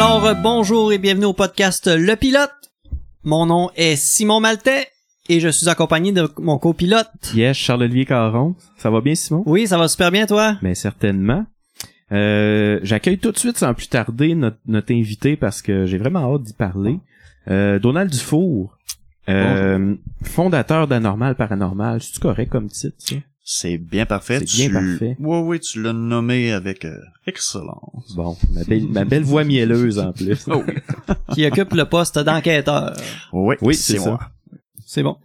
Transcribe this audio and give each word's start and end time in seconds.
Alors, 0.00 0.26
euh, 0.26 0.34
bonjour 0.34 0.92
et 0.92 0.98
bienvenue 0.98 1.24
au 1.24 1.32
podcast 1.32 1.88
Le 1.92 2.14
Pilote. 2.14 2.52
Mon 3.24 3.46
nom 3.46 3.68
est 3.74 3.96
Simon 3.96 4.38
Maltais 4.38 4.86
et 5.28 5.40
je 5.40 5.48
suis 5.48 5.68
accompagné 5.68 6.12
de 6.12 6.28
mon 6.38 6.56
copilote. 6.56 7.08
Yes, 7.34 7.56
Charles-Olivier 7.56 8.04
Caron. 8.04 8.54
Ça 8.76 8.90
va 8.90 9.00
bien, 9.00 9.16
Simon? 9.16 9.42
Oui, 9.44 9.66
ça 9.66 9.76
va 9.76 9.88
super 9.88 10.12
bien, 10.12 10.24
toi? 10.26 10.56
Mais 10.62 10.76
certainement. 10.76 11.46
Euh, 12.12 12.78
J'accueille 12.84 13.18
tout 13.18 13.32
de 13.32 13.38
suite, 13.38 13.58
sans 13.58 13.74
plus 13.74 13.88
tarder, 13.88 14.36
notre, 14.36 14.58
notre 14.68 14.94
invité 14.94 15.36
parce 15.36 15.62
que 15.62 15.84
j'ai 15.86 15.98
vraiment 15.98 16.32
hâte 16.32 16.44
d'y 16.44 16.52
parler. 16.52 17.00
Euh, 17.50 17.80
Donald 17.80 18.08
Dufour, 18.08 18.78
euh, 19.28 19.96
fondateur 20.22 20.86
d'Anormal 20.86 21.34
Paranormal. 21.34 22.00
C'est-tu 22.00 22.20
correct 22.20 22.52
comme 22.52 22.68
titre, 22.68 22.94
ça? 22.98 23.16
C'est 23.50 23.78
bien 23.78 24.04
parfait. 24.04 24.40
C'est 24.40 24.44
bien 24.44 24.66
Tu- 24.68 24.72
parfait. 24.74 25.16
Oui, 25.18 25.38
oui, 25.38 25.60
tu 25.60 25.82
l'as 25.82 25.94
nommé 25.94 26.52
avec 26.52 26.84
euh, 26.84 27.00
excellence. 27.26 28.14
Bon, 28.14 28.36
ma 28.52 28.62
belle, 28.62 28.86
ma 28.88 29.06
belle 29.06 29.22
voix 29.22 29.42
mielleuse 29.42 29.98
en 29.98 30.12
plus. 30.12 30.44
Oh. 30.52 30.62
Qui 31.32 31.46
occupe 31.46 31.72
le 31.72 31.86
poste 31.86 32.18
d'enquêteur. 32.18 32.94
Oui, 33.32 33.56
Oui, 33.62 33.74
c'est 33.74 33.98
moi. 34.00 34.20
C'est 34.84 35.02
bon. 35.02 35.16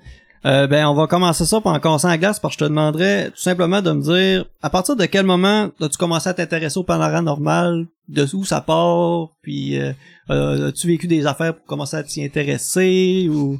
Euh, 0.45 0.67
ben, 0.67 0.85
on 0.87 0.93
va 0.93 1.07
commencer 1.07 1.45
ça 1.45 1.61
par 1.61 1.73
en 1.73 1.79
cassant 1.79 2.09
la 2.09 2.17
glace 2.17 2.39
parce 2.39 2.55
que 2.55 2.59
je 2.61 2.65
te 2.65 2.69
demanderais 2.69 3.29
tout 3.29 3.41
simplement 3.41 3.81
de 3.81 3.91
me 3.93 4.01
dire 4.01 4.45
à 4.61 4.69
partir 4.69 4.95
de 4.97 5.05
quel 5.05 5.25
moment 5.25 5.69
as-tu 5.79 5.97
commencé 5.97 6.27
à 6.27 6.33
t'intéresser 6.33 6.77
au 6.77 6.83
paranormal, 6.83 7.85
de 8.09 8.27
où 8.35 8.43
ça 8.43 8.59
part, 8.59 9.29
puis 9.41 9.79
euh, 9.79 9.93
euh, 10.29 10.67
as-tu 10.69 10.87
vécu 10.87 11.07
des 11.07 11.25
affaires 11.25 11.55
pour 11.55 11.65
commencer 11.65 11.95
à 11.95 12.03
t'y 12.03 12.23
intéresser? 12.25 13.29
Ou 13.31 13.57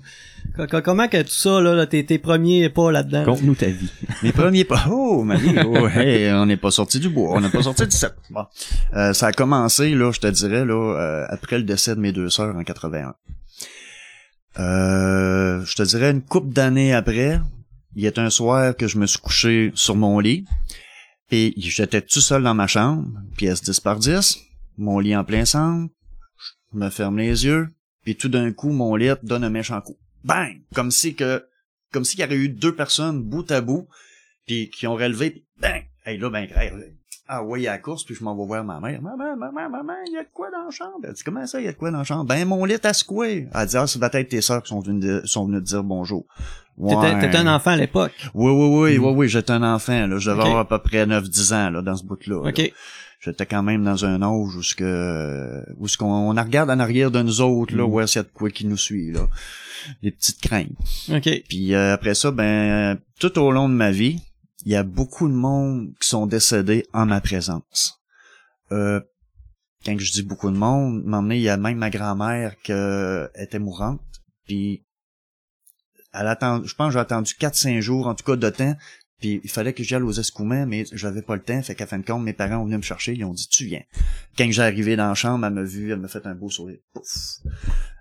co- 0.58 0.68
co- 0.68 0.82
comment 0.82 1.08
que 1.08 1.22
tout 1.22 1.30
ça 1.30 1.62
là, 1.62 1.74
là, 1.74 1.86
tes, 1.86 2.06
tes 2.06 2.18
premiers 2.20 2.68
pas 2.70 2.92
là-dedans? 2.92 3.24
Conte-nous 3.24 3.56
ta 3.56 3.68
vie. 3.68 3.90
Mes 4.24 4.34
premiers 4.34 4.66
pas. 4.66 4.84
Oh, 4.92 5.24
ma 5.24 5.36
vie. 5.38 5.56
Oh, 5.66 5.88
hey, 5.96 6.32
on 6.34 6.46
n'est 6.46 6.58
pas 6.58 6.72
sorti 6.72 7.00
du 7.00 7.08
bois. 7.08 7.30
On 7.38 7.40
n'est 7.40 7.50
pas 7.50 7.64
sorti 7.64 7.86
du 7.86 7.96
set. 7.96 8.14
Bon. 8.30 8.44
Euh, 8.96 9.14
ça 9.14 9.28
a 9.28 9.32
commencé, 9.32 9.96
là, 9.96 10.12
je 10.12 10.20
te 10.20 10.28
dirais, 10.28 10.66
là, 10.66 10.74
euh, 11.00 11.26
après 11.30 11.58
le 11.58 11.64
décès 11.64 11.96
de 11.96 12.02
mes 12.02 12.12
deux 12.12 12.30
sœurs 12.30 12.54
en 12.58 12.64
81. 12.64 13.14
Euh, 14.60 15.64
je 15.66 15.76
te 15.76 15.84
dirais 15.84 16.12
une 16.12 16.22
couple 16.22 16.50
d'années 16.50 16.94
après, 16.94 17.40
il 17.96 18.04
y 18.04 18.08
a 18.08 18.12
un 18.18 18.30
soir 18.30 18.76
que 18.76 18.88
je 18.88 18.98
me 18.98 19.06
suis 19.06 19.20
couché 19.20 19.72
sur 19.76 19.96
mon 19.96 20.20
lit, 20.20 20.46
et 21.32 21.54
j'étais 21.58 22.02
tout 22.02 22.22
seul 22.22 22.44
dans 22.44 22.54
ma 22.54 22.68
chambre, 22.68 23.08
pièce 23.36 23.62
10 23.62 23.80
par 23.80 23.98
10, 23.98 24.40
mon 24.78 25.00
lit 25.00 25.16
en 25.16 25.24
plein 25.24 25.46
centre, 25.46 25.92
je 26.72 26.78
me 26.78 26.90
ferme 26.90 27.18
les 27.18 27.46
yeux, 27.46 27.70
puis 28.04 28.16
tout 28.16 28.30
d'un 28.30 28.52
coup, 28.52 28.72
mon 28.72 28.96
lit 28.96 29.12
donne 29.24 29.44
un 29.44 29.50
méchant 29.50 29.82
coup. 29.82 29.98
Bang! 30.24 30.62
Comme 30.74 30.92
si 30.92 31.16
que, 31.16 31.46
comme 31.92 32.06
s'il 32.06 32.20
y 32.20 32.24
avait 32.24 32.36
eu 32.36 32.50
deux 32.50 32.76
personnes 32.76 33.22
bout 33.22 33.50
à 33.52 33.62
bout, 33.62 33.88
puis 34.46 34.70
qui 34.70 34.88
ont 34.88 34.96
relevé, 34.96 35.32
puis 35.32 35.46
bang! 35.60 35.84
Hey, 36.06 36.18
là, 36.18 36.30
ben. 36.30 36.48
Ah 37.28 37.42
oui, 37.44 37.68
à 37.68 37.72
la 37.74 37.78
course, 37.78 38.04
puis 38.04 38.16
je 38.16 38.24
m'en 38.24 38.36
vais 38.36 38.46
voir 38.46 38.64
ma 38.66 38.80
mère. 38.82 39.02
Maman, 39.02 39.36
maman, 39.38 39.70
maman, 39.70 39.94
il 40.08 40.14
y 40.14 40.18
a 40.18 40.24
de 40.24 40.28
quoi 40.34 40.52
dans 40.52 40.66
la 40.66 40.72
chambre? 40.72 40.98
Elle 41.04 41.14
dit, 41.14 41.24
comment 41.24 41.46
ça, 41.48 41.60
il 41.60 41.66
y 41.66 41.70
a 41.70 41.72
de 41.72 41.78
quoi 41.78 41.90
dans 41.90 42.00
la 42.00 42.04
chambre? 42.04 42.26
Ben, 42.26 42.46
mon 42.46 42.66
lit 42.66 42.76
a 42.84 42.94
secoué. 42.94 43.48
Elle 43.56 43.66
dit, 43.68 43.78
ah, 43.78 43.88
ça 43.88 43.98
doit 43.98 44.10
être 44.14 44.30
tes 44.30 44.42
sœurs 44.42 44.62
qui 44.62 44.70
sont 44.70 44.82
venues, 44.82 45.00
de- 45.00 45.22
sont 45.26 45.46
venues 45.46 45.60
te 45.60 45.66
dire 45.66 45.84
bonjour. 45.84 46.26
T'étais, 46.78 46.96
Ouais. 46.96 47.20
t'étais 47.22 47.38
un 47.38 47.48
enfant 47.56 47.72
à 47.72 47.78
l'époque. 47.78 48.12
Oui, 48.34 48.52
oui, 48.52 48.68
oui, 48.68 48.98
Mm. 49.00 49.04
oui, 49.06 49.14
oui, 49.16 49.30
j'étais 49.30 49.52
un 49.52 49.64
enfant, 49.64 50.06
là. 50.08 50.18
Je 50.18 50.30
devais 50.32 50.42
avoir 50.42 50.60
à 50.60 50.68
peu 50.68 50.80
près 50.80 51.06
9-10 51.06 51.54
ans, 51.54 51.70
là, 51.70 51.82
dans 51.82 51.96
ce 51.96 52.04
bout-là. 52.04 52.42
là. 52.44 52.50
OK. 52.50 52.74
J'étais 53.22 53.46
quand 53.46 53.64
même 53.64 53.86
dans 53.86 54.04
un 54.04 54.22
âge 54.22 54.56
où 54.58 54.62
ce 54.62 54.76
que, 54.76 55.64
où 55.78 55.88
ce 55.88 55.98
qu'on, 55.98 56.12
on 56.12 56.34
regarde 56.44 56.70
en 56.72 56.80
arrière 56.80 57.10
de 57.10 57.22
nous 57.22 57.40
autres, 57.40 57.74
là, 57.76 57.84
Mm. 57.88 57.90
où 57.92 58.00
est-ce 58.02 58.14
qu'il 58.14 58.20
y 58.20 58.26
a 58.26 58.28
de 58.28 58.34
quoi 58.34 58.50
qui 58.50 58.66
nous 58.66 58.76
suit, 58.78 59.12
là. 59.14 59.28
Des 60.02 60.12
petites 60.12 60.42
craintes. 60.42 60.72
OK. 61.10 61.30
Puis 61.48 61.74
euh, 61.74 61.94
après 61.94 62.16
ça, 62.16 62.32
ben 62.32 62.98
tout 63.20 63.38
au 63.40 63.52
long 63.52 63.70
de 63.70 63.74
ma 63.74 63.92
vie, 63.92 64.20
il 64.66 64.72
y 64.72 64.76
a 64.76 64.84
beaucoup 64.84 65.28
de 65.28 65.34
monde 65.34 65.94
qui 66.00 66.08
sont 66.08 66.28
décédés 66.28 66.86
en 66.94 67.06
ma 67.06 67.22
présence. 67.22 68.02
Euh, 68.72 69.02
quand 69.86 69.98
je 70.00 70.12
dis 70.12 70.24
beaucoup 70.24 70.50
de 70.50 70.56
monde, 70.56 71.04
m'emmener, 71.04 71.38
il 71.38 71.42
y 71.42 71.50
a 71.50 71.58
même 71.58 71.78
ma 71.78 71.90
grand-mère 71.90 72.56
qui 72.62 72.72
euh, 72.72 73.28
était 73.36 73.60
mourante. 73.60 74.02
Puis 74.46 74.86
elle 76.14 76.28
attend, 76.28 76.64
je 76.64 76.76
pense 76.76 76.88
que 76.88 76.94
j'ai 76.94 77.00
attendu 77.00 77.34
4-5 77.34 77.80
jours, 77.82 78.08
en 78.08 78.16
tout 78.16 78.24
cas 78.24 78.36
de 78.36 78.50
temps. 78.50 78.76
Puis 79.20 79.42
il 79.44 79.50
fallait 79.50 79.74
que 79.74 79.84
j'aille 79.84 80.02
aux 80.02 80.12
escoumins, 80.12 80.66
mais 80.66 80.86
j'avais 80.94 81.22
pas 81.22 81.36
le 81.36 81.42
temps. 81.42 81.62
Fait 81.62 81.76
qu'à 81.76 81.88
fin 81.88 81.98
de 81.98 82.06
compte, 82.06 82.24
mes 82.24 82.34
parents 82.34 82.58
ont 82.58 82.66
venu 82.66 82.78
me 82.78 82.82
chercher, 82.82 83.14
ils 83.14 83.26
ont 83.26 83.34
dit 83.34 83.48
tu 83.50 83.66
viens. 83.66 83.84
Quand 84.38 84.50
j'ai 84.50 84.62
arrivé 84.62 84.96
dans 84.96 85.08
la 85.08 85.16
chambre, 85.16 85.46
elle 85.46 85.54
m'a 85.54 85.64
vu, 85.64 85.92
elle 85.92 86.00
m'a 86.00 86.08
fait 86.08 86.26
un 86.26 86.36
beau 86.36 86.50
sourire. 86.50 86.80
Pouf. 86.94 87.40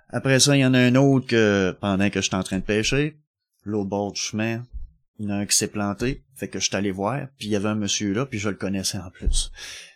Après 0.08 0.38
ça, 0.40 0.56
il 0.56 0.60
y 0.60 0.66
en 0.66 0.74
a 0.74 0.78
un 0.78 0.94
autre 0.94 1.26
que 1.26 1.76
pendant 1.80 2.10
que 2.10 2.20
j'étais 2.20 2.36
en 2.36 2.42
train 2.42 2.58
de 2.58 2.64
pêcher, 2.64 3.16
l'autre 3.64 3.88
bord 3.88 4.12
du 4.12 4.20
chemin, 4.20 4.64
il 5.18 5.26
y 5.26 5.28
en 5.28 5.34
a 5.34 5.38
un 5.38 5.46
qui 5.46 5.56
s'est 5.56 5.68
planté, 5.68 6.24
fait 6.34 6.48
que 6.48 6.58
je 6.58 6.66
suis 6.66 6.76
allé 6.76 6.90
voir, 6.90 7.26
puis 7.38 7.48
il 7.48 7.50
y 7.52 7.56
avait 7.56 7.68
un 7.68 7.74
monsieur 7.74 8.12
là, 8.12 8.26
puis 8.26 8.38
je 8.38 8.48
le 8.48 8.56
connaissais 8.56 8.98
en 8.98 9.10
plus. 9.10 9.50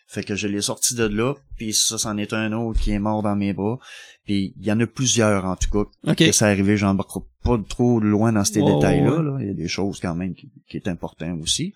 Fait 0.09 0.23
que 0.23 0.37
je 0.37 0.47
l'ai 0.47 0.61
sorti 0.61 0.95
de 0.95 1.05
là, 1.05 1.35
puis 1.57 1.75
ça, 1.75 1.99
c'en 1.99 2.17
est 2.17 2.33
un 2.33 2.53
autre 2.53 2.81
qui 2.81 2.93
est 2.93 2.99
mort 3.01 3.23
dans 3.23 3.35
mes 3.35 3.53
bras. 3.53 3.79
Puis 4.25 4.55
il 4.57 4.65
y 4.65 4.71
en 4.71 4.79
a 4.79 4.87
plusieurs, 4.87 5.45
en 5.45 5.57
tout 5.57 5.69
cas, 5.71 5.91
OK. 6.11 6.17
que 6.17 6.33
ça 6.33 6.47
arrivé, 6.47 6.77
j'embarque 6.77 7.25
pas 7.43 7.59
trop 7.69 7.99
loin 7.99 8.33
dans 8.33 8.45
ces 8.45 8.63
détails-là. 8.63 9.21
là. 9.23 9.39
Il 9.41 9.49
y 9.49 9.51
a 9.51 9.55
des 9.55 9.69
choses 9.69 9.99
quand 9.99 10.15
même 10.15 10.35
qui, 10.35 10.53
qui 10.69 10.77
est 10.77 10.87
important 10.89 11.37
aussi. 11.41 11.75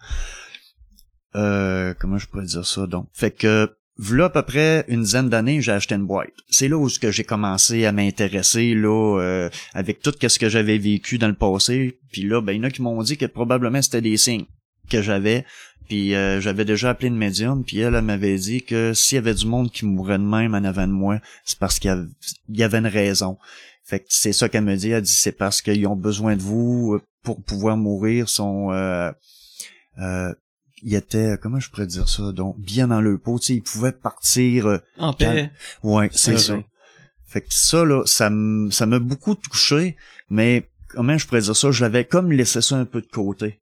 Euh, 1.35 1.93
comment 1.99 2.19
je 2.19 2.29
pourrais 2.29 2.47
dire 2.47 2.67
ça 2.67 2.87
donc? 2.87 3.09
Fait 3.13 3.31
que 3.33 3.73
V'là 4.01 4.25
à 4.25 4.31
peu 4.31 4.43
près 4.43 4.87
une 4.89 5.03
dizaine 5.03 5.29
d'années, 5.29 5.61
j'ai 5.61 5.73
acheté 5.73 5.95
une 5.95 6.07
boîte. 6.07 6.33
C'est 6.49 6.69
là 6.69 6.79
où 6.79 6.89
j'ai 6.89 7.25
commencé 7.25 7.85
à 7.85 7.93
m'intéresser 7.93 8.75
là 8.75 9.19
euh, 9.21 9.51
avec 9.75 10.01
tout 10.01 10.15
ce 10.27 10.39
que 10.39 10.49
j'avais 10.49 10.79
vécu 10.79 11.19
dans 11.19 11.29
le 11.29 11.35
passé. 11.35 11.99
Puis 12.11 12.23
là, 12.23 12.41
ben 12.41 12.55
il 12.55 12.57
y 12.57 12.61
en 12.61 12.65
a 12.65 12.71
qui 12.71 12.81
m'ont 12.81 13.03
dit 13.03 13.19
que 13.19 13.27
probablement 13.27 13.83
c'était 13.83 14.01
des 14.01 14.17
signes 14.17 14.47
que 14.89 15.03
j'avais. 15.03 15.45
Puis 15.87 16.15
euh, 16.15 16.41
j'avais 16.41 16.65
déjà 16.65 16.89
appelé 16.89 17.09
une 17.09 17.19
médium, 17.19 17.63
puis 17.63 17.81
elle, 17.81 17.95
elle 17.95 18.03
m'avait 18.03 18.39
dit 18.39 18.63
que 18.63 18.95
s'il 18.95 19.17
y 19.17 19.19
avait 19.19 19.35
du 19.35 19.45
monde 19.45 19.71
qui 19.71 19.85
mourrait 19.85 20.19
de 20.19 20.25
même 20.25 20.55
en 20.55 20.65
avant 20.65 20.87
de 20.87 20.93
moi, 20.93 21.19
c'est 21.45 21.59
parce 21.59 21.79
qu'il 21.79 21.91
y 22.49 22.63
avait, 22.63 22.79
une 22.79 22.87
raison. 22.87 23.37
Fait 23.85 24.01
que 24.01 24.07
c'est 24.09 24.33
ça 24.33 24.49
qu'elle 24.49 24.65
me 24.65 24.77
dit. 24.77 24.93
Elle 24.93 25.03
dit 25.03 25.13
c'est 25.13 25.37
parce 25.37 25.61
qu'ils 25.61 25.87
ont 25.87 25.97
besoin 25.97 26.37
de 26.37 26.43
vous 26.43 26.95
euh, 26.95 27.03
pour 27.23 27.43
pouvoir 27.43 27.77
mourir. 27.77 28.25
Euh, 28.39 29.13
ils 30.83 30.95
étaient 30.95 31.37
comment 31.41 31.61
je 31.61 31.71
pourrais 31.71 31.87
dire 31.87 32.09
ça 32.09 32.33
donc 32.33 32.59
bien 32.59 32.89
dans 32.89 33.01
le 33.01 33.19
pot. 33.19 33.39
Tu 33.39 33.47
sais, 33.47 33.55
ils 33.55 33.63
pouvaient 33.63 33.93
partir. 33.93 34.67
euh, 34.67 34.79
En 34.99 35.13
paix. 35.13 35.51
Ouais, 35.83 36.09
c'est 36.13 36.33
ça. 36.39 36.55
Fait 37.27 37.41
que 37.43 37.47
ça, 37.51 37.85
là, 37.85 38.03
ça 38.07 38.27
m- 38.27 38.71
ça 38.73 38.87
m'a 38.87 38.99
beaucoup 38.99 39.35
touché, 39.37 39.97
mais 40.31 40.69
comment 40.89 41.17
je 41.17 41.27
pourrais 41.27 41.43
dire 41.43 41.55
ça, 41.57 41.71
j'avais 41.71 42.05
comme 42.05 42.33
laissé 42.33 42.61
ça 42.61 42.77
un 42.77 42.85
peu 42.85 43.01
de 43.01 43.07
côté. 43.07 43.61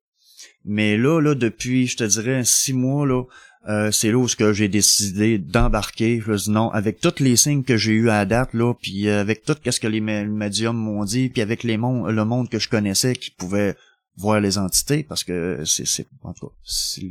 Mais 0.64 0.96
là, 0.96 1.20
là, 1.20 1.34
depuis, 1.34 1.86
je 1.86 1.96
te 1.98 2.04
dirais, 2.04 2.42
six 2.44 2.72
mois, 2.72 3.06
là, 3.06 3.24
euh, 3.68 3.90
c'est 3.90 4.10
là 4.10 4.16
où 4.16 4.26
ce 4.28 4.36
que 4.36 4.52
j'ai 4.54 4.68
décidé 4.68 5.36
d'embarquer. 5.38 6.22
Je 6.24 6.30
me 6.30 6.36
dis 6.36 6.50
non, 6.50 6.70
avec 6.70 7.00
tous 7.00 7.20
les 7.20 7.36
signes 7.36 7.62
que 7.64 7.76
j'ai 7.76 7.92
eu 7.92 8.08
à 8.08 8.18
la 8.18 8.24
date, 8.24 8.54
là, 8.54 8.72
puis 8.74 9.08
euh, 9.08 9.20
avec 9.20 9.42
tout 9.44 9.54
ce 9.68 9.80
que 9.80 9.86
les 9.86 10.00
mé- 10.00 10.26
médiums 10.26 10.76
m'ont 10.76 11.04
dit, 11.04 11.28
puis 11.28 11.42
avec 11.42 11.62
les 11.64 11.76
mon- 11.76 12.06
le 12.06 12.24
monde 12.24 12.48
que 12.48 12.58
je 12.58 12.68
connaissais 12.70 13.14
qui 13.14 13.30
pouvait 13.30 13.76
voir 14.18 14.40
les 14.40 14.58
entités, 14.58 15.02
parce 15.02 15.24
que 15.24 15.62
c'est, 15.64 15.86
c'est 15.86 16.06
en 16.22 16.32
tout 16.34 16.48
cas, 16.48 17.02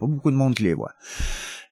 pas 0.00 0.06
beaucoup 0.06 0.30
de 0.30 0.36
monde 0.36 0.54
qui 0.56 0.64
les 0.64 0.74
voit. 0.74 0.94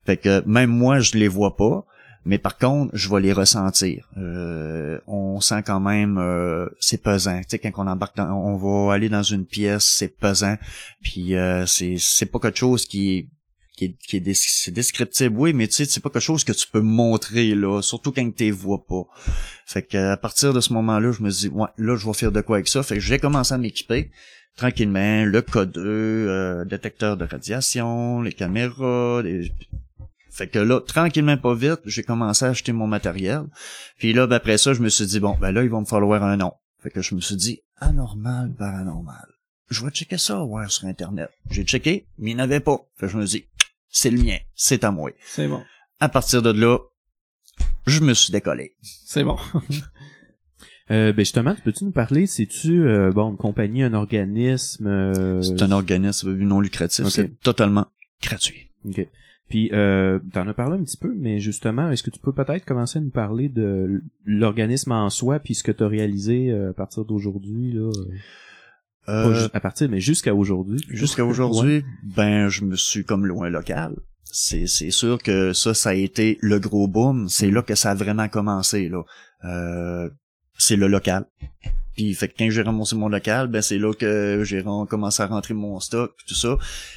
Fait 0.06 0.16
que 0.16 0.42
même 0.46 0.70
moi, 0.70 1.00
je 1.00 1.16
les 1.16 1.28
vois 1.28 1.56
pas. 1.56 1.84
Mais 2.24 2.38
par 2.38 2.56
contre, 2.56 2.96
je 2.96 3.08
vais 3.10 3.20
les 3.20 3.32
ressentir. 3.32 4.08
Euh, 4.16 5.00
on 5.08 5.40
sent 5.40 5.64
quand 5.66 5.80
même, 5.80 6.18
euh, 6.18 6.68
c'est 6.78 7.02
pesant. 7.02 7.40
Tu 7.40 7.46
sais, 7.48 7.58
quand 7.58 7.72
on 7.78 7.88
embarque, 7.88 8.16
dans, 8.16 8.30
on 8.32 8.56
va 8.56 8.94
aller 8.94 9.08
dans 9.08 9.24
une 9.24 9.44
pièce, 9.44 9.84
c'est 9.98 10.16
pesant. 10.16 10.56
Puis 11.02 11.34
euh, 11.34 11.66
c'est 11.66 11.96
c'est 11.98 12.26
pas 12.26 12.38
quelque 12.38 12.58
chose 12.60 12.86
qui 12.86 13.16
est 13.16 13.28
qui 13.76 13.86
est, 13.86 13.96
qui 14.06 14.16
est 14.18 14.20
des- 14.20 14.34
c'est 14.34 14.70
descriptible, 14.70 15.34
oui, 15.36 15.52
mais 15.52 15.66
tu 15.66 15.74
sais, 15.74 15.84
c'est 15.86 15.98
pas 16.00 16.10
quelque 16.10 16.22
chose 16.22 16.44
que 16.44 16.52
tu 16.52 16.68
peux 16.68 16.80
montrer 16.82 17.56
là, 17.56 17.80
surtout 17.82 18.12
quand 18.12 18.30
tu 18.36 18.44
les 18.44 18.50
vois 18.52 18.84
pas. 18.86 19.02
Fait 19.66 19.82
que 19.82 19.96
à 20.12 20.16
partir 20.16 20.52
de 20.52 20.60
ce 20.60 20.72
moment-là, 20.74 21.10
je 21.10 21.22
me 21.24 21.30
dis, 21.30 21.48
ouais, 21.48 21.68
là, 21.76 21.96
je 21.96 22.06
vais 22.06 22.12
faire 22.12 22.30
de 22.30 22.40
quoi 22.42 22.56
avec 22.58 22.68
ça. 22.68 22.84
Fait 22.84 22.94
que 22.96 23.00
j'ai 23.00 23.18
commencé 23.18 23.52
à 23.52 23.58
m'équiper 23.58 24.10
tranquillement, 24.56 25.24
le 25.24 25.40
K2, 25.40 25.78
euh, 25.78 26.64
détecteur 26.64 27.16
de 27.16 27.24
radiation, 27.24 28.20
les 28.22 28.32
caméras, 28.32 29.22
les- 29.22 29.52
fait 30.30 30.48
que 30.48 30.58
là, 30.58 30.80
tranquillement 30.80 31.36
pas 31.36 31.54
vite, 31.54 31.80
j'ai 31.84 32.02
commencé 32.02 32.44
à 32.44 32.48
acheter 32.48 32.72
mon 32.72 32.86
matériel. 32.86 33.42
Puis 33.98 34.12
là, 34.14 34.26
ben, 34.26 34.36
après 34.36 34.56
ça, 34.58 34.72
je 34.72 34.80
me 34.80 34.88
suis 34.88 35.04
dit, 35.06 35.20
bon, 35.20 35.36
ben 35.38 35.52
là, 35.52 35.62
il 35.62 35.68
va 35.68 35.78
me 35.80 35.84
falloir 35.84 36.22
un 36.22 36.36
nom. 36.38 36.52
Fait 36.82 36.90
que 36.90 37.02
je 37.02 37.14
me 37.14 37.20
suis 37.20 37.36
dit, 37.36 37.60
anormal, 37.76 38.54
paranormal. 38.58 39.26
Je 39.68 39.84
vais 39.84 39.90
checker 39.90 40.18
ça, 40.18 40.42
ouais, 40.42 40.64
sur 40.68 40.86
Internet. 40.86 41.30
J'ai 41.50 41.64
checké, 41.64 42.06
mais 42.18 42.30
il 42.30 42.36
n'y 42.36 42.40
en 42.40 42.44
avait 42.44 42.60
pas. 42.60 42.78
Fait 42.96 43.06
que 43.06 43.12
je 43.12 43.18
me 43.18 43.24
dis, 43.26 43.46
c'est 43.90 44.10
le 44.10 44.22
mien, 44.22 44.38
c'est 44.54 44.84
à 44.84 44.90
moi. 44.90 45.10
C'est 45.26 45.48
bon. 45.48 45.62
À 46.00 46.08
partir 46.08 46.40
de 46.42 46.50
là, 46.50 46.78
je 47.86 48.00
me 48.00 48.14
suis 48.14 48.32
décollé. 48.32 48.74
C'est 48.82 49.24
bon. 49.24 49.36
Euh, 50.92 51.12
ben 51.12 51.22
justement, 51.24 51.54
peux-tu 51.64 51.84
nous 51.84 51.90
parler, 51.92 52.26
c'est-tu 52.26 52.82
euh, 52.86 53.10
bon 53.12 53.30
une 53.30 53.36
compagnie, 53.36 53.82
un 53.82 53.94
organisme 53.94 54.86
euh, 54.86 55.40
C'est 55.42 55.62
un 55.62 55.72
organisme 55.72 56.32
non 56.34 56.60
lucratif, 56.60 57.06
Ok. 57.06 57.10
c'est 57.10 57.40
totalement 57.40 57.86
gratuit. 58.22 58.70
ok. 58.86 59.08
Puis 59.48 59.70
euh, 59.72 60.18
t'en 60.32 60.46
as 60.48 60.54
parlé 60.54 60.78
un 60.78 60.82
petit 60.84 60.96
peu, 60.96 61.12
mais 61.14 61.38
justement, 61.40 61.90
est-ce 61.90 62.02
que 62.02 62.10
tu 62.10 62.18
peux 62.20 62.32
peut-être 62.32 62.64
commencer 62.64 62.98
à 62.98 63.02
nous 63.02 63.10
parler 63.10 63.48
de 63.48 64.02
l'organisme 64.24 64.92
en 64.92 65.10
soi, 65.10 65.40
puis 65.40 65.54
ce 65.54 65.62
que 65.62 65.72
tu 65.72 65.82
as 65.82 65.88
réalisé 65.88 66.50
euh, 66.50 66.70
à 66.70 66.72
partir 66.74 67.04
d'aujourd'hui 67.04 67.72
là, 67.72 67.90
euh, 69.08 69.48
pas 69.48 69.50
à 69.52 69.60
partir, 69.60 69.90
mais 69.90 70.00
jusqu'à 70.00 70.34
aujourd'hui. 70.34 70.80
Jusqu'à 70.88 71.24
aujourd'hui, 71.24 71.84
ben 72.02 72.48
je 72.48 72.64
me 72.64 72.76
suis 72.76 73.04
comme 73.04 73.26
loin 73.26 73.50
local. 73.50 73.94
c'est 74.24 74.66
c'est 74.66 74.90
sûr 74.90 75.22
que 75.22 75.52
ça 75.52 75.74
ça 75.74 75.90
a 75.90 75.94
été 75.94 76.38
le 76.40 76.58
gros 76.58 76.88
boom 76.88 77.28
c'est 77.28 77.50
là 77.50 77.62
que 77.62 77.74
ça 77.74 77.90
a 77.90 77.94
vraiment 77.94 78.28
commencé 78.28 78.88
là 78.88 79.02
Euh, 79.44 80.08
c'est 80.56 80.76
le 80.76 80.88
local 80.88 81.26
puis 81.94 82.14
fait 82.14 82.28
que 82.28 82.34
quand 82.38 82.50
j'ai 82.50 82.62
ramassé 82.62 82.96
mon 82.96 83.08
local 83.08 83.48
ben 83.48 83.60
c'est 83.60 83.78
là 83.78 83.92
que 83.92 84.42
j'ai 84.44 84.62
commencé 84.88 85.22
à 85.22 85.26
rentrer 85.26 85.54
mon 85.54 85.78
stock 85.80 86.14
tout 86.26 86.34
ça 86.34 86.56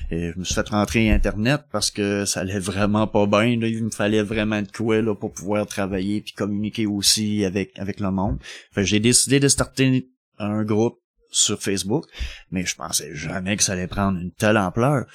et 0.09 0.31
je 0.31 0.39
me 0.39 0.43
suis 0.43 0.55
fait 0.55 0.67
rentrer 0.69 1.11
internet 1.11 1.61
parce 1.71 1.91
que 1.91 2.25
ça 2.25 2.41
allait 2.41 2.59
vraiment 2.59 3.07
pas 3.07 3.25
bien 3.25 3.59
là. 3.59 3.67
il 3.67 3.83
me 3.83 3.89
fallait 3.89 4.23
vraiment 4.23 4.61
de 4.61 4.71
quoi 4.71 5.01
là 5.01 5.15
pour 5.15 5.33
pouvoir 5.33 5.65
travailler 5.65 6.21
puis 6.21 6.33
communiquer 6.33 6.85
aussi 6.85 7.43
avec 7.43 7.77
avec 7.77 7.99
le 7.99 8.11
monde 8.11 8.39
fait 8.71 8.85
j'ai 8.85 8.99
décidé 8.99 9.39
de 9.39 9.47
starter 9.47 10.09
un 10.39 10.63
groupe 10.63 10.99
sur 11.29 11.61
Facebook 11.61 12.05
mais 12.51 12.65
je 12.65 12.75
pensais 12.75 13.13
jamais 13.13 13.57
que 13.57 13.63
ça 13.63 13.73
allait 13.73 13.87
prendre 13.87 14.19
une 14.19 14.31
telle 14.31 14.57
ampleur 14.57 15.05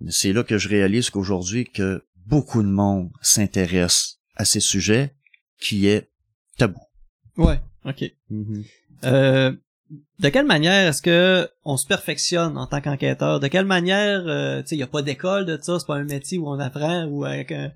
mais 0.00 0.12
c'est 0.12 0.32
là 0.32 0.44
que 0.44 0.56
je 0.56 0.68
réalise 0.68 1.10
qu'aujourd'hui 1.10 1.64
que 1.64 2.04
beaucoup 2.26 2.62
de 2.62 2.68
monde 2.68 3.10
s'intéresse 3.20 4.20
à 4.36 4.44
ces 4.44 4.60
sujets 4.60 5.14
qui 5.60 5.86
est 5.86 6.08
tabou. 6.56 6.80
Ouais, 7.36 7.60
ok. 7.84 8.04
Mhm. 8.30 8.64
Euh, 9.04 9.52
de 10.20 10.28
quelle 10.28 10.46
manière 10.46 10.88
est-ce 10.88 11.02
que 11.02 11.48
on 11.64 11.76
se 11.76 11.86
perfectionne 11.86 12.56
en 12.58 12.66
tant 12.66 12.80
qu'enquêteur? 12.80 13.40
De 13.40 13.48
quelle 13.48 13.64
manière, 13.66 14.22
euh, 14.26 14.60
tu 14.62 14.68
sais, 14.68 14.76
il 14.76 14.78
y 14.78 14.82
a 14.84 14.86
pas 14.86 15.02
d'école 15.02 15.46
de 15.46 15.58
ça, 15.60 15.78
c'est 15.80 15.86
pas 15.86 15.96
un 15.96 16.04
métier 16.04 16.38
où 16.38 16.48
on 16.48 16.58
apprend 16.60 17.06
ou 17.06 17.24
avec 17.24 17.50
un, 17.50 17.72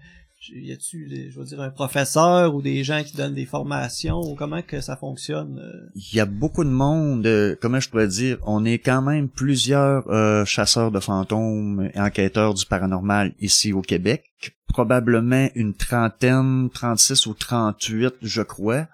y 0.52 0.70
a-tu, 0.72 1.08
des- 1.08 1.30
je 1.30 1.38
veux 1.40 1.44
dire, 1.46 1.60
un 1.60 1.70
professeur 1.70 2.54
ou 2.54 2.60
des 2.62 2.84
gens 2.84 3.02
qui 3.02 3.16
donnent 3.16 3.34
des 3.34 3.46
formations 3.46 4.20
ou 4.20 4.34
comment 4.36 4.60
que 4.62 4.80
ça 4.80 4.94
fonctionne? 4.96 5.58
euh? 5.58 5.88
Il 5.96 6.14
y 6.14 6.20
a 6.20 6.26
beaucoup 6.26 6.62
de 6.64 6.68
monde, 6.70 7.26
euh, 7.26 7.56
comment 7.60 7.80
je 7.80 7.88
pourrais 7.88 8.06
dire, 8.08 8.38
on 8.46 8.64
est 8.64 8.78
quand 8.78 9.02
même 9.02 9.28
plusieurs 9.28 10.08
euh, 10.10 10.44
chasseurs 10.44 10.90
de 10.92 11.00
fantômes 11.00 11.90
et 11.94 11.98
enquêteurs 11.98 12.54
du 12.54 12.66
paranormal 12.66 13.32
ici 13.40 13.72
au 13.72 13.80
Québec. 13.82 14.24
Probablement 14.68 15.48
une 15.54 15.74
trentaine, 15.74 16.68
36 16.72 17.26
ou 17.26 17.34
38, 17.34 18.14
je 18.22 18.42
crois. 18.42 18.86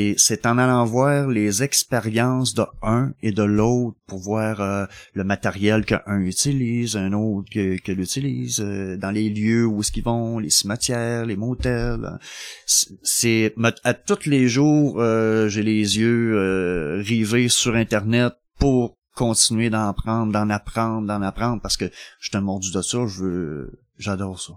Et 0.00 0.14
c'est 0.16 0.46
en 0.46 0.58
allant 0.58 0.84
voir 0.84 1.26
les 1.26 1.64
expériences 1.64 2.54
de 2.54 2.62
un 2.82 3.14
et 3.20 3.32
de 3.32 3.42
l'autre 3.42 3.98
pour 4.06 4.20
voir 4.20 4.60
euh, 4.60 4.86
le 5.12 5.24
matériel 5.24 5.84
qu'un 5.84 6.20
utilise, 6.20 6.96
un 6.96 7.12
autre 7.12 7.50
que, 7.50 7.80
que 7.80 7.90
l'utilise, 7.90 8.60
euh, 8.60 8.96
dans 8.96 9.10
les 9.10 9.28
lieux 9.28 9.66
où 9.66 9.80
est-ce 9.80 9.90
qu'ils 9.90 10.04
vont, 10.04 10.38
les 10.38 10.50
cimetières, 10.50 11.26
les 11.26 11.34
motels. 11.34 12.16
C'est 12.64 13.52
à 13.82 13.92
tous 13.92 14.26
les 14.26 14.46
jours, 14.46 15.00
euh, 15.00 15.48
j'ai 15.48 15.64
les 15.64 15.98
yeux 15.98 16.32
euh, 16.36 17.02
rivés 17.04 17.48
sur 17.48 17.74
Internet 17.74 18.34
pour 18.60 18.96
continuer 19.16 19.68
d'en 19.68 19.92
prendre, 19.94 20.32
d'en 20.32 20.48
apprendre, 20.48 21.08
d'en 21.08 21.22
apprendre, 21.22 21.60
parce 21.60 21.76
que 21.76 21.86
je 22.20 22.28
suis 22.28 22.36
un 22.36 22.40
mordu 22.40 22.70
de 22.70 22.82
ça, 22.82 23.04
je 23.04 23.24
veux, 23.24 23.80
j'adore 23.98 24.40
ça. 24.40 24.52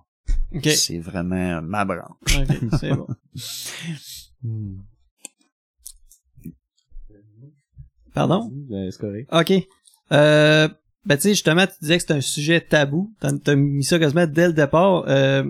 Ok, 0.53 0.67
C'est 0.67 0.99
vraiment 0.99 1.63
ma 1.63 1.83
branche. 1.83 2.37
c'est 2.79 2.91
bon. 2.91 3.07
Pardon? 8.13 8.49
Ben, 8.51 8.89
c'est 8.91 8.99
correct. 8.99 9.29
Ok. 9.31 9.67
Euh, 10.11 10.67
ben 11.05 11.15
tu 11.15 11.21
sais, 11.23 11.29
justement, 11.29 11.65
tu 11.65 11.73
disais 11.81 11.97
que 11.97 12.03
c'est 12.05 12.13
un 12.13 12.21
sujet 12.21 12.61
tabou. 12.61 13.11
T'as 13.19 13.55
mis 13.55 13.83
ça 13.83 13.97
quasiment 13.99 14.27
dès 14.27 14.47
le 14.47 14.53
départ. 14.53 15.05
Euh, 15.07 15.43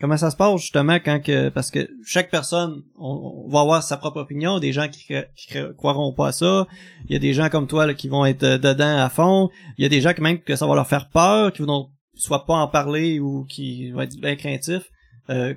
comment 0.00 0.16
ça 0.16 0.30
se 0.30 0.36
passe 0.36 0.60
justement 0.60 0.96
quand 0.96 1.20
que 1.20 1.48
parce 1.48 1.70
que 1.70 1.88
chaque 2.04 2.30
personne 2.30 2.82
on, 2.98 3.44
on 3.46 3.48
va 3.48 3.60
avoir 3.60 3.82
sa 3.82 3.96
propre 3.96 4.20
opinion. 4.20 4.58
Des 4.58 4.72
gens 4.72 4.88
qui, 4.88 5.00
cro- 5.12 5.26
qui 5.34 5.48
cro- 5.52 5.74
croiront 5.74 6.12
pas 6.12 6.28
à 6.28 6.32
ça. 6.32 6.66
Il 7.08 7.12
y 7.12 7.16
a 7.16 7.18
des 7.18 7.32
gens 7.32 7.48
comme 7.48 7.66
toi 7.66 7.86
là, 7.86 7.94
qui 7.94 8.08
vont 8.08 8.24
être 8.26 8.42
euh, 8.44 8.58
dedans 8.58 8.98
à 8.98 9.08
fond. 9.08 9.48
Il 9.78 9.82
y 9.82 9.86
a 9.86 9.88
des 9.88 10.00
gens 10.00 10.12
qui 10.12 10.20
même 10.20 10.40
que 10.40 10.54
ça 10.56 10.66
va 10.66 10.74
leur 10.74 10.86
faire 10.86 11.08
peur, 11.08 11.52
qui 11.52 11.62
vont 11.62 11.88
soit 12.14 12.44
pas 12.44 12.54
en 12.54 12.68
parler 12.68 13.18
ou 13.18 13.44
qui 13.48 13.90
vont 13.90 14.02
être 14.02 14.14
bien 14.20 14.36
craintifs. 14.36 14.90
Euh, 15.30 15.54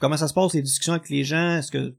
comment 0.00 0.16
ça 0.16 0.28
se 0.28 0.34
passe 0.34 0.54
les 0.54 0.62
discussions 0.62 0.92
avec 0.94 1.08
les 1.10 1.24
gens? 1.24 1.56
Est-ce 1.56 1.72
que 1.72 1.94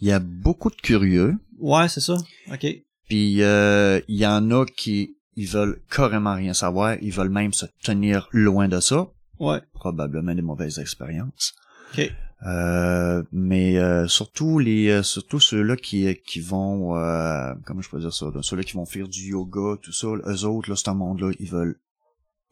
Il 0.00 0.08
y 0.08 0.12
a 0.12 0.18
beaucoup 0.18 0.70
de 0.70 0.76
curieux, 0.76 1.36
ouais 1.58 1.88
c'est 1.88 2.00
ça. 2.00 2.16
Ok. 2.52 2.66
puis 3.08 3.42
euh, 3.42 4.00
il 4.08 4.16
y 4.16 4.26
en 4.26 4.50
a 4.50 4.64
qui 4.66 5.16
ils 5.36 5.48
veulent 5.48 5.80
carrément 5.90 6.34
rien 6.34 6.52
savoir, 6.54 6.96
ils 7.00 7.12
veulent 7.12 7.30
même 7.30 7.52
se 7.52 7.66
tenir 7.82 8.28
loin 8.32 8.68
de 8.68 8.80
ça, 8.80 9.08
Ouais. 9.38 9.60
probablement 9.72 10.34
des 10.34 10.42
mauvaises 10.42 10.78
expériences. 10.78 11.54
Ok. 11.94 12.12
Euh, 12.44 13.22
mais 13.30 13.78
euh, 13.78 14.08
surtout 14.08 14.58
les 14.58 14.88
euh, 14.88 15.02
surtout 15.04 15.38
ceux-là 15.38 15.76
qui 15.76 16.12
qui 16.26 16.40
vont 16.40 16.96
euh, 16.96 17.54
comment 17.64 17.80
je 17.82 17.88
peux 17.88 18.00
dire 18.00 18.12
ça 18.12 18.26
là, 18.34 18.42
ceux-là 18.42 18.64
qui 18.64 18.72
vont 18.72 18.84
faire 18.84 19.06
du 19.06 19.28
yoga 19.30 19.76
tout 19.80 19.92
ça 19.92 20.08
eux 20.08 20.44
autres 20.44 20.68
là 20.68 20.74
ce 20.74 20.90
monde-là 20.90 21.30
ils 21.38 21.48
veulent 21.48 21.78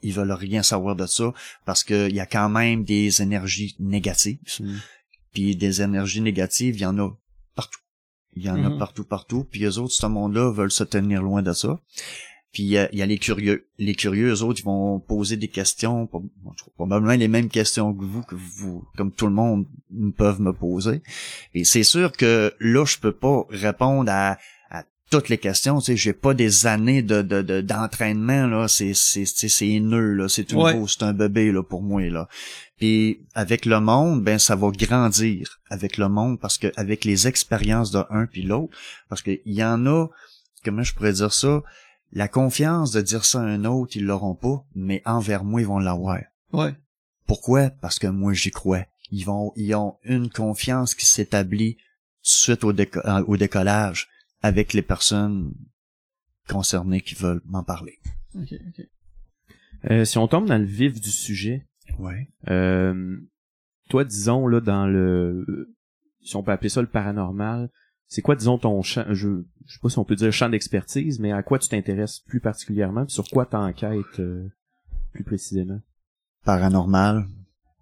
ils 0.02 0.12
veulent 0.14 0.30
rien 0.30 0.62
savoir 0.62 0.94
de 0.94 1.06
ça 1.06 1.32
parce 1.66 1.82
que 1.82 2.08
il 2.08 2.14
y 2.14 2.20
a 2.20 2.26
quand 2.26 2.48
même 2.48 2.84
des 2.84 3.20
énergies 3.20 3.74
négatives 3.80 4.38
Mhm. 4.60 4.78
Puis 5.32 5.56
des 5.56 5.82
énergies 5.82 6.20
négatives 6.20 6.76
il 6.76 6.82
y 6.82 6.86
en 6.86 6.98
a 6.98 7.10
partout 7.54 7.80
il 8.36 8.44
y 8.44 8.50
en 8.50 8.64
a 8.64 8.68
Mhm. 8.70 8.78
partout 8.78 9.04
partout 9.04 9.44
puis 9.50 9.64
eux 9.64 9.78
autres 9.78 9.94
ce 9.94 10.06
monde-là 10.06 10.50
veulent 10.52 10.70
se 10.70 10.84
tenir 10.84 11.22
loin 11.22 11.42
de 11.42 11.52
ça 11.52 11.80
puis 12.52 12.64
il 12.64 12.68
y 12.70 12.78
a, 12.78 12.90
il 12.92 12.98
y 12.98 13.02
a 13.02 13.06
les 13.06 13.18
curieux. 13.18 13.68
Les 13.78 13.94
curieux, 13.94 14.30
eux 14.34 14.42
autres, 14.42 14.58
ils 14.58 14.64
vont 14.64 14.98
poser 14.98 15.36
des 15.36 15.46
questions, 15.46 16.08
probablement 16.74 17.12
les 17.14 17.28
mêmes 17.28 17.48
questions 17.48 17.94
que 17.94 18.04
vous, 18.04 18.22
que 18.22 18.34
vous, 18.34 18.84
comme 18.96 19.12
tout 19.12 19.26
le 19.28 19.32
monde, 19.32 19.66
peuvent 20.16 20.40
me 20.40 20.52
poser. 20.52 21.00
Et 21.54 21.62
c'est 21.62 21.84
sûr 21.84 22.10
que 22.10 22.52
là, 22.58 22.84
je 22.84 22.98
peux 22.98 23.12
pas 23.12 23.44
répondre 23.50 24.10
à 24.10 24.36
toutes 25.10 25.28
les 25.28 25.38
questions. 25.38 25.78
Tu 25.80 25.86
sais, 25.86 25.96
j'ai 25.96 26.12
pas 26.12 26.34
des 26.34 26.66
années 26.66 27.02
de 27.02 27.22
de- 27.22 27.42
de- 27.42 27.60
d'entraînement 27.60 28.46
là. 28.46 28.68
C'est 28.68 28.94
c'est 28.94 29.24
c'est 29.26 29.80
nœud 29.80 30.14
là. 30.14 30.28
C'est 30.28 30.44
tout 30.44 30.56
Ouais. 30.56 30.80
C'est 30.86 31.02
un 31.02 31.12
bébé 31.12 31.52
là 31.52 31.62
pour 31.62 31.82
moi 31.82 32.02
là. 32.08 32.28
Puis 32.76 33.20
avec 33.34 33.66
le 33.66 33.80
monde, 33.80 34.22
ben 34.22 34.38
ça 34.38 34.56
va 34.56 34.70
grandir 34.70 35.60
avec 35.68 35.98
le 35.98 36.08
monde 36.08 36.38
parce 36.40 36.56
que 36.58 36.68
avec 36.76 37.04
les 37.04 37.26
expériences 37.28 37.90
de 37.90 38.02
un 38.10 38.26
puis 38.26 38.42
l'autre, 38.42 38.76
parce 39.08 39.22
que 39.22 39.32
il 39.44 39.54
y 39.54 39.64
en 39.64 39.84
a, 39.86 40.06
comment 40.64 40.82
je 40.82 40.94
pourrais 40.94 41.12
dire 41.12 41.32
ça, 41.32 41.62
la 42.12 42.28
confiance 42.28 42.90
de 42.92 43.00
dire 43.00 43.24
ça 43.24 43.40
à 43.40 43.44
un 43.44 43.64
autre, 43.64 43.96
ils 43.96 44.04
l'auront 44.04 44.34
pas, 44.34 44.64
mais 44.74 45.02
envers 45.04 45.44
moi, 45.44 45.60
ils 45.60 45.66
vont 45.66 45.78
l'avoir. 45.78 46.18
Ouais. 46.52 46.74
Pourquoi? 47.26 47.70
Parce 47.70 47.98
que 47.98 48.06
moi, 48.08 48.32
j'y 48.32 48.50
crois. 48.50 48.84
Ils 49.12 49.24
vont, 49.24 49.52
ils 49.56 49.74
ont 49.74 49.96
une 50.04 50.28
confiance 50.30 50.94
qui 50.94 51.06
s'établit 51.06 51.76
suite 52.22 52.64
au, 52.64 52.72
déco- 52.72 53.00
euh, 53.06 53.24
au 53.26 53.36
décollage 53.36 54.08
avec 54.42 54.72
les 54.72 54.82
personnes 54.82 55.52
concernées 56.48 57.00
qui 57.00 57.14
veulent 57.14 57.42
m'en 57.44 57.62
parler. 57.62 57.98
Ok. 58.34 58.54
Ok. 58.68 58.86
Euh, 59.90 60.04
si 60.04 60.18
on 60.18 60.28
tombe 60.28 60.46
dans 60.46 60.58
le 60.58 60.64
vif 60.64 61.00
du 61.00 61.10
sujet, 61.10 61.66
Ouais. 61.98 62.28
euh, 62.48 63.18
toi, 63.88 64.04
disons, 64.04 64.46
là, 64.46 64.60
dans 64.60 64.86
le... 64.86 65.74
Si 66.22 66.36
on 66.36 66.42
peut 66.42 66.52
appeler 66.52 66.68
ça 66.68 66.82
le 66.82 66.86
paranormal, 66.88 67.70
c'est 68.06 68.20
quoi, 68.22 68.36
disons, 68.36 68.58
ton 68.58 68.82
champ... 68.82 69.04
Je, 69.08 69.42
je 69.66 69.72
sais 69.72 69.78
pas 69.80 69.88
si 69.88 69.98
on 69.98 70.04
peut 70.04 70.16
dire 70.16 70.32
champ 70.32 70.48
d'expertise, 70.50 71.18
mais 71.18 71.32
à 71.32 71.42
quoi 71.42 71.58
tu 71.58 71.68
t'intéresses 71.68 72.20
plus 72.20 72.40
particulièrement, 72.40 73.04
puis 73.06 73.14
sur 73.14 73.26
quoi 73.28 73.46
t'enquêtes 73.46 74.20
euh, 74.20 74.48
plus 75.12 75.24
précisément? 75.24 75.80
Paranormal, 76.44 77.26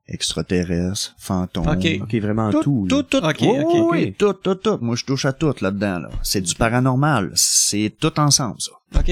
extraterrestre, 0.08 1.14
fantôme. 1.18 1.66
Ok. 1.68 1.86
Ok, 2.02 2.14
vraiment 2.16 2.50
Tout, 2.50 2.86
tout. 2.88 3.02
tout, 3.02 3.20
là. 3.20 3.32
tout. 3.34 3.88
Oui, 3.92 4.14
tout, 4.18 4.32
tout, 4.32 4.54
tout. 4.54 4.78
Moi, 4.80 4.96
je 4.96 5.04
touche 5.04 5.24
à 5.24 5.32
tout 5.32 5.54
là-dedans, 5.60 5.98
là. 6.00 6.10
C'est 6.22 6.40
du 6.40 6.54
paranormal. 6.54 7.30
C'est 7.34 7.94
tout 8.00 8.18
ensemble, 8.18 8.60
ça. 8.60 8.72
Ok. 8.98 9.10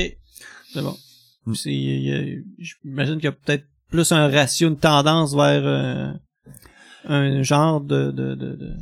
C'est 0.73 0.83
bon. 0.83 0.97
Mm. 1.47 1.55
J'imagine 1.55 3.15
qu'il 3.17 3.25
y 3.25 3.29
a 3.29 3.33
peut-être 3.33 3.65
plus 3.91 4.11
un 4.13 4.29
ratio, 4.29 4.69
une 4.69 4.77
tendance 4.79 5.35
vers 5.35 5.63
euh, 5.65 6.13
un 7.05 7.43
genre 7.43 7.81
de, 7.81 8.11
de, 8.11 8.35
de, 8.35 8.57
de- 8.57 8.75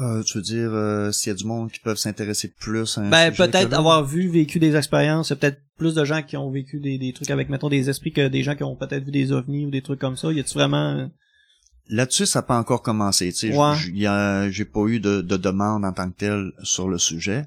Euh, 0.00 0.22
tu 0.22 0.38
veux 0.38 0.42
dire, 0.42 0.70
euh, 0.72 1.10
s'il 1.10 1.30
y 1.30 1.34
a 1.34 1.36
du 1.36 1.44
monde 1.46 1.70
qui 1.72 1.80
peuvent 1.80 1.96
s'intéresser 1.96 2.52
plus 2.60 2.96
à 2.98 3.00
un 3.00 3.10
Ben, 3.10 3.32
peut-être 3.34 3.72
avoir 3.72 4.04
vu, 4.04 4.28
vécu 4.28 4.58
des 4.58 4.76
expériences. 4.76 5.30
Il 5.30 5.32
y 5.32 5.34
a 5.34 5.36
peut-être 5.36 5.60
plus 5.78 5.94
de 5.94 6.04
gens 6.04 6.22
qui 6.22 6.36
ont 6.36 6.50
vécu 6.50 6.80
des, 6.80 6.96
des 6.98 7.12
trucs 7.12 7.30
avec, 7.30 7.48
mettons, 7.48 7.68
des 7.68 7.88
esprits 7.90 8.12
que 8.12 8.28
des 8.28 8.42
gens 8.42 8.54
qui 8.54 8.62
ont 8.62 8.76
peut-être 8.76 9.04
vu 9.04 9.10
des 9.10 9.32
ovnis 9.32 9.66
ou 9.66 9.70
des 9.70 9.82
trucs 9.82 9.98
comme 10.00 10.16
ça. 10.16 10.30
Y 10.32 10.40
a-tu 10.40 10.54
vraiment... 10.54 11.08
Là-dessus, 11.88 12.26
ça 12.26 12.40
n'a 12.40 12.42
pas 12.44 12.58
encore 12.58 12.82
commencé. 12.82 13.32
Tu 13.32 13.52
sais, 13.52 13.56
Ouais. 13.56 14.50
j'ai 14.50 14.64
pas 14.64 14.86
eu 14.86 15.00
de, 15.00 15.20
de 15.20 15.36
demande 15.36 15.84
en 15.84 15.92
tant 15.92 16.10
que 16.10 16.16
telle 16.16 16.52
sur 16.62 16.88
le 16.88 16.98
sujet. 16.98 17.44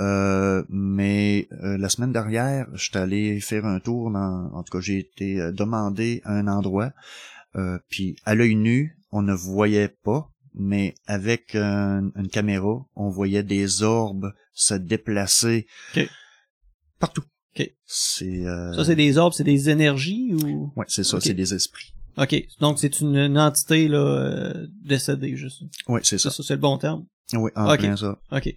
Euh, 0.00 0.64
mais 0.68 1.46
euh, 1.62 1.76
la 1.78 1.88
semaine 1.88 2.12
dernière, 2.12 2.66
j'étais 2.74 2.98
allé 2.98 3.40
faire 3.40 3.64
un 3.64 3.78
tour 3.78 4.10
dans. 4.10 4.50
En 4.52 4.62
tout 4.64 4.72
cas, 4.76 4.80
j'ai 4.80 4.98
été 4.98 5.40
euh, 5.40 5.52
demandé 5.52 6.20
à 6.24 6.32
un 6.34 6.48
endroit. 6.48 6.90
Euh, 7.56 7.78
puis 7.88 8.16
à 8.24 8.34
l'œil 8.34 8.56
nu, 8.56 8.98
on 9.12 9.22
ne 9.22 9.32
voyait 9.32 9.88
pas, 10.02 10.28
mais 10.54 10.94
avec 11.06 11.54
un- 11.54 12.10
une 12.16 12.28
caméra, 12.28 12.84
on 12.96 13.08
voyait 13.08 13.44
des 13.44 13.82
orbes 13.84 14.32
se 14.52 14.74
déplacer 14.74 15.66
partout. 16.98 17.22
Ok. 17.56 17.70
C'est. 17.86 18.44
euh, 18.46 18.72
Ça, 18.74 18.84
c'est 18.84 18.96
des 18.96 19.16
orbes, 19.16 19.32
c'est 19.32 19.44
des 19.44 19.70
énergies 19.70 20.34
ou... 20.34 20.72
Ouais, 20.74 20.86
c'est 20.88 21.04
ça. 21.04 21.20
C'est 21.20 21.34
des 21.34 21.54
esprits. 21.54 21.94
Ok. 22.16 22.44
Donc, 22.60 22.78
c'est 22.78 23.00
une, 23.00 23.16
une 23.16 23.38
entité, 23.38 23.88
là, 23.88 23.98
euh, 23.98 24.66
décédée, 24.84 25.36
juste. 25.36 25.62
Ouais, 25.88 26.00
c'est 26.04 26.18
ça. 26.18 26.30
ça, 26.30 26.42
c'est 26.42 26.54
le 26.54 26.60
bon 26.60 26.78
terme? 26.78 27.04
Oui, 27.32 27.50
en 27.56 27.72
Ok. 27.72 27.78
plein 27.80 27.96
ça. 27.96 28.18
OK. 28.32 28.54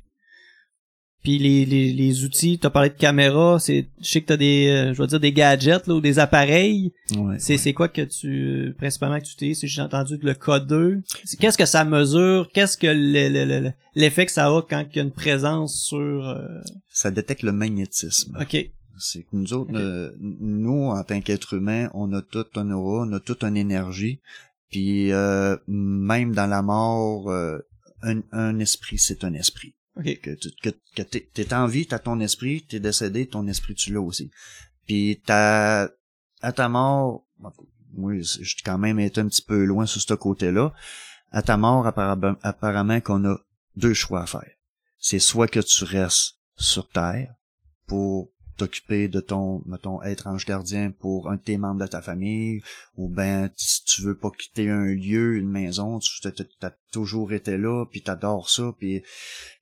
Puis 1.24 1.40
les, 1.40 1.66
les, 1.66 1.92
les 1.92 2.24
outils, 2.24 2.58
t'as 2.60 2.70
parlé 2.70 2.90
de 2.90 2.94
caméra, 2.96 3.58
c'est 3.60 3.90
je 4.02 4.08
sais 4.08 4.22
que 4.22 4.28
t'as 4.28 4.38
des 4.38 4.68
euh, 4.70 4.94
je 4.94 5.02
vais 5.02 5.08
dire 5.08 5.20
des 5.20 5.34
gadgets 5.34 5.86
là, 5.88 5.96
ou 5.96 6.00
des 6.00 6.20
appareils. 6.20 6.94
Ouais, 7.18 7.36
C'est 7.40 7.54
ouais. 7.54 7.58
c'est 7.58 7.74
quoi 7.74 7.90
que 7.90 8.02
tu 8.04 8.74
principalement 8.78 9.20
que 9.20 9.26
tu 9.26 9.34
utilises, 9.34 9.60
j'ai 9.66 9.82
entendu 9.82 10.18
le 10.22 10.34
K2. 10.34 11.02
C'est- 11.26 11.38
Qu'est-ce 11.38 11.58
que 11.58 11.66
ça 11.66 11.84
mesure? 11.84 12.48
Qu'est-ce 12.54 12.78
que 12.78 12.88
le- 12.88 13.30
le- 13.30 13.60
le- 13.62 13.72
l'effet 13.96 14.26
que 14.26 14.32
ça 14.32 14.46
a 14.48 14.62
quand 14.62 14.86
il 14.90 14.96
y 14.96 15.00
a 15.00 15.04
une 15.04 15.12
présence 15.12 15.82
sur 15.82 15.98
euh, 15.98 16.48
Ça 16.90 17.12
détecte 17.12 17.42
le 17.44 17.52
magnétisme. 17.52 18.38
OK. 18.40 18.70
C'est 19.00 19.24
que 19.24 19.30
nous 19.34 19.54
autres, 19.54 19.75
euh, 19.75 20.12
nous, 20.20 20.86
en 20.89 21.04
tant 21.04 21.22
qu'êtres 21.22 21.54
humains, 21.54 21.89
on 21.94 22.12
a 22.13 22.22
tout 22.22 22.46
un 22.56 22.72
aura, 22.72 23.06
on 23.06 23.13
a 23.13 23.20
toute 23.20 23.44
une 23.44 23.58
énergie. 23.58 24.22
Puis 24.70 25.12
euh, 25.12 25.56
même 25.68 26.34
dans 26.34 26.48
la 26.48 26.62
mort, 26.62 27.30
euh, 27.30 27.60
un, 28.01 28.22
un 28.32 28.60
esprit, 28.60 28.98
c'est 28.98 29.24
un 29.24 29.34
esprit. 29.34 29.75
OK. 29.98 30.20
Que, 30.22 30.32
tu- 30.36 30.51
que, 30.62 30.70
que 30.96 31.01
t'es, 31.01 31.30
t'es 31.34 31.54
en 31.54 31.66
vie, 31.68 31.86
t'as 31.88 32.00
ton 32.00 32.20
esprit, 32.20 32.63
t'es 32.68 32.80
décédé, 32.80 33.27
ton 33.27 33.48
esprit 33.48 33.75
tu 33.75 33.94
l'as 33.94 34.01
aussi. 34.01 34.30
Puis 34.86 35.22
t'as 35.25 35.89
à 36.42 36.51
ta 36.51 36.70
mort, 36.70 37.25
oui, 37.96 38.22
j'ai 38.24 38.62
quand 38.63 38.77
même 38.77 39.00
été 39.00 39.22
un 39.22 39.27
petit 39.27 39.42
peu 39.42 39.63
loin 39.63 39.86
sur 39.86 40.01
ce 40.01 40.13
côté-là. 40.13 40.74
À 41.32 41.42
ta 41.42 41.58
mort, 41.58 41.88
apparemment, 41.88 42.36
apparemment 42.44 43.01
qu'on 43.01 43.25
a 43.25 43.38
deux 43.75 43.94
choix 43.94 44.22
à 44.24 44.25
faire. 44.27 44.51
C'est 45.00 45.20
soit 45.20 45.48
que 45.48 45.60
tu 45.60 45.84
restes 45.84 46.36
sur 46.56 46.88
Terre 46.89 47.34
pour 47.86 48.30
t'occuper 48.58 49.08
de 49.08 49.20
ton, 49.20 49.62
mettons, 49.66 50.02
être 50.04 50.28
ange 50.28 50.46
gardien 50.46 50.92
pour 50.92 51.30
un 51.30 51.36
de 51.36 51.42
tes 51.42 51.58
membres 51.58 51.80
de 51.82 51.88
ta 51.88 52.02
famille, 52.02 52.62
ou 52.98 53.08
ben, 53.10 53.50
si 53.56 53.84
tu 53.86 54.02
veux 54.02 54.18
pas 54.18 54.32
quitter 54.38 54.70
un 54.70 54.86
lieu, 54.86 55.38
une 55.38 55.50
maison, 55.50 56.00
tu 56.00 56.20
t'as, 56.22 56.32
t'as 56.60 56.72
toujours 56.92 57.32
été 57.34 57.58
là, 57.58 57.86
puis 57.92 58.02
t'adores 58.02 58.50
ça, 58.50 58.74
puis, 58.78 59.04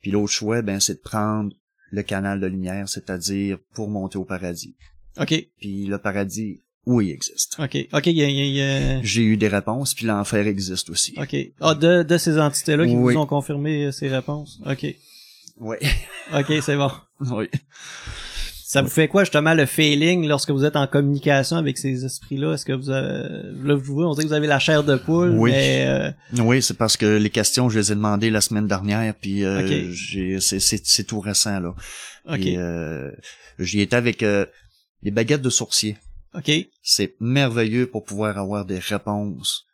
puis 0.01 0.11
l'autre 0.11 0.31
choix, 0.31 0.61
ben, 0.61 0.79
c'est 0.79 0.95
de 0.95 0.99
prendre 0.99 1.51
le 1.91 2.03
canal 2.03 2.39
de 2.39 2.47
lumière, 2.47 2.89
c'est-à-dire 2.89 3.57
pour 3.73 3.89
monter 3.89 4.17
au 4.17 4.25
paradis. 4.25 4.75
OK. 5.19 5.33
Puis 5.59 5.85
le 5.85 5.97
paradis, 5.97 6.61
oui, 6.85 7.07
il 7.07 7.11
existe. 7.11 7.55
OK. 7.59 7.77
OK, 7.93 8.05
il 8.07 8.17
y 8.17 8.23
a, 8.23 8.29
y 8.29 8.61
a- 8.61 9.01
J'ai 9.01 9.23
eu 9.23 9.37
des 9.37 9.47
réponses, 9.47 9.93
puis 9.93 10.05
l'enfer 10.05 10.45
existe 10.47 10.89
aussi. 10.89 11.13
OK. 11.17 11.35
Ah, 11.61 11.73
de, 11.75 12.03
de 12.03 12.17
ces 12.17 12.37
entités-là 12.39 12.85
qui 12.85 12.95
Oui. 12.95 13.13
vous 13.13 13.19
ont 13.19 13.25
confirmé 13.25 13.85
euh, 13.85 13.91
ces 13.91 14.07
réponses. 14.07 14.59
OK. 14.65 14.85
Oui. 15.57 15.77
OK, 16.33 16.53
c'est 16.61 16.75
bon. 16.75 16.91
oui. 17.21 17.47
Ça 18.67 18.81
vous 18.81 18.89
fait 18.89 19.07
quoi 19.07 19.23
justement 19.23 19.53
le 19.53 19.67
feeling 19.67 20.27
lorsque 20.27 20.49
vous 20.49 20.65
êtes 20.65 20.75
en 20.75 20.87
communication 20.87 21.55
avec 21.57 21.77
ces 21.77 22.03
esprits-là? 22.03 22.53
Est-ce 22.53 22.65
que 22.65 22.73
vous 22.73 22.89
avez... 22.89 23.53
Là, 23.63 23.75
vous 23.75 24.01
on 24.01 24.15
dit 24.15 24.23
que 24.23 24.27
vous 24.27 24.33
avez 24.33 24.47
la 24.47 24.57
chair 24.57 24.83
de 24.83 24.95
poule, 24.95 25.35
Oui. 25.37 25.51
mais... 25.51 25.85
euh, 25.87 26.11
Oui, 26.41 26.63
c'est 26.63 26.75
parce 26.75 26.97
que 26.97 27.05
les 27.17 27.29
questions, 27.29 27.69
je 27.69 27.77
les 27.77 27.91
ai 27.91 27.95
demandées 27.95 28.31
la 28.31 28.41
semaine 28.41 28.65
dernière, 28.67 29.13
puis 29.13 29.43
euh, 29.43 29.59
Ok. 29.61 29.91
j'ai, 29.91 30.39
c'est, 30.39 30.59
c'est, 30.59 30.81
c'est 30.83 31.03
tout 31.03 31.19
récent, 31.19 31.59
là. 31.59 31.75
OK. 32.27 32.39
Et, 32.43 32.57
euh, 32.57 33.11
j'y 33.59 33.81
étais 33.81 33.97
avec 33.97 34.23
euh, 34.23 34.47
les 35.03 35.11
baguettes 35.11 35.43
de 35.43 35.51
sourcier. 35.51 35.97
OK. 36.33 36.51
C'est 36.81 37.13
merveilleux 37.19 37.85
pour 37.85 38.03
pouvoir 38.03 38.39
avoir 38.39 38.65
des 38.65 38.79
réponses 38.79 39.67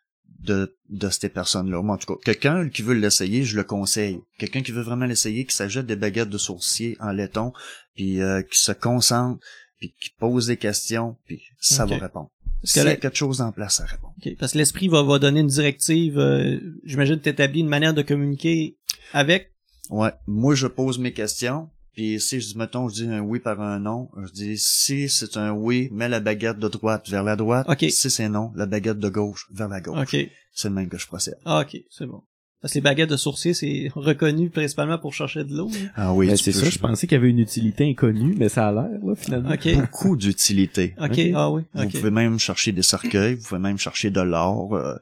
de, 0.44 0.76
de 0.90 1.10
ces 1.10 1.30
personnes-là. 1.30 1.82
Moi, 1.82 1.96
en 1.96 1.98
tout 1.98 2.14
cas, 2.14 2.20
quelqu'un 2.24 2.70
qui 2.70 2.82
veut 2.82 2.94
l'essayer, 2.96 3.44
je 3.44 3.56
le 3.56 3.64
conseille. 3.64 4.20
Quelqu'un 4.38 4.62
qui 4.62 4.72
veut 4.72 4.82
vraiment 4.82 5.06
l'essayer, 5.06 5.46
qui 5.46 5.56
s'achète 5.56 5.86
des 5.86 5.96
baguettes 5.96 6.30
de 6.30 6.38
sourcier 6.38 6.98
en 7.00 7.12
laiton, 7.12 7.54
puis 7.96 8.22
euh, 8.22 8.42
qui 8.42 8.60
se 8.60 8.72
concentre, 8.72 9.40
puis 9.80 9.94
qui 10.00 10.10
pose 10.20 10.48
des 10.48 10.58
questions, 10.58 11.18
puis 11.26 11.42
ça 11.60 11.86
va 11.86 11.98
répondre. 11.98 12.30
Parce 12.62 12.74
S'il 12.74 12.84
y 12.84 12.88
a 12.88 12.96
quelque 12.96 13.18
chose 13.18 13.42
en 13.42 13.52
place, 13.52 13.76
ça 13.78 13.86
répond. 13.86 14.10
OK. 14.24 14.36
Parce 14.40 14.54
que 14.54 14.58
l'esprit 14.60 14.88
va, 14.88 15.02
va 15.02 15.18
donner 15.18 15.40
une 15.40 15.48
directive. 15.48 16.20
euh, 16.20 16.60
J'imagine 16.84 17.18
que 17.18 17.24
t'établis 17.24 17.62
une 17.62 17.68
manière 17.68 17.94
de 17.94 18.02
communiquer 18.04 18.78
avec? 19.14 19.52
Ouais, 19.90 20.12
moi 20.28 20.54
je 20.56 20.68
pose 20.68 21.00
mes 21.00 21.12
questions, 21.12 21.70
puis 22.02 22.20
si 22.20 22.40
je 22.42 22.48
dis 22.48 22.58
mettons 22.58 22.90
je 22.90 22.94
dis 22.96 23.08
un 23.08 23.20
oui 23.22 23.40
par 23.40 23.62
un 23.62 23.80
non, 23.80 24.10
je 24.26 24.32
dis 24.32 24.58
si 24.58 25.08
c'est 25.10 25.38
un 25.38 25.52
oui, 25.52 25.90
mets 25.92 26.10
la 26.10 26.20
baguette 26.20 26.58
de 26.60 26.68
droite 26.68 27.10
vers 27.10 27.24
la 27.24 27.36
droite, 27.36 27.68
Ok. 27.70 27.86
si 27.90 28.10
c'est 28.10 28.30
non, 28.30 28.52
la 28.56 28.66
baguette 28.66 29.00
de 29.00 29.10
gauche 29.10 29.48
vers 29.54 29.68
la 29.68 29.82
gauche. 29.82 30.00
OK. 30.14 30.30
C'est 30.54 30.68
le 30.70 30.74
même 30.76 30.90
que 30.90 30.98
je 30.98 31.08
procède. 31.08 31.38
Ah, 31.46 31.62
OK, 31.62 31.78
c'est 31.90 32.06
bon. 32.06 32.22
Parce 32.62 32.74
que 32.74 32.78
les 32.78 32.82
baguettes 32.84 33.10
de 33.10 33.18
sourcier, 33.18 33.54
c'est 33.56 33.90
reconnu 33.96 34.50
principalement 34.50 35.00
pour 35.00 35.14
chercher 35.16 35.44
de 35.44 35.56
l'eau. 35.56 35.70
hein. 35.74 35.88
Ah 35.96 36.14
oui, 36.14 36.28
Ben, 36.28 36.38
c'est 36.38 36.52
ça, 36.52 36.70
je 36.70 36.78
pensais 36.78 37.08
qu'il 37.08 37.16
y 37.16 37.20
avait 37.20 37.30
une 37.30 37.40
utilité 37.40 37.90
inconnue, 37.90 38.36
mais 38.38 38.50
ça 38.50 38.68
a 38.68 38.72
l'air, 38.72 39.00
là, 39.04 39.16
finalement. 39.16 39.50
OK. 39.52 39.74
beaucoup 39.76 40.16
d'utilité. 40.16 40.94
OK, 41.00 41.10
Ok. 41.12 41.20
ah 41.34 41.50
oui, 41.52 41.64
Vous 41.74 41.90
pouvez 41.90 42.12
même 42.12 42.38
chercher 42.38 42.72
des 42.72 42.84
cercueils, 42.84 43.36
vous 43.36 43.48
pouvez 43.48 43.60
même 43.62 43.78
chercher 43.80 44.12
de 44.12 44.22
l'or. 44.22 44.76
euh, 44.76 44.96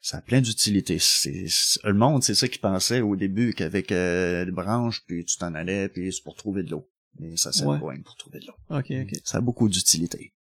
ça 0.00 0.18
a 0.18 0.22
plein 0.22 0.40
c'est- 1.46 1.78
le 1.84 1.92
monde, 1.94 2.22
c'est 2.22 2.34
ça 2.34 2.48
qui 2.48 2.58
pensait 2.58 3.00
au 3.00 3.16
début 3.16 3.52
qu'avec 3.54 3.92
euh, 3.92 4.44
des 4.44 4.50
branches, 4.50 5.02
puis 5.06 5.24
tu 5.24 5.36
t'en 5.36 5.54
allais, 5.54 5.88
puis 5.88 6.12
c'est 6.12 6.22
pour 6.22 6.34
trouver 6.36 6.62
de 6.62 6.70
l'eau. 6.70 6.88
Mais 7.18 7.36
ça 7.36 7.52
sert 7.52 7.66
Ouais. 7.66 7.98
pour 8.02 8.16
trouver 8.16 8.38
de 8.40 8.46
l'eau. 8.46 8.54
OK, 8.70 8.90
OK. 8.90 9.20
Ça 9.24 9.38
a 9.38 9.40
beaucoup 9.40 9.68
d'utilité. 9.68 10.32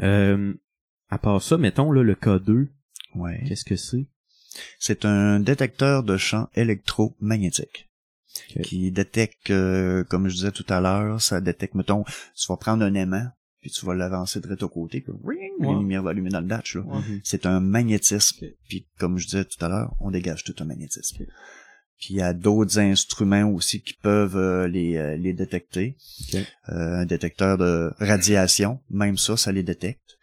Euh, 0.00 0.54
à 1.08 1.18
part 1.18 1.42
ça, 1.42 1.56
mettons, 1.56 1.92
là, 1.92 2.02
le 2.02 2.14
K2, 2.14 2.68
Ouais. 3.14 3.42
qu'est-ce 3.46 3.64
que 3.64 3.76
c'est? 3.76 4.06
C'est 4.78 5.04
un 5.04 5.40
détecteur 5.40 6.02
de 6.02 6.16
champs 6.16 6.48
électromagnétiques 6.54 7.88
Ok. 8.56 8.62
qui 8.62 8.90
détecte, 8.90 9.50
euh, 9.50 10.04
comme 10.04 10.28
je 10.28 10.34
disais 10.34 10.52
tout 10.52 10.66
à 10.68 10.80
l'heure, 10.80 11.20
ça 11.22 11.40
détecte, 11.40 11.74
mettons, 11.74 12.04
tu 12.34 12.46
vas 12.48 12.56
prendre 12.56 12.84
un 12.84 12.94
aimant, 12.94 13.28
puis 13.66 13.72
tu 13.72 13.84
vas 13.84 13.94
l'avancer 13.94 14.38
de 14.38 14.64
au 14.64 14.68
côté, 14.68 15.00
puis 15.00 15.12
ring, 15.24 15.52
Ouais. 15.58 15.72
la 15.72 15.78
lumière 15.80 16.02
va 16.04 16.10
allumer 16.10 16.30
dans 16.30 16.40
le 16.40 16.46
datch. 16.46 16.76
Là. 16.76 16.82
Ouais. 16.82 17.00
C'est 17.24 17.46
un 17.46 17.58
magnétisme. 17.58 18.46
Puis 18.68 18.86
comme 18.96 19.18
je 19.18 19.26
disais 19.26 19.44
tout 19.44 19.64
à 19.64 19.68
l'heure, 19.68 19.92
on 19.98 20.12
dégage 20.12 20.44
tout 20.44 20.54
un 20.60 20.64
magnétisme. 20.66 21.24
Puis 21.98 22.08
il 22.10 22.16
y 22.16 22.22
a 22.22 22.32
d'autres 22.32 22.78
instruments 22.78 23.50
aussi 23.50 23.80
qui 23.82 23.94
peuvent 23.94 24.36
euh, 24.36 24.68
les, 24.68 24.96
euh, 24.96 25.16
les 25.16 25.32
détecter. 25.32 25.96
Euh, 26.34 26.44
un 26.68 27.06
détecteur 27.06 27.58
de 27.58 27.90
radiation, 27.98 28.78
même 28.88 29.16
ça, 29.18 29.36
ça 29.36 29.50
les 29.50 29.64
détecte. 29.64 30.16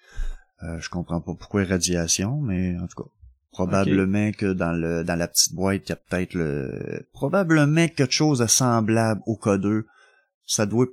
Euh, 0.63 0.79
je 0.79 0.88
comprends 0.89 1.19
pas 1.19 1.33
pourquoi 1.38 1.65
radiation, 1.65 2.39
mais 2.39 2.77
en 2.77 2.88
tout 2.88 3.03
cas, 3.03 3.09
probablement 3.51 4.31
que 4.31 4.53
dans 4.53 4.71
le 4.71 5.03
dans 5.03 5.15
la 5.17 5.27
petite 5.27 5.53
boîte, 5.53 5.81
il 5.88 5.89
y 5.89 5.91
a 5.91 5.95
peut-être 5.97 6.33
le 6.33 7.05
probablement 7.12 7.89
quelque 7.89 8.13
chose 8.13 8.39
de 8.39 8.47
semblable 8.47 9.19
au 9.25 9.35
K2. 9.35 9.83
Ça 10.45 10.65
doit 10.65 10.88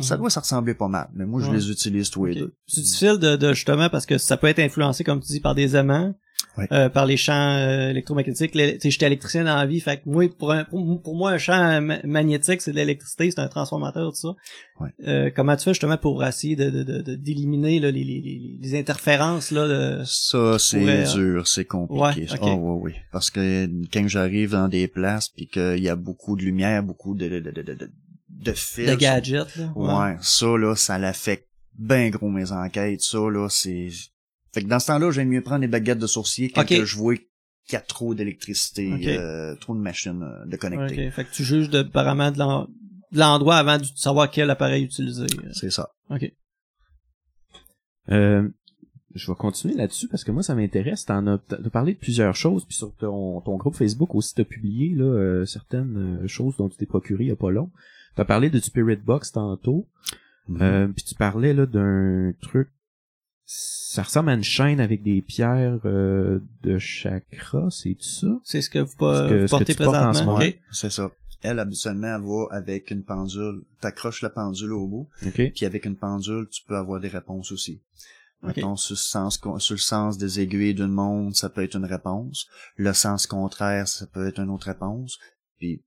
ça 0.00 0.16
doit 0.16 0.30
se 0.30 0.38
ressembler 0.38 0.74
pas 0.74 0.88
mal, 0.88 1.08
mais 1.14 1.24
moi 1.26 1.40
je 1.40 1.46
Mhm. 1.46 1.52
Ouais. 1.52 1.58
les 1.58 1.70
utilise 1.70 2.10
tous 2.10 2.24
les 2.26 2.34
deux. 2.34 2.54
C'est 2.66 2.80
difficile 2.82 3.18
de, 3.18 3.36
de 3.36 3.52
justement 3.54 3.88
parce 3.88 4.06
que 4.06 4.18
ça 4.18 4.36
peut 4.36 4.46
être 4.46 4.58
influencé, 4.60 5.02
comme 5.04 5.20
tu 5.20 5.28
dis, 5.32 5.40
par 5.40 5.54
des 5.54 5.76
aimants, 5.76 6.14
Ouais. 6.56 6.66
euh, 6.72 6.88
par 6.88 7.06
les 7.06 7.16
champs 7.16 7.32
euh, 7.56 7.90
électromagnétiques. 7.90 8.54
Les- 8.54 8.74
tu 8.74 8.80
sais, 8.82 8.90
J'étais 8.90 9.06
électricien 9.06 9.44
dans 9.44 9.56
la 9.56 9.66
vie, 9.66 9.80
fait 9.80 9.98
que 9.98 10.02
moi, 10.08 10.24
pour, 10.38 10.52
un- 10.52 10.64
pour, 10.64 11.02
pour 11.02 11.16
moi, 11.16 11.32
un 11.32 11.38
champ 11.38 11.80
ma- 11.80 12.00
magnétique, 12.04 12.60
c'est 12.62 12.70
de 12.72 12.76
l'électricité, 12.76 13.30
c'est 13.30 13.40
un 13.40 13.48
transformateur, 13.48 14.10
tout 14.12 14.16
ça. 14.18 14.28
Ouais. 14.80 14.90
Euh, 15.06 15.30
comment 15.34 15.56
tu 15.56 15.64
fais 15.64 15.70
justement 15.74 15.96
pour 15.98 16.24
essayer 16.24 16.54
de 16.56 16.70
de- 16.70 16.82
de- 16.84 17.02
de- 17.02 17.14
d'éliminer 17.16 17.80
là, 17.80 17.90
les, 17.90 18.04
les, 18.04 18.58
les, 18.60 18.78
interférences 18.78 19.50
là 19.52 19.66
de... 19.68 20.02
Ça, 20.04 20.58
c'est 20.58 20.78
pourrait, 20.80 21.08
euh, 21.08 21.14
dur, 21.14 21.46
c'est 21.48 21.64
compliqué. 21.64 22.26
Ouais. 22.32 22.38
Oh, 22.42 22.80
oui, 22.82 22.92
oui. 22.92 23.00
Parce 23.12 23.30
que 23.30 23.66
quand 23.92 24.06
j'arrive 24.08 24.52
dans 24.52 24.68
des 24.68 24.86
places 24.88 25.28
puis 25.28 25.46
qu'il 25.48 25.78
y 25.82 25.88
a 25.88 25.96
beaucoup 25.96 26.36
de 26.36 26.42
lumière, 26.42 26.82
beaucoup 26.82 27.14
de, 27.14 27.28
de, 28.38 28.50
de, 28.50 28.52
fils. 28.52 28.96
gadgets. 28.96 29.56
Là. 29.56 29.72
Ouais, 29.74 30.16
ça, 30.20 30.46
là, 30.56 30.74
ça 30.76 30.98
l'affecte 30.98 31.48
ben 31.78 32.10
gros 32.10 32.28
mes 32.28 32.50
enquêtes. 32.52 33.02
Ça, 33.02 33.18
là, 33.18 33.48
c'est... 33.48 33.88
Fait 34.52 34.62
que 34.62 34.68
dans 34.68 34.80
ce 34.80 34.88
temps-là, 34.88 35.10
j'aime 35.10 35.28
mieux 35.28 35.42
prendre 35.42 35.60
des 35.60 35.68
baguettes 35.68 35.98
de 35.98 36.06
sourcier 36.06 36.50
quand 36.50 36.66
que 36.66 36.84
je 36.84 36.96
vois 36.96 37.14
qu'il 37.16 37.74
y 37.74 37.76
a 37.76 37.80
trop 37.80 38.14
d'électricité, 38.14 39.18
euh, 39.18 39.54
trop 39.56 39.74
de 39.74 39.80
machines 39.80 40.22
euh, 40.22 40.46
de 40.46 40.56
connecter. 40.56 41.08
Ok, 41.08 41.12
Fait 41.14 41.24
que 41.24 41.30
tu 41.32 41.44
juges 41.44 41.68
de, 41.68 41.80
apparemment 41.80 42.30
de 42.30 42.38
l'en- 42.38 42.64
de 43.12 43.18
l'endroit 43.18 43.56
avant 43.56 43.78
de 43.78 43.84
savoir 43.94 44.30
quel 44.30 44.50
appareil 44.50 44.84
utiliser. 44.84 45.26
C'est 45.52 45.70
ça. 45.70 45.90
Ok. 46.10 46.32
Euh, 48.10 48.48
je 49.14 49.30
vais 49.30 49.36
continuer 49.36 49.74
là-dessus 49.74 50.08
parce 50.08 50.24
que 50.24 50.30
moi 50.30 50.42
ça 50.42 50.54
m'intéresse. 50.54 51.04
T'en 51.04 51.26
as, 51.26 51.38
parlé 51.72 51.94
de 51.94 51.98
plusieurs 51.98 52.34
choses, 52.34 52.64
puis 52.64 52.76
sur 52.76 52.94
ton, 52.96 53.40
ton 53.40 53.56
groupe 53.56 53.74
Facebook 53.74 54.14
aussi 54.14 54.34
t'as 54.34 54.44
publié 54.44 54.94
là 54.94 55.04
euh, 55.04 55.44
certaines 55.44 56.22
euh, 56.22 56.28
choses 56.28 56.56
dont 56.56 56.68
tu 56.68 56.76
t'es 56.76 56.86
procuré 56.86 57.24
il 57.24 57.28
y 57.28 57.32
a 57.32 57.36
pas 57.36 57.50
long. 57.50 57.70
T'as 58.18 58.24
parlé 58.24 58.50
de 58.50 58.58
Spirit 58.58 58.96
Box 58.96 59.32
tantôt, 59.32 59.86
Mhm. 60.48 60.62
euh, 60.62 60.88
puis 60.88 61.04
tu 61.04 61.14
parlais 61.14 61.54
là 61.54 61.66
d'un 61.66 62.32
truc. 62.42 62.68
Ça 63.44 64.02
ressemble 64.02 64.30
à 64.30 64.34
une 64.34 64.42
chaîne 64.44 64.80
avec 64.80 65.02
des 65.02 65.22
pierres 65.22 65.80
euh, 65.86 66.40
de 66.62 66.78
chakra, 66.78 67.68
c'est 67.70 67.96
ça? 68.00 68.26
C'est 68.44 68.60
ce 68.60 68.68
que 68.68 68.80
vous, 68.80 68.96
pas- 68.96 69.28
Ce 69.28 69.28
que- 69.28 69.34
vous 69.42 69.46
ce 69.46 69.52
que 69.52 69.56
portez 69.56 69.74
présentement. 69.74 70.38
C'est 70.72 70.90
ça. 70.90 71.10
Elle, 71.42 71.60
habituellement, 71.60 72.16
elle 72.16 72.22
va 72.22 72.46
avec 72.50 72.90
une 72.90 73.04
pendule. 73.04 73.62
T'accroches 73.80 74.22
la 74.22 74.30
pendule 74.30 74.72
au 74.72 74.88
bout, 74.88 75.08
Ok. 75.24 75.52
puis 75.54 75.64
avec 75.64 75.84
une 75.86 75.96
pendule, 75.96 76.48
tu 76.50 76.62
peux 76.66 76.76
avoir 76.76 76.98
des 77.00 77.08
réponses 77.08 77.52
aussi. 77.52 77.80
Ok. 78.42 78.56
Mettons, 78.56 78.76
sur, 78.76 78.94
le 78.94 78.98
sens, 78.98 79.38
con- 79.38 79.58
sur 79.60 79.74
le 79.74 79.78
sens 79.80 80.18
des 80.18 80.40
aiguilles 80.40 80.74
d'une 80.74 80.88
montre, 80.92 81.36
ça 81.36 81.48
peut 81.48 81.62
être 81.62 81.76
une 81.76 81.84
réponse. 81.84 82.46
Le 82.76 82.92
sens 82.92 83.26
contraire, 83.28 83.86
ça 83.88 84.06
peut 84.08 84.26
être 84.26 84.40
une 84.40 84.50
autre 84.50 84.66
réponse. 84.66 85.18
Puis, 85.58 85.82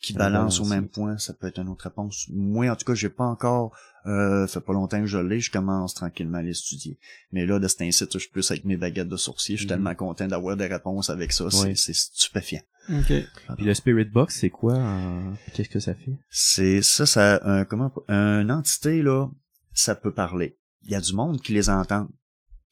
qui 0.00 0.12
balance 0.14 0.60
au 0.60 0.64
même 0.64 0.84
oui. 0.84 0.90
point, 0.92 1.18
ça 1.18 1.34
peut 1.34 1.46
être 1.46 1.58
une 1.60 1.68
autre 1.68 1.84
réponse. 1.84 2.26
Moi, 2.32 2.70
en 2.70 2.76
tout 2.76 2.84
cas, 2.86 2.94
j'ai 2.94 3.10
pas 3.10 3.24
encore, 3.26 3.76
euh, 4.06 4.46
fait 4.46 4.60
pas 4.60 4.72
longtemps 4.72 4.98
que 5.00 5.06
je 5.06 5.18
l'ai, 5.18 5.40
je 5.40 5.50
commence 5.50 5.94
tranquillement 5.94 6.38
à 6.38 6.42
l'étudier. 6.42 6.98
Mais 7.32 7.44
là, 7.44 7.58
de 7.58 7.68
cet 7.68 7.82
incite, 7.82 8.10
je 8.14 8.18
suis 8.18 8.30
plus 8.30 8.50
avec 8.50 8.64
mes 8.64 8.78
baguettes 8.78 9.08
de 9.08 9.16
sourcier, 9.16 9.56
je 9.56 9.60
suis 9.60 9.66
Mhm. 9.66 9.76
tellement 9.76 9.94
content 9.94 10.26
d'avoir 10.26 10.56
des 10.56 10.66
réponses 10.66 11.10
avec 11.10 11.32
ça, 11.32 11.50
c'est 11.50 11.62
Ouais. 11.62 11.74
c'est 11.74 11.92
stupéfiant. 11.94 12.62
Ok. 12.88 13.12
Puis 13.56 13.66
le 13.66 13.74
Spirit 13.74 14.06
Box, 14.06 14.38
c'est 14.40 14.48
quoi? 14.50 14.74
en- 14.78 15.34
Qu'est-ce 15.52 15.68
que 15.68 15.80
ça 15.80 15.94
fait? 15.94 16.16
C'est 16.30 16.80
ça, 16.82 17.04
ça, 17.04 17.40
un, 17.44 17.64
comment, 17.66 17.92
une 18.08 18.50
entité, 18.50 19.02
là, 19.02 19.28
ça 19.74 19.94
peut 19.94 20.12
parler. 20.14 20.58
Il 20.84 20.90
y 20.90 20.94
a 20.94 21.00
du 21.00 21.12
monde 21.12 21.40
qui 21.42 21.52
les 21.52 21.68
entend. 21.68 22.08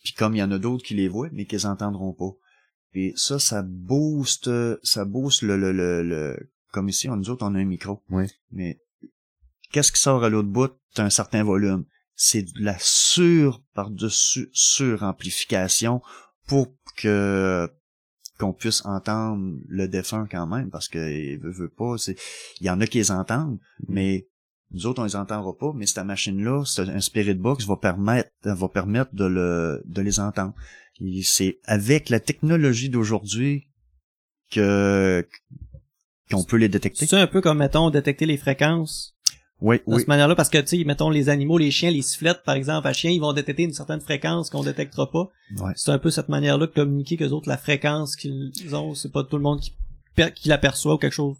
Puis 0.02 0.14
comme 0.14 0.34
il 0.34 0.38
y 0.38 0.42
en 0.42 0.50
a 0.50 0.58
d'autres 0.58 0.82
qui 0.84 0.94
les 0.94 1.08
voient, 1.08 1.28
mais 1.32 1.44
qui 1.44 1.56
les 1.56 1.66
entendront 1.66 2.14
pas. 2.14 2.30
Puis 2.90 3.12
ça, 3.16 3.38
ça 3.38 3.62
booste, 3.62 4.50
ça 4.82 5.04
booste 5.04 5.42
le, 5.42 5.58
le, 5.58 5.72
le, 5.72 6.02
le- 6.02 6.50
comme 6.72 6.88
ici, 6.88 7.08
on, 7.08 7.16
nous 7.16 7.30
autres, 7.30 7.44
on 7.44 7.54
a 7.54 7.58
un 7.58 7.64
micro. 7.64 8.02
Ouais. 8.10 8.28
Mais 8.50 8.80
qu'est-ce 9.72 9.92
qui 9.92 10.00
sort 10.00 10.24
à 10.24 10.28
l'autre 10.28 10.48
bout? 10.48 10.72
T'as 10.94 11.04
un 11.04 11.10
certain 11.10 11.44
volume. 11.44 11.84
C'est 12.14 12.42
de 12.42 12.50
la 12.60 12.76
sur, 12.78 13.62
par-dessus, 13.74 14.48
suramplification 14.52 16.02
pour 16.46 16.68
que 16.96 17.70
qu'on 18.38 18.52
puisse 18.52 18.84
entendre 18.84 19.58
le 19.66 19.88
défunt 19.88 20.28
quand 20.30 20.46
même, 20.46 20.70
parce 20.70 20.88
que 20.88 20.98
il 20.98 21.40
veut, 21.40 21.50
veut 21.50 21.68
pas, 21.68 21.98
c'est, 21.98 22.16
il 22.60 22.66
y 22.66 22.70
en 22.70 22.80
a 22.80 22.86
qui 22.86 22.98
les 22.98 23.10
entendent, 23.10 23.58
mais 23.88 24.28
nous 24.70 24.86
autres, 24.86 25.00
on 25.00 25.04
les 25.04 25.16
entendra 25.16 25.56
pas, 25.56 25.72
mais 25.74 25.86
cette 25.86 26.04
machine-là, 26.04 26.64
c'est 26.64 26.82
un 26.82 27.00
Spirit 27.00 27.34
Box 27.34 27.66
va 27.66 27.76
permettre, 27.76 28.30
va 28.44 28.68
permettre 28.68 29.14
de 29.14 29.24
le, 29.24 29.82
de 29.86 30.02
les 30.02 30.20
entendre. 30.20 30.54
Et 31.00 31.22
c'est 31.22 31.58
avec 31.64 32.10
la 32.10 32.20
technologie 32.20 32.90
d'aujourd'hui 32.90 33.68
que, 34.50 35.26
qu'on 36.30 36.44
peut 36.44 36.56
les 36.56 36.68
détecter. 36.68 37.06
C'est 37.06 37.16
un 37.16 37.26
peu 37.26 37.40
comme, 37.40 37.58
mettons, 37.58 37.90
détecter 37.90 38.26
les 38.26 38.36
fréquences 38.36 39.14
Oui, 39.60 39.78
de 39.78 39.82
oui. 39.86 39.98
cette 40.00 40.08
manière-là, 40.08 40.34
parce 40.34 40.48
que, 40.48 40.58
tu 40.58 40.78
sais, 40.78 40.84
mettons, 40.84 41.10
les 41.10 41.28
animaux, 41.28 41.58
les 41.58 41.70
chiens, 41.70 41.90
les 41.90 42.02
sifflettes, 42.02 42.42
par 42.44 42.54
exemple, 42.54 42.86
à 42.86 42.92
chien, 42.92 43.10
ils 43.10 43.20
vont 43.20 43.32
détecter 43.32 43.62
une 43.64 43.72
certaine 43.72 44.00
fréquence 44.00 44.50
qu'on 44.50 44.62
détectera 44.62 45.10
pas. 45.10 45.30
Ouais. 45.58 45.72
C'est 45.76 45.90
un 45.90 45.98
peu 45.98 46.10
cette 46.10 46.28
manière-là 46.28 46.66
de 46.66 46.72
communiquer 46.72 47.16
que 47.16 47.24
autres, 47.24 47.48
la 47.48 47.58
fréquence 47.58 48.16
qu'ils 48.16 48.74
ont, 48.74 48.94
c'est 48.94 49.12
pas 49.12 49.24
tout 49.24 49.36
le 49.36 49.42
monde 49.42 49.60
qui, 49.60 49.72
qui 50.34 50.48
l'aperçoit 50.48 50.94
ou 50.94 50.98
quelque 50.98 51.12
chose 51.12 51.36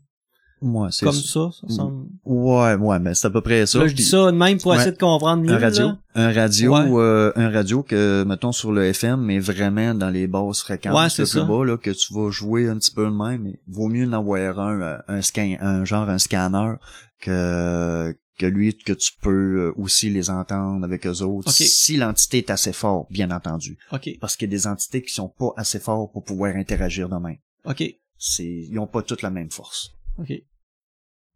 Ouais, 0.61 0.89
c'est 0.91 1.05
comme 1.07 1.15
ça, 1.15 1.51
ça 1.53 1.75
semble. 1.75 2.07
Ouais, 2.25 2.75
ouais, 2.75 2.99
mais 2.99 3.15
c'est 3.15 3.27
à 3.27 3.31
peu 3.31 3.41
près 3.41 3.65
ça. 3.67 3.79
Là, 3.79 3.87
je 3.89 3.95
dis 3.95 4.05
ça 4.05 4.27
de 4.27 4.37
même 4.37 4.59
pour 4.59 4.73
Ouais. 4.73 4.77
essayer 4.79 4.93
de 4.93 4.99
comprendre 4.99 5.43
mieux, 5.43 5.53
un 5.53 5.59
radio, 5.59 5.87
là. 5.87 5.99
un 6.15 6.33
radio, 6.33 6.75
Ouais. 6.75 6.85
euh, 7.01 7.33
un 7.37 7.51
radio 7.51 7.83
que 7.83 8.25
mettons 8.25 8.53
sur 8.53 8.73
le 8.73 8.85
FM, 8.87 9.21
mais 9.21 9.39
vraiment 9.39 9.95
dans 9.95 10.11
les 10.11 10.27
basses 10.27 10.61
fréquences, 10.63 10.95
Ouais, 10.97 11.05
le 11.05 11.09
c'est 11.11 11.23
plus 11.23 11.29
ça. 11.41 11.45
bas 11.45 11.65
là 11.65 11.77
que 11.77 11.91
tu 11.91 12.13
vas 12.15 12.31
jouer 12.31 12.69
un 12.69 12.77
petit 12.79 12.91
peu 12.93 13.05
de 13.05 13.11
même. 13.11 13.43
Mais 13.43 13.61
vaut 13.69 13.89
mieux 13.89 14.07
en 14.09 14.13
avoir 14.13 14.59
un, 14.59 14.81
euh, 14.81 14.99
un 15.09 15.23
scan, 15.23 15.57
un 15.61 15.85
genre 15.85 16.09
un 16.09 16.19
scanner 16.19 16.75
que 17.21 18.17
que 18.39 18.47
lui 18.47 18.77
que 18.77 18.93
tu 18.93 19.11
peux 19.21 19.31
euh, 19.59 19.73
aussi 19.77 20.11
les 20.11 20.31
entendre 20.31 20.85
avec 20.85 21.05
eux 21.09 21.23
autres 21.23 21.49
Ok. 21.49 21.55
si 21.57 21.97
l'entité 21.97 22.39
est 22.39 22.51
assez 22.51 22.73
forte, 22.73 23.11
bien 23.11 23.33
entendu. 23.33 23.77
OK. 23.91 24.11
Parce 24.21 24.37
qu'il 24.37 24.49
y 24.49 24.55
a 24.55 24.57
des 24.57 24.67
entités 24.69 25.03
qui 25.03 25.13
sont 25.13 25.29
pas 25.29 25.51
assez 25.57 25.81
fortes 25.81 26.13
pour 26.13 26.23
pouvoir 26.23 26.55
interagir 26.55 27.09
de 27.09 27.17
même. 27.17 27.39
OK. 27.65 27.83
C'est, 28.17 28.45
ils 28.71 28.79
ont 28.79 28.87
pas 28.87 29.03
toutes 29.03 29.23
la 29.23 29.31
même 29.31 29.51
force. 29.51 29.91
OK. 30.19 30.33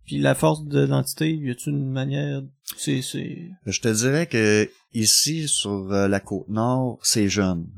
Puis 0.05 0.19
la 0.19 0.35
force 0.35 0.65
de 0.65 0.81
l'entité, 0.85 1.33
y 1.33 1.51
a-tu 1.51 1.71
une 1.71 1.89
manière, 1.91 2.43
c'est, 2.77 3.03
c'est, 3.03 3.49
Je 3.67 3.81
te 3.81 3.89
dirais 3.89 4.27
que 4.27 4.69
ici 4.93 5.47
sur 5.47 5.93
euh, 5.93 6.09
la 6.09 6.19
côte 6.21 6.49
nord, 6.49 6.99
c'est 7.03 7.29
jeune. 7.29 7.69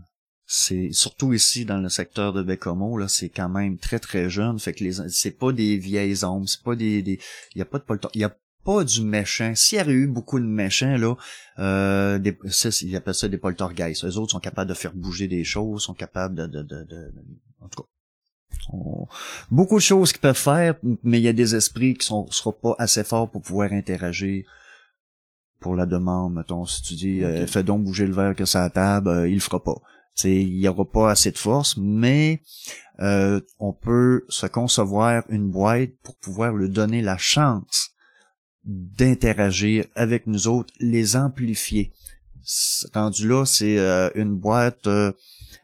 C'est 0.47 0.91
surtout 0.93 1.33
ici 1.33 1.65
dans 1.65 1.79
le 1.79 1.89
secteur 1.89 2.33
de 2.33 2.43
Bécomo 2.43 2.99
là, 2.99 3.09
c'est 3.09 3.29
quand 3.31 3.49
même 3.49 3.79
très 3.79 3.99
très 3.99 4.29
jeune. 4.31 4.59
Fait 4.59 4.73
que 4.73 4.85
les 4.85 4.93
c'est 5.09 5.33
pas 5.39 5.53
des 5.53 5.77
vieilles 5.79 6.23
ombres, 6.25 6.49
c'est 6.49 6.63
pas 6.63 6.77
des 6.77 7.03
des 7.03 7.19
y 7.55 7.61
a 7.63 7.65
pas 7.65 7.79
de 7.79 7.85
polter- 7.85 8.09
y 8.15 8.25
a 8.25 8.37
pas 8.65 8.85
du 8.85 9.03
méchant. 9.03 9.55
S'il 9.55 9.77
y 9.77 9.81
avait 9.81 9.93
eu 9.93 10.07
beaucoup 10.07 10.39
de 10.39 10.45
méchants 10.45 10.97
là, 10.97 11.17
euh, 11.59 12.19
des, 12.19 12.37
ils 12.83 12.97
appellent 12.97 13.15
ça 13.15 13.29
des 13.29 13.39
poltergeists. 13.39 14.05
Les 14.05 14.17
autres 14.19 14.33
sont 14.33 14.41
capables 14.41 14.69
de 14.69 14.75
faire 14.75 14.95
bouger 14.95 15.29
des 15.29 15.45
choses, 15.45 15.83
sont 15.83 15.95
capables 15.95 16.35
de 16.35 16.47
de 16.47 16.63
de, 16.63 16.85
de- 16.85 17.13
en 17.61 17.69
tout 17.69 17.83
cas. 17.83 17.89
Beaucoup 19.51 19.77
de 19.77 19.83
choses 19.83 20.13
qu'ils 20.13 20.21
peuvent 20.21 20.37
faire, 20.37 20.75
mais 21.03 21.19
il 21.19 21.23
y 21.23 21.29
a 21.29 21.33
des 21.33 21.55
esprits 21.55 21.95
qui 21.95 22.07
sont 22.07 22.31
seront 22.31 22.53
pas 22.53 22.75
assez 22.79 23.05
forts 23.05 23.31
pour 23.31 23.43
pouvoir 23.43 23.73
interagir 23.73 24.45
pour 25.61 25.75
la 25.75 25.87
demande, 25.87 26.35
mettons, 26.35 26.67
si 26.67 26.83
tu 26.83 26.95
dis 26.95 27.25
euh, 27.25 27.47
fais 27.47 27.63
donc 27.63 27.85
bouger 27.85 28.07
le 28.07 28.13
verre 28.13 28.35
que 28.35 28.45
ça 28.45 28.65
à 28.65 28.71
table, 28.71 29.09
euh, 29.09 29.29
il 29.29 29.35
le 29.35 29.41
fera 29.41 29.63
pas. 29.63 29.77
T'sais, 30.15 30.43
il 30.43 30.61
y 30.61 30.69
aura 30.69 30.85
pas 30.85 31.11
assez 31.11 31.31
de 31.31 31.39
force, 31.39 31.77
mais 31.77 32.43
euh, 33.01 33.41
on 33.59 33.73
peut 33.73 34.25
se 34.29 34.47
concevoir 34.47 35.25
une 35.29 35.51
boîte 35.51 35.91
pour 36.03 36.17
pouvoir 36.17 36.53
lui 36.53 36.69
donner 36.69 37.03
la 37.03 37.17
chance 37.17 37.91
d'interagir 38.65 39.85
avec 39.95 40.27
nous 40.27 40.47
autres, 40.47 40.73
les 40.79 41.17
amplifier. 41.17 41.93
Rendu 42.93 43.29
là, 43.29 43.45
c'est 43.45 43.79
euh, 43.79 44.11
une 44.15 44.37
boîte 44.37 44.87
euh, 44.87 45.13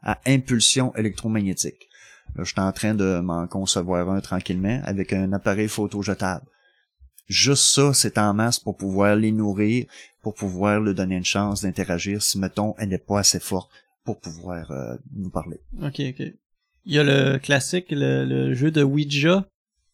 à 0.03 0.19
impulsion 0.27 0.95
électromagnétique. 0.97 1.89
Là, 2.37 2.45
je 2.45 2.53
suis 2.53 2.61
en 2.61 2.73
train 2.73 2.95
de 2.95 3.21
m'en 3.21 3.47
concevoir 3.47 4.09
un 4.11 4.21
tranquillement 4.21 4.81
avec 4.85 5.13
un 5.13 5.33
appareil 5.33 5.69
photo 5.69 6.03
jetable. 6.03 6.45
Juste 7.29 7.65
ça, 7.65 7.95
c'est 7.95 8.19
en 8.19 8.35
masse 8.35 8.59
pour 8.59 8.77
pouvoir 8.77 9.15
les 9.15 9.31
nourrir, 9.31 9.87
pour 10.23 10.35
pouvoir 10.35 10.81
lui 10.81 10.95
donner 10.95 11.17
une 11.17 11.25
chance 11.25 11.63
d'interagir 11.63 12.23
si, 12.23 12.39
mettons, 12.39 12.75
elle 12.79 12.89
n'est 12.89 12.99
pas 12.99 13.21
assez 13.21 13.41
forte 13.41 13.71
pour 14.05 14.19
pouvoir 14.19 14.71
euh, 14.71 14.97
nous 15.15 15.31
parler. 15.31 15.61
OK, 15.81 16.01
OK. 16.01 16.33
Il 16.87 16.95
y 16.95 16.99
a 16.99 17.05
le 17.05 17.39
classique, 17.39 17.87
le, 17.91 18.25
le 18.25 18.55
jeu 18.55 18.71
de 18.71 18.83
Ouija. 18.83 19.47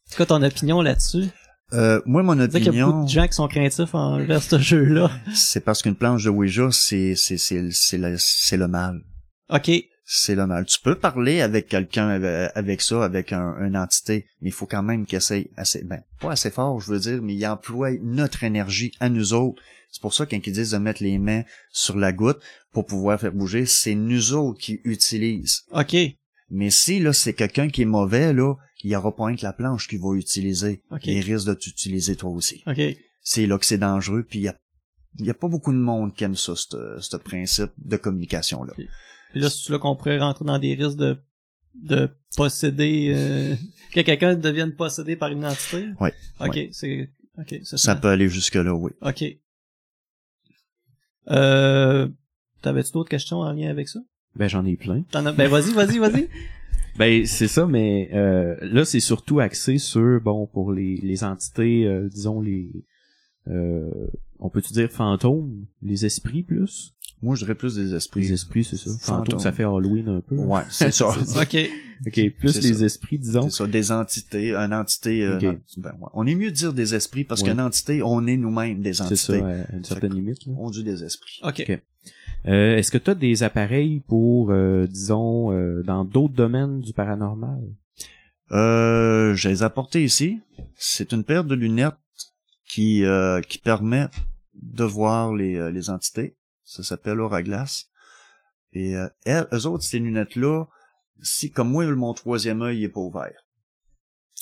C'est 0.07 0.17
quoi 0.17 0.27
ton 0.27 0.43
opinion 0.43 0.81
là-dessus? 0.81 1.27
Euh, 1.73 2.01
moi, 2.07 2.23
mon 2.23 2.39
sais 2.39 2.49
qu'il 2.49 2.65
y 2.75 2.81
a 2.81 2.85
beaucoup 2.87 3.01
opinion, 3.01 3.05
de 3.05 3.09
gens 3.09 3.27
qui 3.27 3.35
sont 3.35 3.49
craintifs 3.49 3.95
envers 3.95 4.43
ce 4.43 4.59
jeu-là. 4.59 5.11
c'est 5.35 5.65
parce 5.65 5.83
qu'une 5.83 5.97
planche 5.97 6.25
de 6.25 6.31
Ouija, 6.31 6.69
c'est 6.71 7.17
c'est 7.17 7.39
c'est 7.39 7.71
c'est 7.73 7.99
le, 7.99 8.17
c'est 8.19 8.57
le 8.57 8.69
mal. 8.69 9.03
OK. 9.51 9.71
C'est 10.09 10.37
le 10.37 10.47
mal. 10.47 10.65
Tu 10.67 10.79
peux 10.79 10.95
parler 10.95 11.41
avec 11.41 11.67
quelqu'un 11.67 12.09
avec, 12.09 12.53
avec 12.55 12.81
ça, 12.81 13.05
avec 13.05 13.33
un, 13.33 13.57
une 13.67 13.77
entité, 13.77 14.27
mais 14.41 14.51
il 14.51 14.53
faut 14.53 14.67
quand 14.67 14.85
même 14.85 15.05
qu'il 15.05 15.17
essaye 15.17 15.51
assez, 15.57 15.83
ben, 15.83 16.01
pas 16.21 16.31
assez 16.31 16.53
fort, 16.53 16.81
je 16.81 16.93
veux 16.93 17.01
dire, 17.01 17.21
mais 17.23 17.35
il 17.35 17.45
emploie 17.45 17.91
notre 18.01 18.45
énergie 18.45 18.93
à 19.01 19.09
nous 19.09 19.35
autres. 19.35 19.61
C'est 19.91 20.01
pour 20.01 20.15
ça 20.15 20.25
quand 20.25 20.39
ils 20.47 20.53
disent 20.53 20.71
de 20.71 20.79
mettre 20.79 21.03
les 21.03 21.19
mains 21.19 21.43
sur 21.73 21.97
la 21.97 22.13
goutte 22.13 22.41
pour 22.71 22.87
pouvoir 22.87 23.19
faire 23.19 23.33
bouger, 23.33 23.67
c'est 23.67 23.97
nous 23.97 24.33
autres 24.33 24.61
qui 24.61 24.81
utilisent. 24.85 25.63
OK. 25.73 25.97
Mais 26.51 26.71
si 26.71 27.01
là 27.01 27.13
c'est 27.13 27.35
quelqu'un 27.35 27.69
qui 27.69 27.83
est 27.83 27.87
mauvais 27.87 28.33
là, 28.33 28.55
il 28.85 28.91
y 28.91 28.97
aura 28.97 29.17
pas 29.17 29.25
rien 29.25 29.37
que 29.37 29.43
la 29.43 29.53
planche 29.53 29.89
qu'il 29.89 29.99
va 29.99 30.15
utiliser. 30.15 30.83
OK. 30.93 31.07
Il 31.07 31.21
risque 31.21 31.49
de 31.49 31.55
t'utiliser 31.55 32.15
toi 32.15 32.31
aussi. 32.31 32.63
OK. 32.69 32.81
C'est 33.23 33.47
là 33.47 33.59
que 33.59 33.67
c'est 33.67 33.79
dangereux, 33.79 34.23
puis 34.23 34.39
il 34.39 34.43
y 34.43 34.49
a 34.49 34.57
y 35.19 35.31
a 35.31 35.35
pas 35.35 35.49
beaucoup 35.49 35.73
de 35.73 35.79
monde 35.79 36.15
qui 36.15 36.23
aime 36.23 36.37
ça, 36.37 36.55
ce 36.55 36.99
ce 37.01 37.17
principe 37.17 37.73
de 37.79 37.97
communication 37.97 38.63
là. 38.63 38.75
Puis 39.31 39.41
là, 39.41 39.51
c'est 39.51 39.73
là 39.73 39.79
qu'on 39.79 39.97
pourrait 39.97 40.19
rentrer 40.19 40.45
dans 40.45 40.59
des 40.59 40.75
risques 40.75 40.97
de, 40.97 41.19
de 41.75 42.11
posséder, 42.37 43.13
euh, 43.15 43.55
que 43.93 44.01
quelqu'un 44.01 44.35
devienne 44.35 44.73
possédé 44.75 45.17
par 45.17 45.31
une 45.31 45.45
entité? 45.45 45.87
Ouais, 46.01 46.13
OK, 46.41 46.59
c'est, 46.73 47.11
OK, 47.39 47.55
c'est 47.65 47.77
Ça 47.77 47.97
peut 47.97 48.09
aller 48.09 48.29
jusque 48.29 48.55
là, 48.55 48.75
oui. 48.75 48.93
OK. 49.03 49.25
Euh, 51.29 52.09
t'avais-tu 52.63 52.93
d'autres 52.93 53.11
questions 53.11 53.39
en 53.39 53.53
lien 53.53 53.69
avec 53.71 53.89
ça? 53.89 54.01
Ben 54.37 54.49
j'en 54.49 54.65
ai 54.65 54.77
plein. 54.77 55.03
T'en 55.11 55.27
as, 55.27 55.33
ben 55.33 55.49
vas-y, 55.49 55.73
vas-y, 55.73 55.99
vas-y. 55.99 56.29
Ben 56.99 57.27
c'est 57.27 57.49
ça, 57.49 57.67
mais 57.67 58.09
euh, 58.15 58.57
là 58.63 58.87
c'est 58.87 59.01
surtout 59.01 59.39
axé 59.39 59.77
sur 59.77 60.19
bon 60.23 60.47
pour 60.47 60.73
les, 60.73 60.97
les 60.97 61.25
entités, 61.25 61.85
euh, 61.85 62.09
disons 62.09 62.41
les, 62.41 62.71
euh, 63.49 63.91
on 64.39 64.49
peut-tu 64.49 64.73
dire 64.73 64.91
fantômes, 64.91 65.67
les 65.83 66.07
esprits 66.07 66.43
plus? 66.43 66.95
Moi, 67.23 67.35
je 67.35 67.41
dirais 67.45 67.55
plus 67.55 67.75
des 67.75 67.95
esprits. 67.95 68.21
Les 68.21 68.33
esprits 68.35 68.63
c'est 68.65 68.77
ça. 68.77 68.91
Fantômes. 69.01 69.39
Ça 69.41 69.51
fait 69.53 69.65
Halloween 69.65 70.09
un 70.09 70.21
peu. 70.21 70.37
Ouais, 70.37 70.61
c'est 70.71 70.93
ça. 70.93 71.09
OK. 71.11 71.57
Ok, 72.07 72.13
plus 72.39 72.63
les 72.63 72.75
ça. 72.75 72.85
esprits 72.85 73.19
disons. 73.19 73.49
C'est 73.49 73.57
ça, 73.57 73.67
des 73.67 73.91
entités, 73.91 74.55
une 74.55 74.75
entité. 74.75 75.25
euh, 75.25 75.39
ben, 75.79 75.93
ouais. 75.99 76.09
On 76.13 76.27
est 76.27 76.35
mieux 76.35 76.51
de 76.51 76.57
dire 76.57 76.75
des 76.75 76.95
esprits 76.95 77.25
parce 77.25 77.41
Ouais. 77.43 77.49
qu'une 77.51 77.61
entité, 77.61 78.03
on 78.03 78.27
est 78.27 78.37
nous-mêmes 78.37 78.83
des 78.83 78.93
C'est 78.93 79.17
ça, 79.17 79.33
entités. 79.33 79.43
à 79.43 79.75
une 79.75 79.85
certaine 79.85 80.13
limite. 80.15 80.45
là. 80.47 80.53
On 80.59 80.69
dit 80.71 80.85
des 80.85 81.03
esprits. 81.05 81.41
OK. 81.43 81.65
Ok. 81.67 81.81
Euh, 82.49 82.77
Est-ce 82.77 82.91
que 82.91 82.99
tu 82.99 83.11
as 83.11 83.15
des 83.15 83.43
appareils 83.43 84.01
pour, 84.07 84.51
euh, 84.53 84.87
disons, 84.87 85.53
euh, 85.53 85.83
dans 85.85 86.05
d'autres 86.05 86.35
domaines 86.35 86.81
du 86.81 86.93
paranormal? 86.93 87.61
Euh, 88.53 89.35
je 89.35 89.49
les 89.49 89.63
ai 89.63 89.65
apportés 89.65 90.05
ici. 90.05 90.41
C'est 90.77 91.13
une 91.13 91.25
paire 91.25 91.45
de 91.45 91.55
lunettes 91.55 91.95
qui 92.69 93.05
euh, 93.05 93.41
qui 93.41 93.59
permet 93.59 94.07
de 94.55 94.85
voir 94.85 95.35
les, 95.35 95.57
euh, 95.57 95.71
les 95.71 95.91
entités. 95.91 96.37
Ça 96.67 96.83
s'appelle 96.83 97.21
Aura 97.21 97.43
Glace. 97.43 97.87
Et 98.73 98.95
euh, 98.97 99.09
elles, 99.25 99.47
eux 99.53 99.67
autres, 99.67 99.85
ces 99.85 99.99
lunettes-là, 99.99 100.67
si 101.23 101.51
comme 101.51 101.71
moi, 101.71 101.87
mon 101.87 102.13
troisième 102.13 102.61
œil 102.61 102.85
est 102.85 102.89
pas 102.91 103.01
ouvert, 103.01 103.47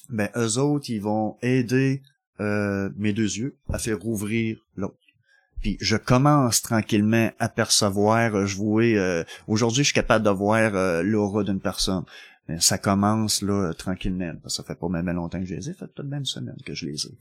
ben 0.09 0.29
eux 0.37 0.59
autres, 0.59 0.91
ils 0.91 1.01
vont 1.01 1.37
aider 1.43 2.03
euh, 2.41 2.91
mes 2.97 3.13
deux 3.13 3.37
yeux 3.37 3.57
à 3.73 3.79
faire 3.79 4.01
rouvrir 4.01 4.59
l'autre. 4.75 4.99
Puis 5.61 5.79
je 5.81 5.97
commence 5.97 6.63
tranquillement 6.63 7.31
à 7.39 7.49
percevoir, 7.49 8.35
euh, 8.35 8.47
je 8.47 8.57
vois, 8.57 8.83
euh, 8.83 9.25
aujourd'hui 9.47 9.85
je 9.85 9.89
suis 9.89 9.95
capable 9.95 10.25
de 10.25 10.31
voir 10.31 10.75
euh, 10.75 11.03
l'aura 11.03 11.45
d'une 11.45 11.61
personne. 11.61 12.05
Mais 12.49 12.61
ça 12.61 12.77
commence 12.77 13.41
là 13.41 13.73
tranquillement. 13.73 14.35
parce 14.43 14.57
que 14.57 14.63
Ça 14.63 14.65
fait 14.65 14.79
pas 14.79 14.89
même 14.89 15.11
longtemps 15.11 15.41
que 15.41 15.47
je 15.47 15.55
les 15.55 15.71
ai, 15.71 15.73
ça 15.73 15.79
fait 15.87 15.93
peut-être 15.95 16.09
même 16.09 16.21
une 16.21 16.25
semaine 16.27 16.57
que 16.67 16.75
je 16.75 16.87
les 16.87 17.07
ai. 17.07 17.17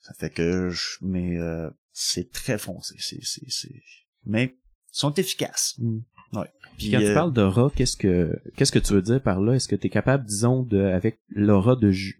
Ça 0.00 0.14
fait 0.14 0.30
que 0.30 0.70
je, 0.70 0.98
mais 1.00 1.38
euh, 1.38 1.70
c'est 1.92 2.30
très 2.30 2.58
foncé, 2.58 2.94
c'est 2.98 3.22
c'est 3.22 3.48
c'est 3.48 3.82
mais 4.26 4.56
sont 4.90 5.12
efficaces. 5.14 5.76
Hmm. 5.78 6.00
Puis 6.78 6.90
quand 6.90 6.98
tu 7.00 7.04
euh, 7.06 7.14
parles 7.14 7.32
d'aura, 7.32 7.70
qu'est-ce 7.76 7.96
que 7.98 8.34
qu'est-ce 8.56 8.72
que 8.72 8.78
tu 8.78 8.94
veux 8.94 9.02
dire 9.02 9.20
par 9.22 9.40
là? 9.40 9.52
Est-ce 9.54 9.68
que 9.68 9.76
tu 9.76 9.86
es 9.88 9.90
capable, 9.90 10.24
disons, 10.24 10.62
de 10.62 10.80
avec 10.80 11.18
l'aura 11.28 11.76
de 11.76 11.90
ju- 11.90 12.18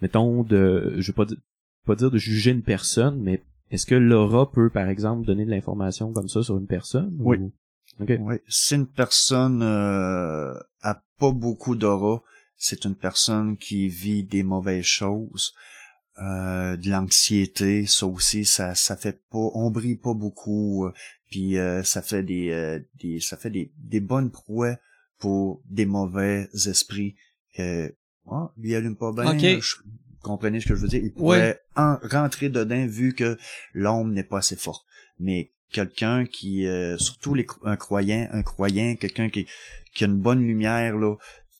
mettons 0.00 0.44
de 0.44 0.94
je 0.98 1.06
veux 1.08 1.14
pas 1.14 1.24
di- 1.24 1.38
pas 1.84 1.96
dire 1.96 2.10
de 2.12 2.18
juger 2.18 2.52
une 2.52 2.62
personne, 2.62 3.20
mais 3.20 3.42
est-ce 3.72 3.84
que 3.84 3.96
l'aura 3.96 4.50
peut 4.50 4.70
par 4.70 4.88
exemple 4.88 5.26
donner 5.26 5.44
de 5.44 5.50
l'information 5.50 6.12
comme 6.12 6.28
ça 6.28 6.42
sur 6.44 6.56
une 6.56 6.66
personne? 6.68 7.16
Oui. 7.18 7.38
ou- 7.38 7.52
OK. 8.00 8.12
Oui. 8.20 8.36
Si 8.48 8.74
une 8.76 8.86
personne 8.86 9.62
euh, 9.62 10.54
a 10.82 11.02
pas 11.18 11.32
beaucoup 11.32 11.74
d'aura, 11.74 12.22
c'est 12.56 12.84
une 12.84 12.94
personne 12.94 13.56
qui 13.56 13.88
vit 13.88 14.22
des 14.22 14.42
mauvaises 14.44 14.84
choses, 14.84 15.54
euh, 16.22 16.76
de 16.76 16.88
l'anxiété, 16.90 17.86
ça 17.86 18.06
aussi, 18.06 18.44
ça 18.44 18.74
ça 18.74 18.96
fait 18.96 19.20
pas, 19.30 19.38
on 19.54 19.70
brille 19.70 19.96
pas 19.96 20.14
beaucoup, 20.14 20.86
euh, 20.86 20.92
puis 21.30 21.58
euh, 21.58 21.82
ça 21.82 22.02
fait 22.02 22.22
des, 22.22 22.50
euh, 22.50 22.78
des 23.00 23.20
ça 23.20 23.36
fait 23.36 23.50
des, 23.50 23.70
des 23.78 24.00
bonnes 24.00 24.30
proues 24.30 24.64
pour 25.18 25.62
des 25.68 25.86
mauvais 25.86 26.48
esprits. 26.66 27.16
Que, 27.56 27.94
lui 28.58 28.70
il 28.70 28.74
allume 28.74 28.96
pas 28.96 29.12
bien. 29.12 29.24
Ok. 29.56 29.60
je- 29.60 29.76
comprenez 30.22 30.60
ce 30.60 30.66
que 30.68 30.74
je 30.74 30.80
veux 30.82 30.88
dire. 30.88 31.02
Il 31.04 31.12
pourrait 31.12 31.60
en- 31.76 31.98
rentrer 32.02 32.48
dedans 32.48 32.86
vu 32.86 33.14
que 33.14 33.38
l'ombre 33.74 34.10
n'est 34.10 34.24
pas 34.24 34.38
assez 34.38 34.56
forte. 34.56 34.84
Mais 35.20 35.52
quelqu'un 35.70 36.26
qui, 36.26 36.66
euh, 36.66 36.98
surtout 36.98 37.34
les, 37.34 37.46
un 37.64 37.76
croyant, 37.76 38.28
un 38.32 38.42
croyant, 38.42 38.96
quelqu'un 38.96 39.28
qui, 39.30 39.46
qui 39.94 40.04
a 40.04 40.06
une 40.08 40.16
bonne 40.18 40.44
lumière 40.46 40.96
là, 40.96 41.14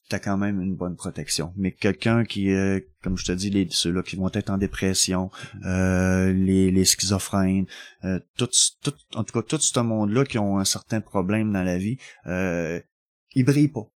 t'as 0.09 0.19
quand 0.19 0.37
même 0.37 0.61
une 0.61 0.75
bonne 0.75 0.97
protection. 0.97 1.53
Mais 1.57 1.73
quelqu'un 1.73 2.25
qui, 2.25 2.51
euh, 2.51 2.81
comme 3.03 3.17
je 3.17 3.25
te 3.25 3.33
dis, 3.33 3.51
les 3.51 3.67
ceux-là 3.71 4.03
qui 4.03 4.17
vont 4.17 4.31
être 4.33 4.51
en 4.51 4.59
dépression, 4.59 5.31
euh, 5.65 6.33
les, 6.33 6.71
les 6.71 6.85
schizophrènes, 6.85 7.67
euh, 8.05 8.21
tout, 8.37 8.49
tout, 8.83 8.95
en 9.15 9.25
tout 9.25 9.33
cas 9.33 9.43
tout 9.43 9.61
ce 9.61 9.81
monde-là 9.81 10.25
qui 10.25 10.39
ont 10.39 10.59
un 10.59 10.65
certain 10.65 11.01
problème 11.01 11.53
dans 11.53 11.63
la 11.63 11.79
vie, 11.79 11.99
euh, 12.27 12.81
ils 13.35 13.45
brillent 13.45 13.69
pas. 13.69 13.91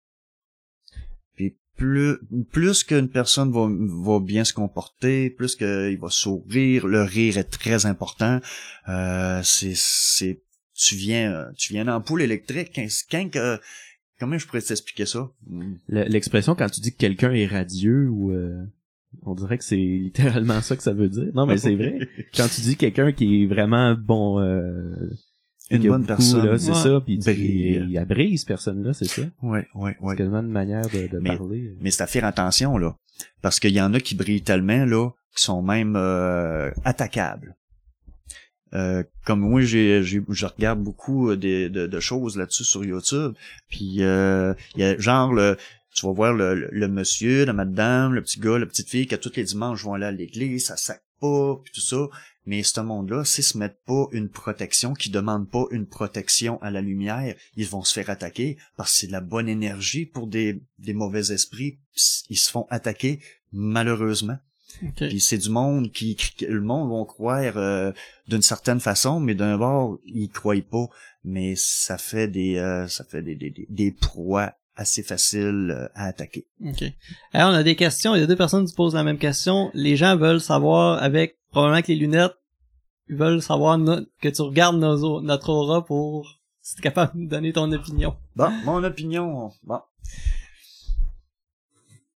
Puis 1.35 1.57
plus 1.75 2.17
plus 2.51 2.83
qu'une 2.83 3.09
personne 3.09 3.51
va, 3.51 3.67
va 3.69 4.19
bien 4.19 4.43
se 4.43 4.53
comporter, 4.53 5.29
plus 5.29 5.55
qu'il 5.55 5.99
va 5.99 6.09
sourire, 6.09 6.87
le 6.87 7.03
rire 7.03 7.37
est 7.37 7.51
très 7.51 7.85
important. 7.85 8.39
Euh, 8.87 9.41
c'est 9.43 9.73
c'est 9.75 10.41
tu 10.73 10.95
viens 10.95 11.51
tu 11.57 11.73
viens 11.73 11.85
d'ampoule 11.85 12.21
électrique 12.21 12.71
quand, 12.75 12.87
quand 13.11 13.57
comment 14.19 14.37
je 14.37 14.45
pourrais 14.47 14.61
t'expliquer 14.61 15.05
ça? 15.05 15.29
Le- 15.87 16.03
L'expression 16.09 16.55
quand 16.55 16.69
tu 16.69 16.81
dis 16.81 16.91
que 16.93 16.97
quelqu'un 16.97 17.31
est 17.33 17.45
radieux 17.47 18.09
ou 18.09 18.31
euh, 18.31 18.63
on 19.23 19.35
dirait 19.35 19.57
que 19.57 19.63
c'est 19.63 19.75
littéralement 19.77 20.61
ça 20.61 20.75
que 20.75 20.83
ça 20.83 20.93
veut 20.93 21.09
dire. 21.09 21.31
Non 21.33 21.45
mais 21.45 21.57
c'est 21.57 21.75
vrai. 21.75 21.99
Quand 22.35 22.47
tu 22.53 22.61
dis 22.61 22.75
quelqu'un 22.75 23.11
qui 23.11 23.43
est 23.43 23.47
vraiment 23.47 23.93
bon 23.95 24.39
euh, 24.39 24.95
une 25.69 25.79
bonne 25.87 26.01
beaucoup, 26.01 26.07
personne 26.07 26.45
là, 26.45 26.57
c'est 26.57 26.69
Ouais. 26.71 26.75
ça 26.75 27.01
puis 27.05 27.15
il, 27.17 27.97
abrise 27.97 28.39
cette 28.41 28.47
personne 28.47 28.83
là, 28.83 28.93
c'est 28.93 29.05
ça? 29.07 29.21
ouais 29.43 29.67
ouais 29.75 29.95
ouais 30.01 30.11
C'est 30.11 30.17
quasiment 30.17 30.39
une 30.39 30.47
manière 30.51 30.87
de, 30.89 31.07
de 31.07 31.19
Mais- 31.19 31.35
parler. 31.37 31.75
mais 31.81 31.91
c'est 31.91 32.03
à 32.03 32.07
faire 32.07 32.25
attention 32.25 32.77
là 32.77 32.95
parce 33.41 33.59
qu'il 33.59 33.71
y 33.73 33.81
en 33.81 33.93
a 33.93 33.99
qui 33.99 34.15
brillent 34.15 34.43
tellement 34.43 34.85
là 34.85 35.09
qui 35.35 35.43
sont 35.43 35.61
même 35.61 35.95
euh, 35.97 36.71
attaquables 36.85 37.55
Euh, 38.73 39.03
comme 39.25 39.39
moi 39.39 39.61
j'ai, 39.61 40.03
je 40.03 40.45
regarde 40.45 40.81
beaucoup 40.81 41.29
euh, 41.29 41.37
de, 41.37 41.99
choses 42.01 42.35
là-dessus 42.35 42.65
sur 42.65 42.83
YouTube 42.83 43.33
puis 43.69 44.03
euh, 44.03 44.53
il 44.75 44.81
y 44.81 44.83
a 44.83 44.97
genre 44.97 45.31
le 45.33 45.55
tu 45.93 46.05
vas 46.05 46.11
voir 46.11 46.33
le, 46.33 46.53
le, 46.53 46.87
monsieur, 46.87 47.45
la 47.45 47.53
madame, 47.53 48.13
le 48.13 48.21
petit 48.21 48.39
gars, 48.39 48.59
la 48.59 48.67
petite 48.67 48.87
fille 48.87 49.07
qui 49.07 49.15
à 49.15 49.17
tous 49.17 49.35
les 49.35 49.43
dimanches 49.43 49.83
vont 49.83 49.93
aller 49.95 50.05
à 50.05 50.11
l'église, 50.11 50.65
ça 50.65 50.77
sac 50.77 51.01
pas, 51.19 51.59
puis 51.63 51.73
tout 51.73 51.81
ça. 51.81 52.07
Mais 52.45 52.61
ce 52.61 52.79
monde-là, 52.81 53.25
s'ils 53.25 53.43
se 53.43 53.57
mettent 53.57 53.81
pas 53.83 54.05
une 54.11 54.29
protection, 54.29 54.93
qui 54.93 55.09
demandent 55.09 55.49
pas 55.49 55.65
une 55.71 55.87
protection 55.87 56.61
à 56.61 56.69
la 56.69 56.81
lumière, 56.81 57.33
ils 57.55 57.67
vont 57.67 57.83
se 57.83 57.93
faire 57.93 58.11
attaquer 58.11 58.57
parce 58.77 58.91
que 58.91 58.99
c'est 58.99 59.07
de 59.07 59.11
la 59.11 59.21
bonne 59.21 59.49
énergie 59.49 60.05
pour 60.05 60.27
des 60.27 60.61
mauvais 60.79 61.31
esprits. 61.33 61.79
Ils 62.29 62.37
se 62.37 62.51
font 62.51 62.67
attaquer 62.69 63.19
malheureusement. 63.51 64.37
Ok. 64.83 65.07
Puis 65.09 65.19
c'est 65.19 65.37
du 65.37 65.49
monde 65.49 65.91
qui, 65.91 66.15
qui- 66.15 66.45
le 66.45 66.61
monde 66.61 66.89
vont 66.89 67.05
croire 67.05 67.57
euh, 67.57 67.91
d'une 68.27 68.41
certaine 68.41 68.79
façon, 68.79 69.19
mais 69.19 69.35
d'un 69.35 69.57
bord 69.57 69.97
ils 70.05 70.29
croient 70.29 70.55
pas. 70.69 70.87
Mais 71.23 71.55
ça 71.55 71.97
fait 71.97 72.27
des 72.27 72.57
euh, 72.57 72.87
ça 72.87 73.03
fait 73.03 73.21
des 73.21 73.35
des, 73.35 73.49
des, 73.49 73.65
des 73.69 73.91
proies 73.91 74.53
assez 74.75 75.01
faciles 75.03 75.71
euh, 75.75 75.87
à 75.95 76.05
attaquer. 76.05 76.45
OK. 76.63 76.83
Alors, 77.33 77.51
on 77.51 77.55
a 77.55 77.63
des 77.63 77.75
questions. 77.75 78.13
Il 78.15 78.19
y 78.21 78.23
a 78.23 78.27
deux 78.27 78.35
personnes 78.35 78.65
qui 78.65 78.71
se 78.71 78.75
posent 78.75 78.93
la 78.93 79.03
même 79.03 79.17
question. 79.17 79.71
Les 79.73 79.95
gens 79.97 80.15
veulent 80.15 80.39
savoir, 80.39 81.01
avec 81.01 81.37
probablement 81.51 81.73
avec 81.75 81.87
les 81.87 81.95
lunettes, 81.95 82.35
ils 83.09 83.15
veulent 83.15 83.41
savoir 83.41 83.79
no- 83.79 84.01
que 84.21 84.29
tu 84.29 84.41
regardes 84.43 84.77
nos, 84.79 85.19
notre 85.21 85.49
aura 85.49 85.83
pour 85.83 86.39
si 86.61 86.75
t'es 86.75 86.81
capable 86.83 87.13
de 87.15 87.19
nous 87.21 87.27
donner 87.27 87.53
ton 87.53 87.71
opinion. 87.71 88.15
Bon, 88.35 88.51
mon 88.65 88.83
opinion, 88.83 89.51
bon. 89.63 89.79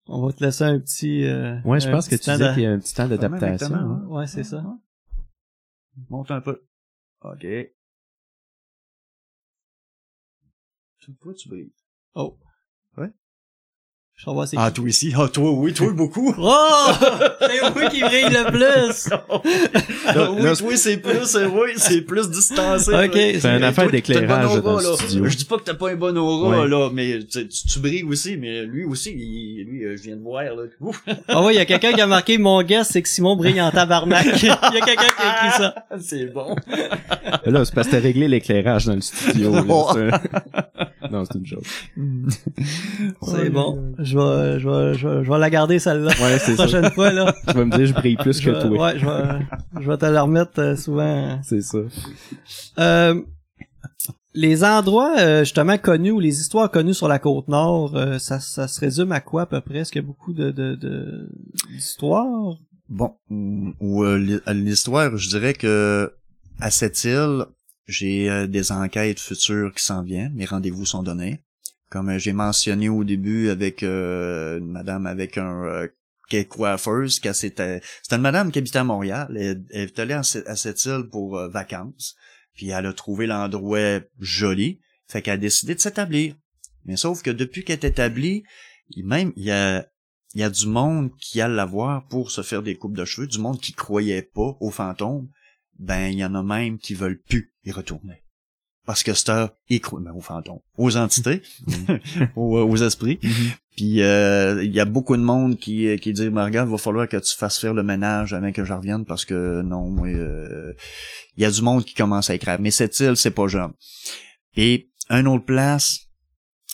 On 0.10 0.26
va 0.26 0.32
te 0.34 0.43
laisser 0.43 0.63
un 0.63 0.80
petit... 0.80 1.26
euh, 1.26 1.60
Ouais, 1.63 1.80
je 1.80 1.89
pense 1.89 2.08
que 2.08 2.15
tu 2.15 2.30
disais 2.32 2.54
qu'il 2.54 2.63
y 2.63 2.65
a 2.65 2.72
un 2.72 2.80
petit 2.80 2.93
temps 2.96 3.08
d'adaptation. 3.08 3.67
hein. 3.76 4.06
Ouais, 4.08 4.28
c'est 4.28 4.43
ça. 4.43 4.63
Monte 6.10 6.32
un 6.32 6.41
peu. 6.41 6.63
OK. 7.22 7.46
Toi, 11.20 11.34
tu 11.34 11.50
brilles. 11.50 11.74
Oh. 12.15 12.38
Ouais. 12.98 13.12
Je 14.17 14.25
Ah, 14.58 14.71
toi 14.71 14.89
ici. 14.89 15.13
Ah, 15.15 15.27
toi, 15.32 15.51
oui, 15.51 15.73
toi, 15.73 15.91
beaucoup. 15.93 16.34
Oh! 16.39 16.88
c'est 17.39 17.62
moi 17.75 17.88
qui 17.89 18.01
brille 18.01 18.30
le 18.32 18.49
plus! 18.51 19.10
Ah, 20.10 20.32
oui, 20.32 20.41
là, 20.41 20.56
toi, 20.56 20.75
c'est 20.77 20.97
plus, 20.97 21.36
oui, 21.36 21.71
c'est 21.75 22.01
plus 22.01 22.30
distancé. 22.30 22.91
Ok, 22.93 23.13
là. 23.13 23.39
C'est 23.39 23.43
une 23.49 23.60
Mais 23.60 23.65
affaire 23.65 23.91
d'éclairage 23.91 24.62
dans 24.62 24.77
le 24.77 24.84
là. 24.84 24.95
studio. 24.95 25.25
Je 25.25 25.36
dis 25.38 25.43
pas 25.45 25.58
que 25.58 25.63
t'as 25.63 25.73
pas 25.75 25.91
un 25.91 25.95
bon 25.95 26.17
aura, 26.17 26.62
Ouais. 26.62 26.67
là, 26.67 26.89
mais 26.93 27.19
tu, 27.30 27.47
tu, 27.47 27.67
tu 27.67 27.80
brilles 27.80 28.03
aussi, 28.03 28.38
mais 28.38 28.63
lui 28.65 28.86
aussi, 28.86 29.12
il- 29.12 29.65
lui, 29.69 29.84
euh, 29.86 29.95
je 29.97 30.03
viens 30.03 30.15
de 30.15 30.21
voir, 30.21 30.43
là. 30.43 30.63
Ouf. 30.80 31.03
Ah 31.27 31.43
ouais, 31.43 31.53
il 31.53 31.58
y 31.58 31.60
a 31.60 31.65
quelqu'un 31.65 31.91
qui 31.91 31.99
a 32.01 32.08
marqué 32.08 32.38
mon 32.38 32.63
guess, 32.63 32.88
c'est 32.89 33.01
que 33.01 33.10
Simon 33.10 33.36
brille 33.36 33.62
en 33.62 33.69
tabarnak. 33.69 34.25
Il 34.41 34.47
y 34.47 34.49
a 34.49 34.58
quelqu'un 34.71 34.95
qui 34.95 35.21
a 35.23 35.47
écrit 35.47 35.58
ça. 35.58 35.75
c'est 35.99 36.25
bon. 36.34 36.56
Là, 37.45 37.65
c'est 37.65 37.75
parce 37.75 37.88
que 37.88 37.91
t'as 37.91 37.99
réglé 38.01 38.27
l'éclairage 38.30 38.86
dans 38.86 38.95
le 38.95 39.01
studio. 39.01 39.53
là. 39.53 39.63
Oh. 39.67 39.93
Non, 41.12 41.23
c'est 41.25 41.38
une 41.38 41.45
joke. 41.45 41.63
C'est 43.23 43.49
bon. 43.49 43.93
Je 44.08 44.17
vais, 44.17 44.60
je 44.60 44.70
vais, 44.70 44.93
je 44.98 45.08
vais, 45.08 45.24
je 45.24 45.32
vais 45.32 45.38
la 45.39 45.50
garder 45.50 45.80
celle-là. 45.80 46.12
Ouais, 46.22 46.39
c'est 46.39 46.56
ça. 46.56 46.63
Prochaine 46.63 46.89
fois, 46.91 47.12
là. 47.12 47.34
Tu 47.48 47.54
vas 47.54 47.65
me 47.65 47.76
dire, 47.76 47.86
je 47.86 47.93
brille 47.93 48.15
plus 48.17 48.39
Je 48.41 48.46
que 48.46 48.52
vais- 48.52 48.62
toi. 48.62 48.70
Ouais, 48.86 49.00
je 49.00 49.06
vais, 49.06 49.46
je 49.82 49.88
vais 49.91 49.98
te 49.98 50.06
la 50.06 50.22
remettre 50.22 50.60
euh, 50.60 50.76
souvent. 50.76 51.39
C'est 51.43 51.62
ça. 51.62 51.78
Euh, 52.80 53.22
les 54.34 54.63
endroits 54.63 55.15
euh, 55.20 55.39
justement 55.39 55.78
connus 55.78 56.12
ou 56.12 56.20
les 56.20 56.39
histoires 56.39 56.70
connues 56.70 56.93
sur 56.93 57.08
la 57.08 57.17
côte 57.20 57.48
nord, 57.48 57.96
euh, 57.96 58.20
ça, 58.20 58.39
ça 58.39 58.67
se 58.67 58.80
résume 58.80 59.12
à 59.12 59.20
quoi 59.20 59.43
à 59.43 59.46
peu 59.48 59.62
près? 59.62 59.80
Est-ce 59.80 59.91
qu'il 59.91 60.02
y 60.02 60.06
a 60.06 60.08
beaucoup 60.08 60.34
de, 60.34 60.52
de, 60.52 60.76
de- 60.76 61.30
d'histoires? 61.72 62.56
Bon, 62.89 63.13
ou 63.30 64.04
euh, 64.04 64.41
à 64.46 64.54
l'histoire, 64.54 65.17
je 65.17 65.28
dirais 65.30 65.54
que 65.54 66.13
à 66.60 66.70
cette 66.72 67.04
île, 67.04 67.46
j'ai 67.88 68.30
euh, 68.30 68.48
des 68.48 68.72
enquêtes 68.72 69.20
futures 69.20 69.74
qui 69.74 69.84
s'en 69.84 70.04
viennent. 70.04 70.34
Mes 70.36 70.46
rendez-vous 70.46 70.86
sont 70.86 71.04
donnés. 71.04 71.41
Comme 71.89 72.10
euh, 72.10 72.19
j'ai 72.19 72.34
mentionné 72.34 72.89
au 72.89 73.04
début 73.04 73.50
avec 73.50 73.84
euh, 73.84 74.60
une 74.60 74.71
madame 74.71 75.06
avec 75.06 75.38
un 75.38 75.63
euh, 75.65 75.88
coiffeuse, 76.50 77.21
a- 77.26 77.34
c'était 77.34 77.82
c'était 78.04 78.15
une 78.17 78.21
madame 78.21 78.52
qui 78.52 78.60
habitait 78.60 78.80
à 78.80 78.84
Montréal. 78.84 79.28
Elle, 79.38 79.65
est 79.71 80.00
allée 80.00 80.13
à, 80.13 80.23
ce- 80.23 80.45
à 80.47 80.56
cette 80.56 80.84
île 80.86 81.08
pour 81.12 81.38
euh, 81.38 81.47
vacances. 81.50 82.15
Puis 82.54 82.69
elle 82.69 82.86
a 82.86 82.93
trouvé 82.93 83.28
l'endroit 83.28 84.00
joli. 84.19 84.80
Fait 85.08 85.21
qu'elle 85.21 85.36
a 85.36 85.38
décidé 85.38 85.76
de 85.76 85.80
s'établir. 85.80 86.36
Mais 86.86 86.97
sauf 86.97 87.21
que 87.21 87.30
depuis 87.32 87.63
qu'elle 87.63 87.80
est 87.80 87.86
établie, 87.86 88.43
même 89.04 89.32
il 89.36 89.43
y 89.45 89.52
a 89.52 89.86
y 90.36 90.43
a 90.43 90.50
du 90.50 90.67
monde 90.67 91.12
qui 91.17 91.39
allait 91.41 91.56
la 91.56 91.65
voir 91.65 92.06
pour 92.10 92.30
se 92.32 92.41
faire 92.43 92.62
des 92.62 92.76
coupes 92.76 92.95
de 92.97 93.06
cheveux, 93.06 93.28
du 93.28 93.39
monde 93.39 93.60
qui 93.60 93.73
croyait 93.73 94.21
pas 94.21 94.58
aux 94.60 94.69
fantômes, 94.71 95.30
ben 95.80 96.08
il 96.10 96.19
y 96.19 96.26
en 96.26 96.36
a 96.36 96.43
même 96.43 96.78
qui 96.78 96.93
veulent 96.93 97.21
plus 97.21 97.54
y 97.63 97.71
retourner. 97.71 98.23
Parce 98.88 99.04
que 99.04 99.13
c'est 99.13 99.30
un 99.30 99.52
ils 99.69 99.82
croient 99.82 100.00
ben, 100.00 100.13
aux 100.13 100.21
fantômes, 100.21 100.62
aux 100.78 100.95
entités, 100.95 101.41
aux, 102.38 102.58
aux 102.58 102.78
esprits. 102.78 103.19
Puis 103.76 104.02
euh, 104.02 104.63
il 104.63 104.73
y 104.73 104.80
a 104.80 104.86
beaucoup 104.86 105.17
de 105.17 105.21
monde 105.21 105.58
qui 105.58 105.93
qui 106.00 106.13
dit 106.13 106.30
ben, 106.30 106.45
regarde, 106.45 106.69
va 106.69 106.78
falloir 106.78 107.08
que 107.08 107.17
tu 107.17 107.36
fasses 107.36 107.60
faire 107.60 107.73
le 107.73 107.84
ménage 107.84 108.34
avant 108.34 108.54
que 108.54 108.63
je 108.63 108.71
revienne 108.71 109.04
parce 109.04 109.26
que 109.26 109.62
non, 109.62 109.89
moi 109.89 110.08
euh, 110.08 110.71
il 111.36 111.43
y 111.43 111.45
a 111.45 111.52
du 111.52 111.62
monde 111.62 111.84
qui 111.84 111.95
commence 111.95 112.30
à 112.30 112.36
écrire. 112.36 112.62
Mais 112.62 112.71
cette 112.71 112.97
île, 113.02 113.17
c'est 113.17 113.32
pas 113.32 113.47
jeune. 113.47 113.73
Et 114.56 114.89
une 115.10 115.28
autre 115.28 115.45
place 115.45 116.08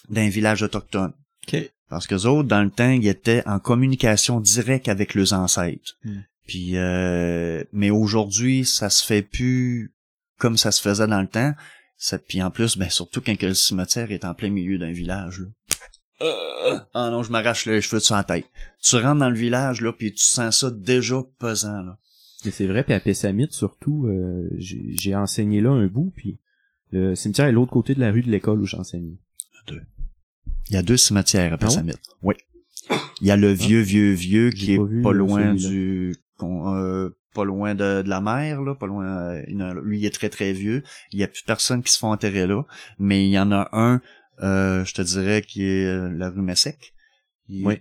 d'un 0.10 0.30
village 0.30 0.62
autochtone. 0.62 1.14
Ok. 1.48 1.72
Parce 1.90 2.06
que 2.06 2.14
autres, 2.14 2.48
dans 2.48 2.64
le 2.64 2.70
temps, 2.70 2.92
ils 2.92 3.08
étaient 3.08 3.44
en 3.48 3.58
communication 3.60 4.40
directe 4.40 4.88
avec 4.88 5.16
leurs 5.16 5.34
ancêtres. 5.34 5.98
Hmm. 6.04 6.22
Puis, 6.48 6.78
euh, 6.78 7.64
mais 7.72 7.90
aujourd'hui, 7.90 8.66
ça 8.66 8.90
se 8.90 9.04
fait 9.04 9.24
plus 9.24 9.94
comme 10.38 10.58
ça 10.58 10.72
se 10.72 10.82
faisait 10.82 11.08
dans 11.08 11.22
le 11.22 11.28
temps. 11.28 11.54
Ça, 11.98 12.18
puis 12.20 12.42
en 12.42 12.52
plus, 12.52 12.78
ben 12.78 12.90
surtout 12.90 13.22
quand 13.22 13.38
que 13.38 13.46
le 13.46 13.54
cimetière 13.54 14.12
est 14.12 14.26
en 14.26 14.34
plein 14.34 14.50
milieu 14.50 14.78
d'un 14.78 14.92
village. 14.92 15.40
Là. 15.40 15.46
Euh, 16.22 16.80
ah 16.94 17.10
non, 17.10 17.24
je 17.24 17.32
m'arrache 17.32 17.66
les 17.66 17.82
cheveux 17.82 18.00
de 18.00 18.04
sa 18.04 18.24
tête. 18.24 18.46
Tu 18.82 18.96
rentres 18.98 19.20
dans 19.20 19.30
le 19.30 19.36
village 19.38 19.82
là, 19.82 19.92
puis 19.94 20.14
tu 20.14 20.24
sens 20.24 20.60
ça 20.60 20.72
déjà 20.72 21.22
pesant 21.40 21.82
là. 21.82 21.98
C'est 22.52 22.68
vrai, 22.68 22.84
puis 22.84 22.94
à 22.94 23.00
Pessamit, 23.00 23.48
surtout, 23.52 24.06
euh, 24.08 24.50
j'ai 24.58 24.84
j'ai 24.92 25.16
enseigné 25.16 25.62
là 25.62 25.72
un 25.72 25.88
bout, 25.88 26.12
puis 26.16 26.40
Le 26.92 27.16
cimetière 27.16 27.48
est 27.48 27.52
l'autre 27.54 27.72
côté 27.72 27.96
de 27.96 28.00
la 28.02 28.12
rue 28.12 28.22
de 28.22 28.30
l'école 28.30 28.62
où 28.62 28.66
j'enseignais. 28.66 29.18
Il 30.70 30.74
y 30.74 30.78
a 30.78 30.84
deux 30.84 30.98
cimetières 30.98 31.54
à 31.54 31.56
Ah 31.60 31.66
ouais? 31.66 31.68
Pessamit. 31.70 31.94
Oui. 32.22 32.36
Il 33.22 33.28
y 33.28 33.32
a 33.32 33.38
le 33.38 33.52
vieux, 33.52 33.80
vieux, 33.82 34.12
vieux 34.12 34.50
qui 34.52 34.66
J'ai 34.66 34.74
est 34.76 35.02
pas 35.02 35.14
loin 35.14 35.54
du, 35.56 36.16
qu'on- 36.38 36.76
euh, 36.76 37.10
pas 37.34 37.44
loin 37.46 37.76
de, 37.76 38.02
de 38.02 38.10
la 38.10 38.22
mer, 38.22 38.62
là, 38.62 38.76
pas 38.76 38.88
loin, 38.88 39.06
euh, 39.06 39.44
lui, 39.84 40.00
il 40.00 40.06
est 40.06 40.14
très, 40.14 40.30
très 40.30 40.54
vieux. 40.54 40.84
Il 41.12 41.20
y 41.20 41.24
a 41.24 41.28
plus 41.28 41.44
personne 41.44 41.82
qui 41.84 41.92
se 41.92 42.00
font 42.00 42.12
enterrer 42.12 42.48
là. 42.48 42.64
Mais 43.00 43.26
il 43.28 43.32
y 43.32 43.40
en 43.40 43.52
a 43.52 43.70
un, 43.74 44.02
euh, 44.42 44.84
je 44.86 44.94
te 44.94 45.02
dirais, 45.02 45.42
qui 45.42 45.64
est 45.64 45.86
euh, 45.86 46.10
la 46.10 46.30
rue 46.30 46.42
Messec. 46.42 46.94
Il- 47.50 47.66
Oui. 47.66 47.76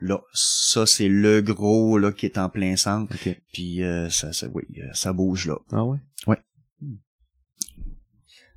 Là, 0.00 0.20
ça, 0.34 0.84
c'est 0.84 1.08
le 1.08 1.40
gros, 1.40 1.96
là, 1.98 2.12
qui 2.12 2.26
est 2.26 2.36
en 2.36 2.50
plein 2.50 2.76
centre. 2.76 3.14
Ok. 3.14 3.34
Puis, 3.52 3.82
euh, 3.82 4.10
ça, 4.10 4.32
ça, 4.34 4.46
oui, 4.52 4.64
euh, 4.78 4.82
ça 4.92 5.14
bouge, 5.14 5.46
là. 5.46 5.56
Ah 5.72 5.84
ouais? 5.84 5.98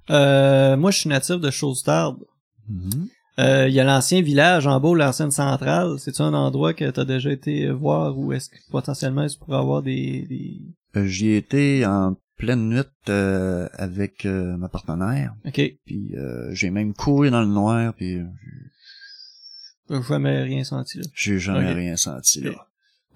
Euh, 0.10 0.76
moi, 0.76 0.92
je 0.92 1.00
suis 1.00 1.10
natif 1.10 1.36
de 1.40 1.50
Chose-Tard. 1.52 2.18
Euh, 3.40 3.68
Il 3.68 3.74
y 3.74 3.80
a 3.80 3.84
l'ancien 3.84 4.22
village 4.22 4.68
en 4.68 4.80
bas, 4.80 4.94
l'ancienne 4.96 5.32
centrale. 5.32 5.98
C'est-tu 6.00 6.22
un 6.22 6.34
endroit 6.34 6.74
que 6.74 6.90
tu 6.92 7.00
as 7.00 7.06
déjà 7.06 7.32
été 7.32 7.70
voir 7.70 8.18
ou 8.18 8.34
est-ce 8.34 8.50
que 8.50 8.58
potentiellement 8.70 9.26
tu 9.28 9.38
pourrais 9.40 9.58
avoir 9.58 9.82
des... 9.82 10.26
des... 10.30 10.62
Euh, 10.98 11.06
J'y 11.06 11.30
ai 11.30 11.38
été 11.38 11.86
en 11.86 12.16
pleine 12.38 12.70
nuit 12.70 12.82
euh, 13.10 13.68
avec 13.74 14.26
euh, 14.26 14.58
ma 14.58 14.70
partenaire. 14.70 15.34
Ok. 15.46 15.62
Puis 15.86 16.16
euh, 16.16 16.54
j'ai 16.54 16.70
même 16.70 16.94
couru 16.94 17.30
dans 17.32 17.42
le 17.42 17.48
noir, 17.48 17.94
puis 17.94 18.20
J'ai 19.90 20.02
jamais 20.02 20.44
rien 20.44 20.64
senti 20.64 20.98
là? 21.00 21.04
j'ai 21.14 21.40
jamais 21.40 21.74
rien 21.74 21.96
senti 21.96 22.42
là. 22.42 22.52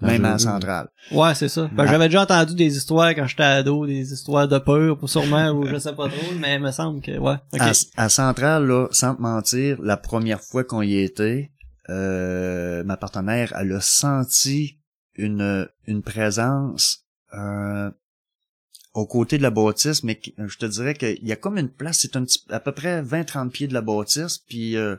Même 0.00 0.24
à 0.24 0.32
la 0.32 0.38
centrale. 0.38 0.88
Ouais, 1.12 1.34
c'est 1.34 1.48
ça. 1.48 1.70
Ben, 1.72 1.86
j'avais 1.86 2.08
déjà 2.08 2.22
entendu 2.22 2.54
des 2.54 2.76
histoires 2.76 3.14
quand 3.14 3.26
j'étais 3.26 3.42
ado, 3.44 3.86
des 3.86 4.12
histoires 4.12 4.48
de 4.48 4.58
peur, 4.58 4.98
sûrement, 5.08 5.50
ou 5.50 5.66
je 5.66 5.78
sais 5.78 5.94
pas 5.94 6.08
trop, 6.08 6.32
mais 6.38 6.56
il 6.56 6.60
me 6.60 6.72
semble 6.72 7.00
que, 7.00 7.16
ouais. 7.16 7.36
À, 7.58 7.72
à 7.96 8.08
centrale, 8.08 8.66
là, 8.66 8.88
sans 8.90 9.14
te 9.14 9.22
mentir, 9.22 9.80
la 9.82 9.96
première 9.96 10.40
fois 10.40 10.64
qu'on 10.64 10.82
y 10.82 10.96
était, 10.96 11.52
euh, 11.90 12.82
ma 12.84 12.96
partenaire, 12.96 13.54
elle 13.58 13.72
a 13.72 13.80
senti 13.80 14.78
une, 15.14 15.68
une 15.86 16.02
présence 16.02 17.04
euh, 17.34 17.90
aux 18.94 19.06
côtés 19.06 19.38
de 19.38 19.42
la 19.42 19.50
bâtisse, 19.50 20.02
mais 20.02 20.20
je 20.38 20.56
te 20.56 20.66
dirais 20.66 20.94
qu'il 20.94 21.26
y 21.26 21.32
a 21.32 21.36
comme 21.36 21.58
une 21.58 21.68
place, 21.68 21.98
c'est 22.00 22.16
un 22.16 22.24
petit, 22.24 22.40
à 22.48 22.60
peu 22.60 22.72
près 22.72 23.02
20-30 23.02 23.50
pieds 23.50 23.68
de 23.68 23.74
la 23.74 23.80
bâtisse, 23.80 24.38
puis 24.38 24.76
euh, 24.76 24.96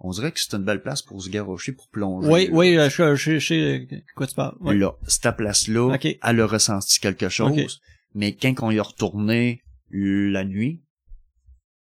on 0.00 0.10
dirait 0.10 0.32
que 0.32 0.40
c'est 0.40 0.54
une 0.54 0.62
belle 0.64 0.82
place 0.82 1.02
pour 1.02 1.22
se 1.22 1.28
garrocher, 1.28 1.72
pour 1.72 1.88
plonger. 1.88 2.28
Oui, 2.28 2.48
oui, 2.52 2.76
euh, 2.76 2.88
je 2.90 3.14
je- 3.16 3.38
je 3.38 3.46
sais 3.46 3.78
de 3.80 4.02
quoi 4.14 4.26
tu 4.26 4.34
parles. 4.34 4.56
Ouais. 4.60 4.74
Là, 4.76 4.92
cette 5.06 5.36
place-là, 5.36 5.94
Ok. 5.94 6.06
elle 6.22 6.40
a 6.40 6.46
ressenti 6.46 7.00
quelque 7.00 7.28
chose, 7.28 7.50
Ok. 7.52 7.66
mais 8.14 8.34
quand 8.34 8.54
on 8.62 8.70
y 8.70 8.78
a 8.78 8.82
retourné 8.82 9.62
la 9.90 10.44
nuit, 10.44 10.82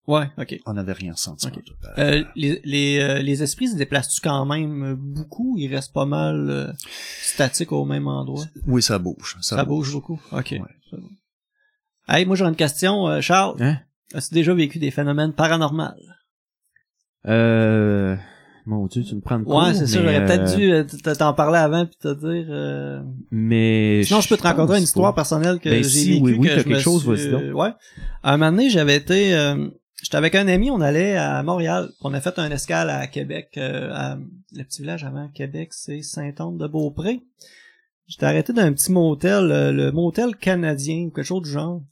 Ouais, 0.07 0.31
ok. 0.39 0.61
on 0.67 0.75
n'avait 0.75 0.93
rien 0.93 1.15
tout. 1.63 1.75
Euh, 1.99 2.25
les, 2.37 2.61
les, 2.65 2.99
euh, 3.01 3.19
les 3.19 3.43
esprits 3.43 3.69
se 3.69 3.75
déplacent-tu 3.77 4.21
quand 4.21 4.47
même 4.47 4.85
euh, 4.85 4.95
beaucoup? 4.97 5.57
Ils 5.59 5.75
restent 5.75 5.93
pas 5.93 6.07
mal 6.07 6.49
euh, 6.49 6.73
statiques 7.21 7.73
au 7.73 7.85
même 7.85 8.07
endroit? 8.07 8.45
Oui, 8.69 8.83
ça 8.83 8.99
bouge. 9.01 9.37
Ça, 9.41 9.57
Ça, 9.57 9.65
bouge 9.65 9.93
beaucoup? 9.93 10.21
Ok. 10.31 10.53
Ouais. 10.53 10.99
Hey, 12.09 12.25
moi 12.25 12.37
j'ai 12.37 12.45
une 12.45 12.55
question, 12.55 13.09
euh, 13.09 13.21
Charles. 13.21 13.57
Hein? 13.61 13.81
As-tu 14.15 14.35
déjà 14.35 14.55
vécu 14.55 14.79
des 14.79 14.93
phénomènes 14.93 15.33
paranormaux? 15.33 15.83
Euh... 17.27 18.17
Mon 18.69 18.87
dieu, 18.89 19.05
tu 19.05 19.15
me 19.15 19.21
prends 19.21 19.39
de 19.39 19.45
Ouais, 19.45 19.75
c'est 19.75 19.83
mais, 19.83 19.87
j'aurais 19.87 20.25
peut-être 20.27 20.51
euh, 20.53 20.57
dû 20.57 20.73
euh, 20.73 20.83
t- 20.83 21.13
t'en 21.17 21.33
parler 21.35 21.59
avant 21.59 21.87
puis 21.87 21.95
te 22.01 22.13
dire... 22.15 22.47
euh, 22.51 23.01
Mais... 23.31 24.03
Sinon, 24.03 24.21
je 24.21 24.29
peux 24.29 24.37
te 24.37 24.43
raconter 24.43 24.77
une 24.79 24.83
histoire 24.83 25.13
pas. 25.13 25.21
personnelle 25.21 25.61
que 25.61 25.69
Ben, 25.69 25.85
j'ai 25.85 25.89
si, 25.89 26.13
vécue. 26.15 26.23
oui, 26.25 26.37
oui, 26.41 26.49
que 26.49 26.55
t'as 26.55 26.63
je 26.63 26.69
me 26.69 26.75
quelque 26.75 26.83
chose, 26.83 27.03
suis- 27.03 27.11
vas-y 27.11 27.31
donc. 27.31 27.43
euh, 27.43 27.53
Ouais. 27.53 27.71
À 28.25 28.33
un 28.35 28.37
moment 28.39 28.51
donné, 28.51 28.69
j'avais 28.69 28.97
été... 28.97 29.35
euh, 29.35 29.69
J'étais 30.03 30.17
avec 30.17 30.35
un 30.35 30.49
ami, 30.49 30.71
on 30.73 30.81
allait 30.81 31.17
à 31.17 31.43
Montréal. 31.45 31.91
On 32.03 32.13
a 32.13 32.21
fait 32.21 32.39
un 32.41 32.51
escale 32.51 32.91
à 32.91 33.07
Québec. 33.07 33.51
euh, 33.57 33.91
à- 33.95 34.19
le 34.53 34.63
petit 34.65 34.83
village 34.83 35.05
avant 35.05 35.29
Québec, 35.29 35.69
c'est 35.73 36.03
Saint-Anne-de-Beaupré. 36.03 37.21
J'étais 38.09 38.27
arrêté 38.27 38.53
dans 38.53 38.63
un 38.63 38.73
petit 38.73 38.91
motel, 38.93 39.51
euh, 39.53 39.71
le 39.73 39.93
motel 39.93 40.35
canadien, 40.37 41.05
ou 41.07 41.11
quelque 41.11 41.25
chose 41.25 41.43
du 41.43 41.51
genre. 41.51 41.83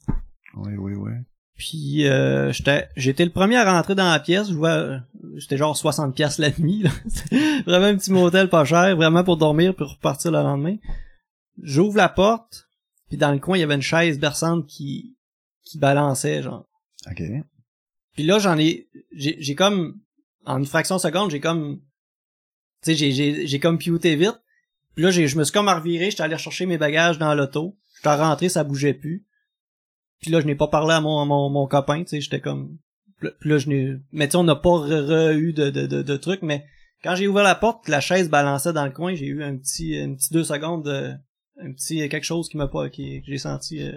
Oui, 0.57 0.73
oui, 0.77 0.93
oui. 0.95 1.11
Puis 1.57 2.05
euh, 2.07 2.51
j'étais 2.51 2.89
j'étais 2.97 3.23
le 3.23 3.31
premier 3.31 3.55
à 3.55 3.71
rentrer 3.71 3.95
dans 3.95 4.09
la 4.11 4.19
pièce, 4.19 4.49
je 4.49 4.53
vois 4.53 4.99
j'étais 5.35 5.57
genre 5.57 5.75
60 5.75 6.13
pièces 6.13 6.37
la 6.37 6.49
nuit 6.57 6.83
là. 6.83 6.91
vraiment 7.65 7.85
un 7.85 7.95
petit 7.95 8.11
motel 8.11 8.49
pas 8.49 8.65
cher, 8.65 8.95
vraiment 8.97 9.23
pour 9.23 9.37
dormir 9.37 9.73
puis 9.73 9.85
repartir 9.85 10.31
le 10.31 10.39
lendemain. 10.39 10.75
J'ouvre 11.61 11.95
la 11.95 12.09
porte, 12.09 12.67
puis 13.07 13.17
dans 13.17 13.31
le 13.31 13.39
coin, 13.39 13.57
il 13.57 13.61
y 13.61 13.63
avait 13.63 13.75
une 13.75 13.81
chaise 13.81 14.19
berçante 14.19 14.67
qui 14.67 15.15
qui 15.63 15.77
balançait 15.77 16.43
genre. 16.43 16.67
OK. 17.09 17.23
Puis 18.13 18.23
là, 18.23 18.37
j'en 18.39 18.57
ai 18.57 18.89
j'ai 19.15 19.37
j'ai 19.39 19.55
comme 19.55 20.01
en 20.45 20.57
une 20.57 20.65
fraction 20.65 20.97
de 20.97 21.01
seconde, 21.01 21.31
j'ai 21.31 21.39
comme 21.39 21.79
tu 22.81 22.91
sais 22.91 22.95
j'ai 22.95 23.11
j'ai 23.13 23.47
j'ai 23.47 23.59
comme 23.59 23.77
piouté 23.77 24.17
vite. 24.17 24.41
Puis 24.95 25.05
là, 25.05 25.11
j'ai 25.11 25.29
je 25.29 25.37
me 25.37 25.45
suis 25.45 25.53
comme 25.53 25.69
reviré, 25.69 26.11
j'étais 26.11 26.23
allé 26.23 26.37
chercher 26.37 26.65
mes 26.65 26.77
bagages 26.77 27.17
dans 27.17 27.33
l'auto. 27.33 27.77
J'étais 27.95 28.13
rentré, 28.13 28.49
ça 28.49 28.65
bougeait 28.65 28.93
plus. 28.93 29.25
Puis 30.21 30.31
là, 30.31 30.39
je 30.41 30.45
n'ai 30.45 30.55
pas 30.55 30.67
parlé 30.67 30.93
à 30.93 31.01
mon, 31.01 31.19
à 31.19 31.25
mon, 31.25 31.49
mon 31.49 31.67
copain, 31.67 32.01
tu 32.03 32.09
sais, 32.09 32.21
j'étais 32.21 32.39
comme... 32.41 32.77
Puis 33.19 33.49
là, 33.49 33.57
je 33.57 33.69
n'ai... 33.69 33.95
Mais 34.11 34.27
tu 34.27 34.31
sais, 34.33 34.37
on 34.37 34.43
n'a 34.43 34.55
pas 34.55 34.69
re- 34.69 35.05
re- 35.07 35.33
eu 35.35 35.53
de, 35.53 35.69
de, 35.69 35.85
de, 35.87 36.01
de 36.01 36.17
trucs, 36.17 36.41
mais 36.41 36.63
quand 37.03 37.15
j'ai 37.15 37.27
ouvert 37.27 37.43
la 37.43 37.55
porte, 37.55 37.87
la 37.87 37.99
chaise 38.01 38.29
balançait 38.29 38.73
dans 38.73 38.85
le 38.85 38.91
coin, 38.91 39.13
j'ai 39.15 39.27
eu 39.27 39.43
un 39.43 39.55
petit, 39.57 39.93
une 39.95 40.15
petite 40.15 40.33
deux 40.33 40.43
secondes 40.43 40.83
de... 40.85 41.11
Un 41.61 41.71
petit 41.71 42.07
quelque 42.09 42.23
chose 42.25 42.49
qui 42.49 42.57
m'a 42.57 42.67
pas... 42.67 42.89
Qui, 42.89 43.21
que 43.21 43.27
j'ai 43.27 43.37
senti... 43.37 43.81
euh, 43.81 43.93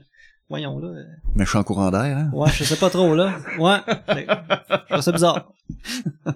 voyons, 0.49 0.79
là... 0.79 0.93
Mais 1.35 1.45
je 1.45 1.51
suis 1.51 1.59
en 1.59 1.65
courant 1.65 1.91
d'air, 1.91 2.17
hein? 2.17 2.31
ouais, 2.33 2.51
je 2.53 2.65
sais 2.65 2.77
pas 2.77 2.91
trop, 2.91 3.15
là. 3.15 3.35
Ouais. 3.59 3.79
Je 4.91 5.01
ça 5.01 5.13
bizarre. 5.13 5.53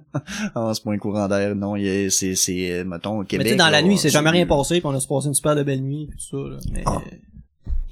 Ah, 0.54 0.70
c'est 0.74 0.84
pas 0.84 0.92
un 0.92 0.98
courant 0.98 1.26
d'air, 1.28 1.54
non, 1.54 1.74
c'est, 2.10 2.34
c'est, 2.34 2.84
mettons, 2.84 3.16
au 3.18 3.20
mais 3.20 3.26
Québec. 3.26 3.46
tu 3.46 3.52
sais, 3.52 3.56
dans 3.58 3.70
la 3.70 3.82
nuit, 3.82 3.96
c'est 3.98 4.10
jamais 4.10 4.30
rien 4.30 4.46
pas 4.46 4.56
passé, 4.56 4.80
puis 4.80 4.86
on 4.86 4.94
a 4.94 5.00
se 5.00 5.08
passé 5.08 5.28
une 5.28 5.34
super 5.34 5.56
de 5.56 5.62
belle 5.62 5.80
nuit, 5.82 6.08
tout 6.12 6.18
ça, 6.18 6.50
là. 6.50 6.58
Mais... 6.70 6.82
Ah. 6.86 7.00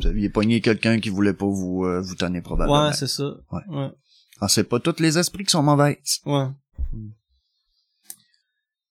Vous 0.01 0.07
aviez 0.07 0.31
pogné 0.31 0.61
quelqu'un 0.61 0.99
qui 0.99 1.11
voulait 1.11 1.35
pas 1.35 1.47
vous, 1.47 1.85
euh, 1.85 2.01
vous 2.01 2.15
tenir 2.15 2.43
probablement. 2.43 2.87
ouais, 2.87 2.93
c'est 2.95 3.07
ça. 3.07 3.37
Ouais. 3.53 3.61
Ouais. 3.69 3.91
ah, 4.41 4.49
c'est 4.49 4.65
pas 4.65 4.81
tous 4.81 4.99
les 5.01 5.19
esprits 5.19 5.45
qui 5.45 5.51
sont 5.51 5.63
mauvais. 5.63 6.01
Ouais. 6.25 6.47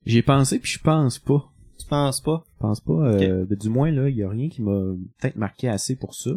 J'y 0.06 0.18
ai 0.18 0.22
pensé, 0.24 0.60
puis 0.60 0.72
je 0.72 0.80
pense 0.80 1.20
pas. 1.20 1.52
Tu 1.80 1.86
penses 1.88 2.22
pas? 2.22 2.46
Je 2.56 2.60
pense 2.60 2.82
pas. 2.82 2.94
Euh, 2.94 3.46
ben, 3.46 3.58
du 3.58 3.70
moins, 3.70 3.92
là, 3.92 4.10
il 4.10 4.18
y 4.18 4.24
a 4.24 4.30
rien 4.30 4.50
qui 4.50 4.62
m'a 4.62 4.94
peut-être 5.20 5.36
marqué 5.36 5.68
assez 5.68 5.96
pour 5.96 6.14
ça. 6.14 6.32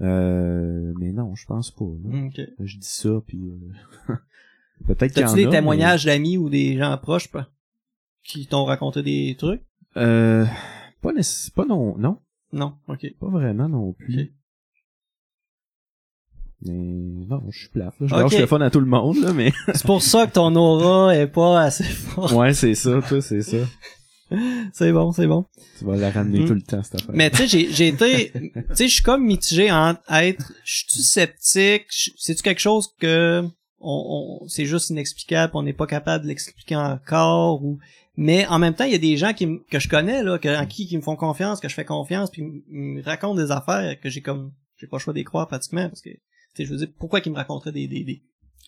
Euh, 0.00 0.92
mais 0.98 1.12
non, 1.12 1.34
je 1.34 1.46
pense 1.46 1.70
pas. 1.70 1.84
là. 1.84 2.26
Ok. 2.26 2.40
Je 2.58 2.78
dis 2.78 2.86
ça, 2.88 3.10
puis... 3.26 3.40
euh, 3.48 4.14
peut-être 4.86 5.12
qu'il 5.12 5.22
y 5.22 5.24
en 5.24 5.32
a, 5.32 5.36
des 5.36 5.44
mais- 5.46 5.50
témoignages 5.50 6.04
d'amis 6.04 6.36
ou 6.36 6.48
des 6.50 6.76
gens 6.76 6.96
proches 6.98 7.28
pas, 7.30 7.48
qui 8.24 8.46
t'ont 8.46 8.64
raconté 8.64 9.02
des 9.02 9.36
trucs? 9.38 9.62
Euh, 9.96 10.44
pas 11.02 11.12
pas 11.54 11.64
non, 11.64 11.96
non, 11.98 12.18
Non, 12.52 12.74
ok. 12.88 13.06
pas 13.20 13.28
vraiment 13.28 13.68
non 13.68 13.92
plus. 13.92 14.32
Mais 16.62 16.72
non, 16.74 17.42
je 17.50 17.58
suis 17.60 17.68
plate. 17.68 17.94
Là. 18.00 18.06
Je 18.06 18.14
Ok. 18.14 18.20
lâche 18.32 18.38
le 18.40 18.46
fun 18.46 18.60
à 18.60 18.70
tout 18.70 18.80
le 18.80 18.86
monde, 18.86 19.16
là, 19.18 19.32
mais... 19.32 19.52
C'est 19.74 19.86
pour 19.86 20.02
ça 20.02 20.26
que 20.26 20.32
ton 20.32 20.54
aura 20.56 21.16
est 21.16 21.26
pas 21.26 21.60
assez 21.62 21.84
forte. 21.84 22.32
ouais, 22.34 22.52
c'est 22.52 22.74
ça, 22.74 23.00
toi, 23.08 23.20
c'est 23.22 23.42
ça. 23.42 23.56
C'est 24.72 24.92
bon, 24.92 25.10
c'est 25.10 25.26
bon. 25.26 25.44
Tu 25.78 25.84
vas 25.84 25.96
la 25.96 26.08
ramener 26.12 26.42
Mm. 26.44 26.46
tout 26.46 26.54
le 26.54 26.62
temps, 26.62 26.80
cette 26.84 26.94
affaire. 27.00 27.10
Mais 27.14 27.30
tu 27.30 27.38
sais, 27.38 27.46
j'ai, 27.48 27.72
j'ai 27.72 27.88
été, 27.88 28.30
tu 28.32 28.52
sais, 28.74 28.86
je 28.86 28.94
suis 28.94 29.02
comme 29.02 29.24
mitigé 29.24 29.72
entre 29.72 30.00
être, 30.12 30.52
je 30.64 30.84
suis 30.88 31.02
sceptique, 31.02 31.86
c'est-tu 32.16 32.40
quelque 32.40 32.60
chose 32.60 32.94
que 33.00 33.42
on, 33.80 34.46
c'est 34.48 34.66
juste 34.66 34.90
inexplicable, 34.90 35.52
on 35.56 35.62
n'est 35.62 35.72
pas 35.72 35.86
capable 35.86 36.24
de 36.24 36.28
l'expliquer 36.28 36.76
encore 36.76 37.64
ou, 37.64 37.78
mais 38.16 38.46
en 38.46 38.58
même 38.58 38.74
temps, 38.74 38.84
il 38.84 38.92
y 38.92 38.96
a 38.96 38.98
des 38.98 39.16
gens 39.16 39.32
qui, 39.32 39.60
que 39.70 39.78
je 39.78 39.88
connais 39.88 40.22
là, 40.22 40.38
que, 40.38 40.60
en 40.60 40.66
qui 40.66 40.86
qui 40.86 40.96
me 40.96 41.02
font 41.02 41.16
confiance, 41.16 41.60
que 41.60 41.68
je 41.68 41.74
fais 41.74 41.84
confiance, 41.84 42.30
puis 42.30 42.42
m- 42.42 42.62
me 42.68 43.02
racontent 43.02 43.34
des 43.40 43.50
affaires 43.50 43.98
que 44.00 44.08
j'ai 44.10 44.20
comme, 44.20 44.52
j'ai 44.76 44.86
pas 44.86 44.96
le 44.98 45.02
choix 45.02 45.14
d'y 45.14 45.24
croire 45.24 45.48
pratiquement 45.48 45.88
parce 45.88 46.02
que, 46.02 46.10
je 46.58 46.64
veux 46.64 46.76
dire, 46.76 46.88
pourquoi 46.98 47.20
qu'ils 47.20 47.32
me 47.32 47.36
raconteraient 47.36 47.72
des 47.72 47.88
des 47.88 48.04
des, 48.04 48.22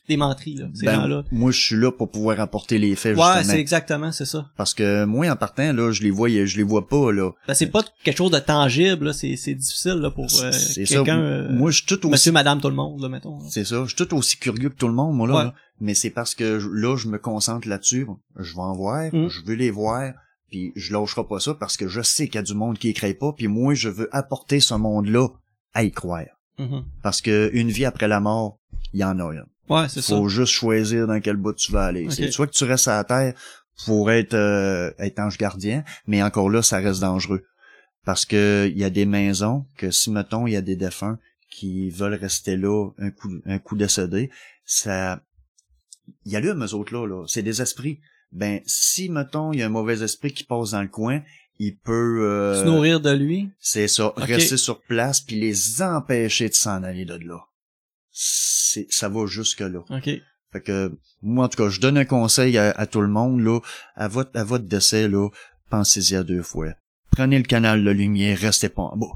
des 0.08 0.16
menteries 0.16 0.54
là, 0.56 0.66
ces 0.74 0.86
Ben, 0.86 0.94
gens-là. 0.96 1.24
moi, 1.30 1.52
je 1.52 1.60
suis 1.60 1.76
là 1.76 1.92
pour 1.92 2.10
pouvoir 2.10 2.40
apporter 2.40 2.78
les 2.78 2.96
faits, 2.96 3.16
Ouais, 3.16 3.22
justement. 3.36 3.52
c'est 3.52 3.60
exactement, 3.60 4.12
c'est 4.12 4.24
ça. 4.24 4.50
Parce 4.56 4.74
que 4.74 5.04
moi, 5.04 5.30
en 5.30 5.36
partant, 5.36 5.72
là, 5.72 5.92
je 5.92 6.02
les 6.02 6.10
vois, 6.10 6.28
je 6.28 6.56
les 6.56 6.62
vois 6.64 6.88
pas, 6.88 7.12
là. 7.12 7.30
Ben, 7.46 7.54
c'est 7.54 7.66
pas 7.70 7.82
quelque 8.02 8.16
chose 8.18 8.30
de 8.32 8.38
tangible, 8.40 9.06
là, 9.06 9.12
c'est, 9.12 9.36
c'est 9.36 9.54
difficile 9.54 9.94
là, 9.94 10.10
pour 10.10 10.26
euh, 10.42 10.50
quelqu'un. 10.74 11.20
euh, 11.20 11.52
Moi, 11.52 11.70
je 11.70 11.76
suis 11.78 11.86
tout 11.86 11.94
aussi 12.00 12.08
Monsieur, 12.08 12.32
madame, 12.32 12.60
tout 12.60 12.68
le 12.68 12.74
monde, 12.74 13.00
là, 13.00 13.08
mettons. 13.08 13.38
C'est 13.48 13.64
ça. 13.64 13.82
Je 13.84 13.94
suis 13.94 13.96
tout 14.06 14.14
aussi 14.16 14.36
curieux 14.38 14.70
que 14.70 14.76
tout 14.76 14.88
le 14.88 14.94
monde, 14.94 15.16
moi, 15.16 15.28
là. 15.28 15.34
Ouais. 15.34 15.44
là. 15.44 15.54
Mais 15.80 15.94
c'est 15.94 16.10
parce 16.10 16.34
que 16.34 16.58
je- 16.58 16.68
là, 16.68 16.96
je 16.96 17.08
me 17.08 17.18
concentre 17.18 17.68
là-dessus. 17.68 18.06
Je 18.38 18.52
vais 18.54 18.60
en 18.60 18.74
voir. 18.74 19.04
Mm. 19.12 19.28
Je 19.28 19.40
veux 19.44 19.54
les 19.54 19.70
voir. 19.70 20.12
Puis 20.50 20.72
je 20.76 20.92
lâcherai 20.92 21.22
pas 21.26 21.40
ça 21.40 21.54
parce 21.54 21.76
que 21.76 21.88
je 21.88 22.02
sais 22.02 22.26
qu'il 22.26 22.34
y 22.34 22.38
a 22.38 22.42
du 22.42 22.54
monde 22.54 22.76
qui 22.78 22.90
y 22.90 22.92
croit 22.94 23.14
pas. 23.18 23.32
Puis 23.32 23.48
moi, 23.48 23.72
je 23.74 23.88
veux 23.88 24.08
apporter 24.14 24.60
ce 24.60 24.74
monde-là 24.74 25.28
à 25.74 25.82
y 25.82 25.90
croire. 25.90 26.26
Mhm. 26.58 26.84
Parce 27.02 27.22
que 27.22 27.50
une 27.54 27.70
vie 27.70 27.86
après 27.86 28.06
la 28.06 28.20
mort, 28.20 28.58
il 28.92 29.00
y 29.00 29.04
en 29.04 29.18
a 29.18 29.32
une. 29.32 29.44
Ouais, 29.68 29.88
c'est 29.88 30.02
ça. 30.02 30.16
Faut 30.16 30.28
juste 30.28 30.52
choisir 30.52 31.06
dans 31.06 31.20
quel 31.20 31.36
bout 31.36 31.52
tu 31.54 31.72
vas 31.72 31.84
aller. 31.86 32.08
C'est 32.10 32.30
soit 32.30 32.46
que 32.46 32.52
tu 32.52 32.64
restes 32.64 32.88
à 32.88 32.96
la 32.96 33.04
terre 33.04 33.34
pour 33.86 34.10
être, 34.10 34.34
euh, 34.34 34.90
être 34.98 35.18
ange 35.18 35.38
gardien, 35.38 35.82
mais 36.06 36.22
encore 36.22 36.50
là, 36.50 36.62
ça 36.62 36.78
reste 36.78 37.00
dangereux. 37.00 37.44
Parce 38.04 38.24
que 38.24 38.68
il 38.70 38.78
y 38.78 38.84
a 38.84 38.90
des 38.90 39.06
maisons 39.06 39.64
que 39.76 39.90
si, 39.90 40.10
mettons, 40.10 40.46
il 40.46 40.52
y 40.52 40.56
a 40.56 40.60
des 40.62 40.76
défunts 40.76 41.18
qui 41.50 41.90
veulent 41.90 42.14
rester 42.14 42.56
là 42.56 42.90
un 42.98 43.10
coup, 43.10 43.30
un 43.46 43.58
coup 43.58 43.76
décédé, 43.76 44.30
ça, 44.64 45.20
il 46.24 46.32
y 46.32 46.36
allume 46.36 46.64
eux 46.64 46.74
autres 46.74 46.92
là, 46.94 47.06
là. 47.06 47.24
C'est 47.28 47.42
des 47.42 47.62
esprits. 47.62 48.00
Ben, 48.32 48.60
si, 48.66 49.08
mettons, 49.08 49.52
il 49.52 49.60
y 49.60 49.62
a 49.62 49.66
un 49.66 49.70
mauvais 49.70 50.02
esprit 50.02 50.32
qui 50.32 50.44
passe 50.44 50.70
dans 50.70 50.82
le 50.82 50.88
coin, 50.88 51.20
il 51.58 51.76
peut... 51.76 52.22
euh, 52.26 52.62
Se 52.62 52.66
nourrir 52.66 53.00
de 53.00 53.10
lui? 53.10 53.50
c'est 53.60 53.86
ça, 53.88 54.12
rester 54.16 54.56
sur 54.56 54.80
place 54.80 55.20
puis 55.20 55.38
les 55.38 55.82
empêcher 55.82 56.48
de 56.48 56.54
s'en 56.54 56.82
aller 56.82 57.04
de 57.04 57.14
là. 57.14 57.38
C'est, 58.72 58.86
ça 58.90 59.08
va 59.08 59.26
jusque 59.26 59.60
là. 59.60 59.80
OK. 59.90 60.10
Fait 60.52 60.60
que, 60.62 60.92
moi, 61.22 61.46
en 61.46 61.48
tout 61.48 61.56
cas, 61.62 61.68
je 61.70 61.80
donne 61.80 61.96
un 61.96 62.04
conseil 62.04 62.58
à, 62.58 62.70
à 62.72 62.86
tout 62.86 63.00
le 63.00 63.08
monde, 63.08 63.40
là, 63.40 63.58
à 63.96 64.06
votre, 64.08 64.30
à 64.38 64.44
votre 64.44 64.64
décès, 64.64 65.08
là, 65.08 65.28
pensez-y 65.70 66.14
à 66.16 66.22
deux 66.22 66.42
fois. 66.42 66.68
Prenez 67.10 67.38
le 67.38 67.44
canal 67.44 67.84
de 67.84 67.90
lumière, 67.90 68.38
restez 68.38 68.68
pas 68.68 68.82
en 68.82 68.96
bas. 68.96 69.06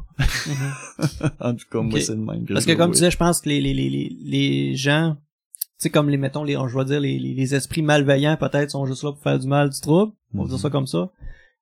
Mhm. 0.47 1.31
en 1.41 1.55
tout 1.55 1.65
cas, 1.71 1.81
moi, 1.81 2.01
c'est 2.01 2.13
le 2.15 2.19
même 2.21 2.45
que 2.47 2.53
Parce 2.55 2.65
que 2.67 2.73
comme 2.73 2.91
tu 2.91 2.97
disais, 2.97 3.11
je 3.11 3.17
pense 3.17 3.41
que 3.41 3.49
les, 3.51 3.61
les, 3.61 3.75
les, 3.75 3.89
les, 3.91 4.17
les 4.25 4.77
gens, 4.77 5.17
tu 5.61 5.67
sais, 5.79 5.91
comme 5.91 6.09
les, 6.11 6.17
mettons, 6.19 6.45
les, 6.45 6.55
je 6.55 6.79
vais 6.79 6.85
dire, 6.87 7.01
les, 7.01 7.19
les, 7.19 7.35
les 7.35 7.55
esprits 7.55 7.83
malveillants, 7.83 8.37
peut-être, 8.37 8.71
sont 8.71 8.87
juste 8.87 9.03
là 9.03 9.13
pour 9.13 9.23
faire 9.23 9.39
du 9.39 9.47
mal, 9.47 9.71
du 9.71 9.81
trouble. 9.81 10.13
On 10.35 10.39
va 10.39 10.45
Mhm. 10.45 10.51
dire 10.51 10.59
ça 10.59 10.71
comme 10.71 10.87
ça. 10.87 11.11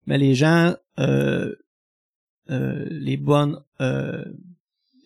Mais 0.07 0.19
les 0.19 0.35
gens, 0.35 0.75
euh, 0.99 1.53
euh, 2.51 2.87
les 2.91 3.17
bonnes, 3.17 3.61
euh, 3.81 4.25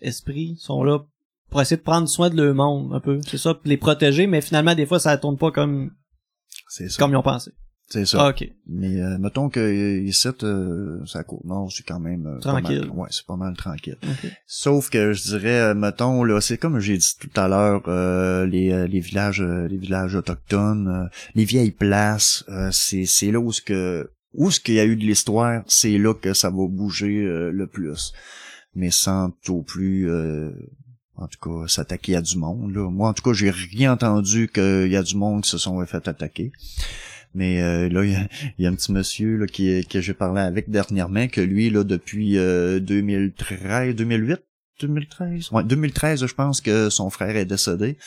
esprits 0.00 0.56
sont 0.58 0.82
là 0.84 1.00
pour 1.50 1.60
essayer 1.60 1.76
de 1.76 1.82
prendre 1.82 2.08
soin 2.08 2.30
de 2.30 2.36
leur 2.42 2.54
monde, 2.54 2.92
un 2.94 3.00
peu. 3.00 3.20
C'est 3.26 3.38
ça, 3.38 3.54
pour 3.54 3.66
les 3.66 3.76
protéger, 3.76 4.26
mais 4.26 4.40
finalement, 4.40 4.74
des 4.74 4.86
fois, 4.86 4.98
ça 5.00 5.16
tourne 5.18 5.38
pas 5.38 5.50
comme, 5.50 5.90
C'est 6.68 6.88
ça. 6.90 6.98
comme 6.98 7.12
ils 7.12 7.16
ont 7.16 7.22
pensé. 7.22 7.50
C'est 7.90 8.04
ça. 8.04 8.18
Ah, 8.26 8.28
ok. 8.28 8.46
Mais, 8.66 9.00
euh, 9.00 9.16
mettons 9.16 9.48
que 9.48 9.60
euh, 9.60 10.02
ici, 10.02 10.28
euh, 10.42 10.98
ça 11.06 11.24
court. 11.24 11.40
Non, 11.46 11.70
c'est 11.70 11.84
quand 11.84 11.98
même... 12.00 12.26
euh, 12.26 12.34
pas 12.34 12.60
Tranquille. 12.60 12.80
mal- 12.80 12.90
ouais, 12.90 13.08
c'est 13.10 13.24
pas 13.24 13.36
mal 13.36 13.56
tranquille. 13.56 13.96
Ok. 14.02 14.30
Sauf 14.46 14.90
que 14.90 15.14
je 15.14 15.22
dirais, 15.22 15.58
euh, 15.70 15.74
mettons, 15.74 16.22
là, 16.22 16.38
c'est 16.42 16.58
comme 16.58 16.80
j'ai 16.80 16.98
dit 16.98 17.12
tout 17.18 17.30
à 17.40 17.48
l'heure, 17.48 17.80
euh, 17.88 18.44
les, 18.44 18.72
euh, 18.72 18.86
les 18.86 19.00
villages, 19.00 19.40
les 19.40 19.78
villages 19.78 20.14
autochtones, 20.14 20.86
euh, 20.88 21.08
les 21.34 21.46
vieilles 21.46 21.70
places, 21.70 22.44
euh, 22.50 22.68
c'est, 22.72 23.06
c'est 23.06 23.30
là 23.32 23.40
où 23.40 23.52
ce 23.52 23.62
que, 23.62 24.10
où 24.34 24.50
ce 24.50 24.60
qu'il 24.60 24.74
y 24.74 24.80
a 24.80 24.84
eu 24.84 24.94
de 24.96 25.04
l'histoire, 25.06 25.62
c'est 25.66 25.96
là 25.96 26.12
que 26.12 26.34
ça 26.34 26.50
va 26.50 26.66
bouger 26.68 27.22
euh, 27.24 27.50
le 27.50 27.66
plus. 27.68 28.12
Mais 28.74 28.90
sans 28.90 29.30
au 29.48 29.62
plus, 29.62 30.10
euh, 30.10 30.50
en 31.18 31.26
tout 31.26 31.38
cas, 31.40 31.68
s'attaquer 31.68 32.16
à 32.16 32.22
du 32.22 32.38
monde. 32.38 32.74
Là. 32.74 32.88
Moi, 32.90 33.08
en 33.08 33.12
tout 33.12 33.22
cas, 33.22 33.32
j'ai 33.32 33.50
rien 33.50 33.92
entendu 33.92 34.48
qu'il 34.48 34.88
y 34.88 34.96
a 34.96 35.02
du 35.02 35.16
monde 35.16 35.42
qui 35.42 35.50
se 35.50 35.58
sont 35.58 35.84
fait 35.86 36.06
attaquer. 36.08 36.52
Mais 37.34 37.62
euh, 37.62 37.88
là, 37.88 38.04
il 38.04 38.28
y 38.58 38.62
y 38.62 38.66
a 38.66 38.70
un 38.70 38.74
petit 38.74 38.92
monsieur 38.92 39.36
là, 39.36 39.46
qui, 39.46 39.84
que 39.86 40.00
j'ai 40.00 40.14
parlé 40.14 40.40
avec 40.40 40.70
dernièrement, 40.70 41.28
que 41.28 41.40
lui, 41.40 41.70
là, 41.70 41.84
depuis 41.84 42.38
euh, 42.38 42.80
2013, 42.80 43.94
2008, 43.94 44.40
2013, 44.80 45.52
ouais, 45.52 45.64
2013, 45.64 46.26
je 46.26 46.34
pense 46.34 46.60
que 46.60 46.88
son 46.88 47.10
frère 47.10 47.36
est 47.36 47.44
décédé. 47.44 47.98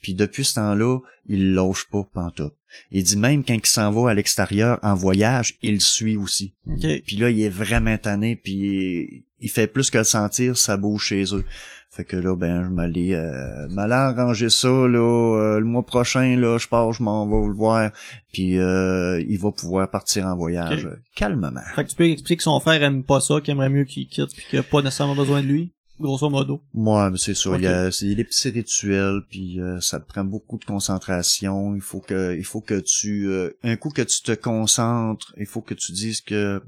Puis 0.00 0.14
depuis 0.14 0.44
ce 0.44 0.54
temps-là, 0.54 0.98
il 1.26 1.54
lâche 1.54 1.86
pas 1.90 2.08
pantoute. 2.12 2.54
Il 2.90 3.02
dit 3.02 3.16
même 3.16 3.44
quand 3.44 3.54
il 3.54 3.66
s'en 3.66 3.90
va 3.90 4.10
à 4.10 4.14
l'extérieur 4.14 4.78
en 4.82 4.94
voyage, 4.94 5.58
il 5.62 5.74
le 5.74 5.80
suit 5.80 6.16
aussi. 6.16 6.54
Ok. 6.66 7.02
Puis 7.06 7.16
là, 7.16 7.30
il 7.30 7.40
est 7.42 7.50
vraiment 7.50 7.98
tanné, 7.98 8.36
puis 8.36 9.24
il 9.40 9.50
fait 9.50 9.66
plus 9.66 9.90
que 9.90 9.98
le 9.98 10.04
sentir, 10.04 10.56
ça 10.56 10.76
bouge 10.76 11.04
chez 11.04 11.24
eux. 11.34 11.44
Fait 11.92 12.04
que 12.04 12.16
là, 12.16 12.36
ben, 12.36 12.62
je 12.62 12.68
m'allais, 12.68 13.14
euh, 13.14 13.66
m'allais 13.68 13.94
arranger 13.94 14.48
ça, 14.48 14.68
là, 14.68 14.98
euh, 14.98 15.58
le 15.58 15.64
mois 15.64 15.84
prochain, 15.84 16.36
là, 16.36 16.56
je 16.56 16.68
pars, 16.68 16.92
je 16.92 17.02
m'en 17.02 17.26
vais 17.26 17.48
le 17.48 17.52
voir, 17.52 17.90
puis 18.32 18.58
euh, 18.58 19.20
il 19.28 19.38
va 19.40 19.50
pouvoir 19.50 19.90
partir 19.90 20.26
en 20.26 20.36
voyage 20.36 20.88
calmement. 21.16 21.50
Fait 21.74 21.84
que 21.84 21.90
tu 21.90 21.96
peux 21.96 22.08
expliquer 22.08 22.36
que 22.36 22.42
son 22.44 22.60
frère 22.60 22.80
aime 22.84 23.02
pas 23.02 23.20
ça, 23.20 23.40
qu'il 23.40 23.50
aimerait 23.50 23.70
mieux 23.70 23.84
qu'il 23.84 24.06
quitte, 24.06 24.32
puis 24.36 24.46
qu'il 24.48 24.60
a 24.60 24.62
pas 24.62 24.82
nécessairement 24.82 25.16
besoin 25.16 25.42
de 25.42 25.48
lui. 25.48 25.72
Grosso 26.00 26.30
modo. 26.30 26.62
Moi, 26.72 27.12
c'est 27.16 27.34
ça. 27.34 27.50
Ok. 27.50 27.58
Il 27.58 27.64
y 27.64 27.66
a 27.66 27.90
c'est 27.90 28.14
des 28.14 28.24
petits 28.24 28.48
rituels, 28.48 29.20
puis 29.28 29.60
euh, 29.60 29.80
ça 29.80 30.00
te 30.00 30.06
prend 30.06 30.24
beaucoup 30.24 30.58
de 30.58 30.64
concentration. 30.64 31.74
Il 31.74 31.82
faut 31.82 32.00
que, 32.00 32.34
il 32.36 32.44
faut 32.44 32.62
que 32.62 32.80
tu, 32.80 33.26
euh, 33.26 33.50
un 33.62 33.76
coup 33.76 33.90
que 33.90 34.00
tu 34.00 34.22
te 34.22 34.32
concentres, 34.32 35.34
il 35.36 35.46
faut 35.46 35.60
que 35.60 35.74
tu 35.74 35.92
dises 35.92 36.22
que 36.22 36.62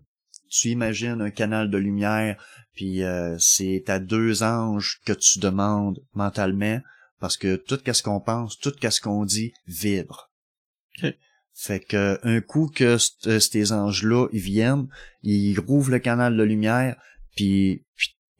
tu 0.53 0.69
imagines 0.69 1.23
un 1.23 1.31
canal 1.31 1.71
de 1.71 1.79
lumière, 1.79 2.37
puis 2.75 3.03
euh, 3.03 3.37
c'est 3.38 3.88
à 3.88 3.99
deux 3.99 4.43
anges 4.43 5.01
que 5.07 5.15
tu 5.15 5.38
demandes 5.38 5.99
mentalement, 6.12 6.81
parce 7.21 7.38
que 7.38 7.57
tout 7.57 7.81
ce 7.85 8.03
qu'on 8.03 8.21
pense, 8.21 8.59
tout 8.59 8.75
ce 8.79 9.01
qu'on 9.01 9.25
dit 9.25 9.53
vibre. 9.67 10.31
Ok. 11.03 11.15
Fait 11.55 11.81
que 11.81 12.19
un 12.23 12.41
coup 12.41 12.71
que 12.75 12.99
euh, 13.27 13.41
ces 13.41 13.73
anges-là, 13.73 14.29
ils 14.33 14.41
viennent, 14.41 14.88
ils 15.23 15.59
rouvrent 15.59 15.91
le 15.91 15.99
canal 15.99 16.37
de 16.37 16.43
lumière, 16.43 16.97
puis 17.35 17.85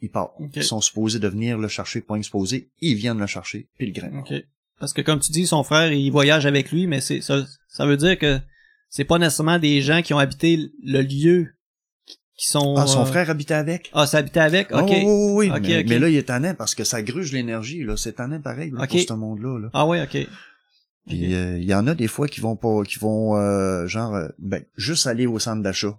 ils 0.01 0.11
partent. 0.11 0.35
Ok. 0.39 0.51
Ils 0.57 0.65
sont 0.65 0.83
supposés 0.83 1.19
de 1.19 1.29
venir 1.29 1.57
le 1.57 1.69
chercher, 1.69 2.03
pas 2.03 2.17
exposé, 2.17 2.71
ils 2.81 2.95
viennent 2.95 3.21
le 3.21 3.27
chercher, 3.27 3.69
puis 3.79 3.87
le 3.87 3.93
grain. 3.93 4.23
Parce 4.79 4.93
que 4.93 5.01
comme 5.01 5.21
tu 5.21 5.33
dis, 5.33 5.47
son 5.47 5.63
frère, 5.63 5.93
il 5.93 6.11
voyage 6.11 6.45
avec 6.45 6.73
lui, 6.73 6.87
mais 6.87 7.01
c'est 7.01 7.23
ça, 7.23 7.47
ça 7.69 7.87
veut 7.87 7.97
dire 7.97 8.19
que 8.19 8.39
c'est 8.91 9.05
pas 9.05 9.19
nécessairement 9.19 9.59
des 9.59 9.81
gens 9.81 10.03
qui 10.03 10.13
ont 10.13 10.19
habité 10.19 10.59
le 10.83 11.01
lieu 11.01 11.55
qui 12.43 12.49
sont. 12.51 12.75
Ah, 12.77 12.89
son 12.89 13.03
euh, 13.03 13.05
frère 13.05 13.31
habitait 13.31 13.55
avec? 13.55 13.89
Ah, 13.95 14.05
ça 14.07 14.19
habitait 14.19 14.41
avec? 14.41 14.73
Ok. 14.73 14.91
Oh, 15.05 15.35
oui, 15.37 15.49
oui, 15.49 15.61
oui. 15.63 15.85
Mais, 15.87 15.99
là, 16.01 16.09
il 16.09 16.17
est 16.17 16.25
tannant 16.25 16.55
parce 16.55 16.75
que 16.75 16.83
ça 16.83 17.01
gruge 17.01 17.33
l'énergie, 17.33 17.85
là. 17.85 17.97
C'est 17.97 18.15
tannant 18.15 18.41
pareil, 18.41 18.73
là, 18.73 18.83
Ok. 18.83 18.89
pour 18.89 19.01
ce 19.01 19.13
monde-là, 19.13 19.61
là. 19.61 19.71
Ah 19.73 19.87
ouais, 19.87 20.03
ok. 20.03 20.27
Puis 21.07 21.35
euh, 21.35 21.59
il 21.59 21.65
y 21.65 21.75
en 21.75 21.87
a 21.87 21.95
des 21.95 22.09
fois 22.09 22.27
qui 22.29 22.41
vont 22.41 22.57
pas, 22.57 22.83
qui 22.85 22.99
vont 22.99 23.37
euh, 23.37 23.87
genre 23.87 24.15
euh, 24.15 24.29
ben 24.39 24.65
juste 24.77 25.07
aller 25.07 25.27
au 25.27 25.39
centre 25.39 25.63
d'achat. 25.63 25.99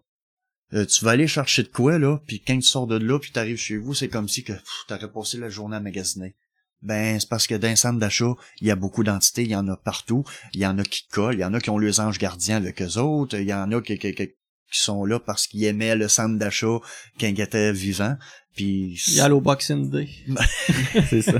Euh, 0.74 0.86
tu 0.86 1.04
vas 1.06 1.12
aller 1.12 1.28
chercher 1.28 1.64
de 1.64 1.68
quoi 1.68 2.00
là, 2.00 2.20
puis 2.26 2.42
quand 2.42 2.56
tu 2.56 2.62
sors 2.64 2.88
de 2.88 2.96
là, 2.96 3.20
puis 3.20 3.32
t'arrives 3.32 3.58
chez 3.58 3.78
vous, 3.78 3.94
c'est 3.94 4.08
comme 4.08 4.30
si 4.30 4.44
que 4.44 4.54
t'aurais 4.88 5.12
passé 5.12 5.38
la 5.38 5.50
journée 5.50 5.76
à 5.76 5.82
magasiner. 5.82 6.36
Ben 6.82 7.20
c'est 7.20 7.28
parce 7.30 7.48
que 7.48 7.56
dans 7.56 7.68
un 7.68 7.76
centre 7.76 8.00
d'achat, 8.00 8.34
il 8.62 8.68
y 8.68 8.72
a 8.72 8.76
beaucoup 8.78 9.04
d'entités, 9.04 9.44
il 9.44 9.52
y 9.52 9.56
en 9.58 9.68
a 9.68 9.76
partout, 9.78 10.24
il 10.54 10.62
y 10.62 10.66
en 10.66 10.78
a 10.80 10.84
qui 10.84 11.06
collent, 11.10 11.36
il 11.36 11.42
y 11.42 11.46
en 11.46 11.54
a 11.54 11.60
qui 11.60 11.70
ont 11.70 11.78
les 11.78 12.00
anges 12.00 12.18
gardiens 12.18 12.58
avec 12.58 12.82
eux 12.82 12.98
autres, 12.98 13.38
il 13.38 13.48
y 13.48 13.54
en 13.54 13.72
a 13.72 13.82
qui, 13.82 13.98
qui, 13.98 14.14
qui- 14.14 14.32
qui 14.74 14.80
sont 14.82 15.06
là 15.06 15.20
parce 15.20 15.48
qu'ils 15.48 15.64
aimaient 15.66 15.96
le 15.96 16.08
centre 16.08 16.38
d'achat 16.38 16.80
quand 17.20 17.28
ils 17.28 17.40
étaient 17.42 17.72
vivants. 17.72 18.16
Puis 18.56 19.02
Il 19.08 19.14
y 19.16 19.20
a 19.20 19.34
au 19.34 19.42
Boxing 19.42 19.90
Day. 19.90 20.08
c'est 21.10 21.22
ça. 21.24 21.40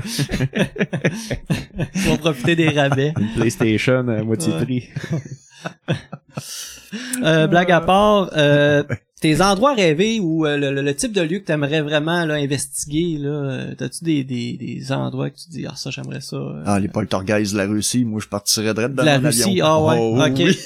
Ils 1.94 2.00
vont 2.08 2.16
profiter 2.16 2.56
des 2.56 2.70
rabais. 2.70 3.12
Une 3.20 3.32
PlayStation 3.34 4.06
à 4.08 4.22
moitié 4.24 4.52
Ouais. 4.52 4.64
prix. 4.64 4.88
Euh, 7.24 7.46
blague 7.48 7.70
à 7.72 7.80
part, 7.80 8.30
euh, 8.36 8.84
tes 9.20 9.40
endroits 9.40 9.74
rêvés 9.74 10.20
ou 10.20 10.46
euh, 10.46 10.56
le, 10.56 10.70
le- 10.72 10.82
le 10.82 10.94
type 10.94 11.12
de 11.12 11.22
lieu 11.22 11.38
que 11.40 11.44
t'aimerais 11.46 11.80
vraiment 11.82 12.24
là, 12.24 12.34
investiguer, 12.34 13.16
là, 13.18 13.28
euh, 13.30 13.74
t'as-tu 13.74 14.04
des, 14.04 14.22
des, 14.24 14.56
des 14.56 14.92
endroits 14.92 15.30
que 15.30 15.36
tu 15.36 15.48
dis 15.50 15.66
ah 15.66 15.74
ça 15.74 15.90
j'aimerais 15.90 16.20
ça. 16.20 16.36
euh, 16.36 16.62
Ah, 16.66 16.78
les 16.78 16.88
poltergeists 16.88 17.52
de 17.52 17.58
la 17.58 17.66
Russie, 17.66 18.04
moi 18.04 18.20
je 18.22 18.28
partirais 18.28 18.74
direct 18.74 18.94
dans 18.94 19.02
De 19.02 19.08
la 19.08 19.18
Russie, 19.18 19.42
avion. 19.42 19.64
ah 19.66 19.82
ouais, 19.82 19.98
Oh, 19.98 20.20
ok. 20.22 20.38
Oui. 20.38 20.58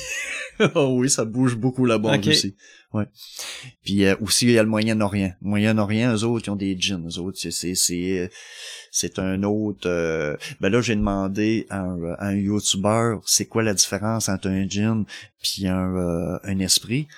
oh 0.74 0.96
oui, 0.98 1.10
ça 1.10 1.24
bouge 1.24 1.56
beaucoup 1.56 1.84
là-bas 1.84 2.16
en 2.16 2.20
Russie. 2.20 2.54
Ouais. 2.92 3.04
Puis 3.84 4.04
euh, 4.04 4.16
aussi 4.20 4.46
il 4.46 4.52
y 4.52 4.58
a 4.58 4.62
le 4.62 4.68
Moyen-Orient. 4.68 5.32
Le 5.42 5.48
Moyen-Orient, 5.48 6.14
eux 6.14 6.24
autres, 6.24 6.46
ils 6.46 6.50
ont 6.50 6.56
des 6.56 6.78
djinns, 6.78 7.06
eux 7.06 7.18
autres, 7.18 7.38
c'est 7.38 7.50
c'est 7.50 7.74
c'est 7.74 8.30
c'est 8.90 9.18
un 9.18 9.42
autre 9.42 9.86
euh, 9.88 10.36
ben 10.60 10.70
là 10.70 10.80
j'ai 10.80 10.96
demandé 10.96 11.66
à 11.68 11.80
un, 11.80 12.12
à 12.14 12.28
un 12.28 12.36
youtubeur 12.36 13.20
c'est 13.26 13.46
quoi 13.46 13.62
la 13.62 13.74
différence 13.74 14.28
entre 14.28 14.48
un 14.48 14.66
djinn 14.66 15.04
puis 15.42 15.66
un 15.66 15.94
euh, 15.96 16.38
un 16.44 16.58
esprit? 16.60 17.08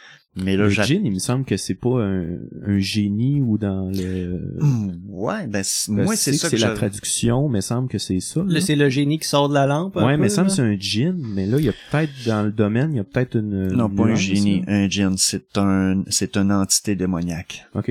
Mais 0.42 0.56
là 0.56 0.64
Le 0.64 0.70
djinn, 0.70 1.04
il 1.04 1.12
me 1.12 1.18
semble 1.18 1.44
que 1.44 1.56
c'est 1.56 1.74
pas 1.74 2.02
un, 2.02 2.38
un 2.66 2.78
génie 2.78 3.40
ou 3.40 3.58
dans 3.58 3.90
le... 3.90 4.56
Hum, 4.60 5.00
ouais, 5.08 5.46
ben 5.46 5.62
moi 5.88 6.14
je 6.14 6.18
c'est 6.20 6.32
ça 6.34 6.48
que 6.48 6.52
que 6.52 6.58
c'est 6.58 6.66
la 6.66 6.70
je- 6.72 6.76
traduction, 6.76 7.48
mais 7.48 7.60
semble 7.60 7.88
que 7.88 7.98
c'est 7.98 8.20
ça. 8.20 8.40
Là, 8.40 8.46
là. 8.54 8.60
c'est 8.60 8.76
le 8.76 8.88
génie 8.88 9.18
qui 9.18 9.28
sort 9.28 9.48
de 9.48 9.54
la 9.54 9.66
lampe. 9.66 9.96
Ouais, 9.96 10.16
peu, 10.16 10.22
mais 10.22 10.28
ça 10.28 10.42
me 10.42 10.48
là. 10.48 10.54
c'est 10.54 10.62
un 10.62 10.76
djinn, 10.78 11.16
mais 11.34 11.46
là, 11.46 11.58
il 11.58 11.64
y 11.64 11.68
a 11.68 11.74
peut-être, 11.90 12.12
dans 12.26 12.42
le 12.42 12.52
domaine, 12.52 12.92
il 12.92 12.96
y 12.96 13.00
a 13.00 13.04
peut-être 13.04 13.36
une... 13.36 13.68
non 13.68 13.88
une 13.88 13.96
pas 13.96 14.04
un 14.04 14.14
génie, 14.14 14.62
un 14.66 14.88
djinn, 14.88 15.14
c'est 15.16 15.56
un 15.58 16.02
c'est 16.08 16.36
une 16.36 16.52
entité 16.52 16.94
démoniaque. 16.96 17.66
Ok. 17.74 17.90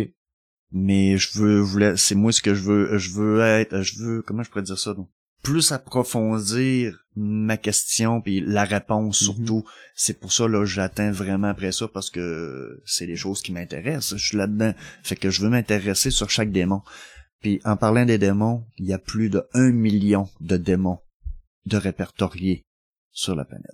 mais 0.71 1.17
je 1.17 1.37
veux 1.39 1.59
voulais 1.59 1.93
c'est 1.97 2.15
moi 2.15 2.31
ce 2.31 2.41
que 2.41 2.53
je 2.53 2.61
veux 2.63 2.97
je 2.97 3.11
veux 3.11 3.39
être 3.41 3.81
je 3.81 3.97
veux 4.03 4.21
comment 4.21 4.43
je 4.43 4.49
pourrais 4.49 4.61
dire 4.63 4.77
ça 4.77 4.93
donc? 4.93 5.09
Plus 5.41 5.71
approfondir 5.71 7.05
ma 7.15 7.57
question 7.57 8.21
puis 8.21 8.41
la 8.41 8.63
réponse 8.63 9.21
Mhm. 9.21 9.25
surtout 9.35 9.63
c'est 9.95 10.19
pour 10.19 10.31
ça 10.31 10.47
là 10.47 10.63
j'attends 10.65 11.11
vraiment 11.11 11.47
après 11.49 11.71
ça 11.71 11.87
parce 11.87 12.09
que 12.09 12.81
c'est 12.85 13.05
les 13.05 13.15
choses 13.15 13.41
qui 13.41 13.51
m'intéressent 13.51 14.17
je 14.17 14.25
suis 14.27 14.37
là-dedans 14.37 14.73
fait 15.03 15.15
que 15.15 15.29
je 15.29 15.41
veux 15.41 15.49
m'intéresser 15.49 16.11
sur 16.11 16.29
chaque 16.29 16.51
démon 16.51 16.81
puis 17.41 17.59
en 17.65 17.77
parlant 17.77 18.05
des 18.05 18.17
démons 18.17 18.65
il 18.77 18.85
y 18.85 18.93
a 18.93 18.99
plus 18.99 19.29
de 19.29 19.43
un 19.53 19.71
million 19.71 20.29
de 20.41 20.57
démons 20.57 20.99
de 21.65 21.77
répertoriés 21.77 22.63
sur 23.11 23.35
la 23.35 23.45
planète 23.45 23.65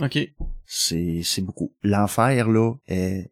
Ok. 0.00 0.18
c'est 0.66 1.22
c'est 1.24 1.42
beaucoup 1.42 1.72
l'enfer 1.82 2.48
là 2.48 2.74
est 2.86 3.30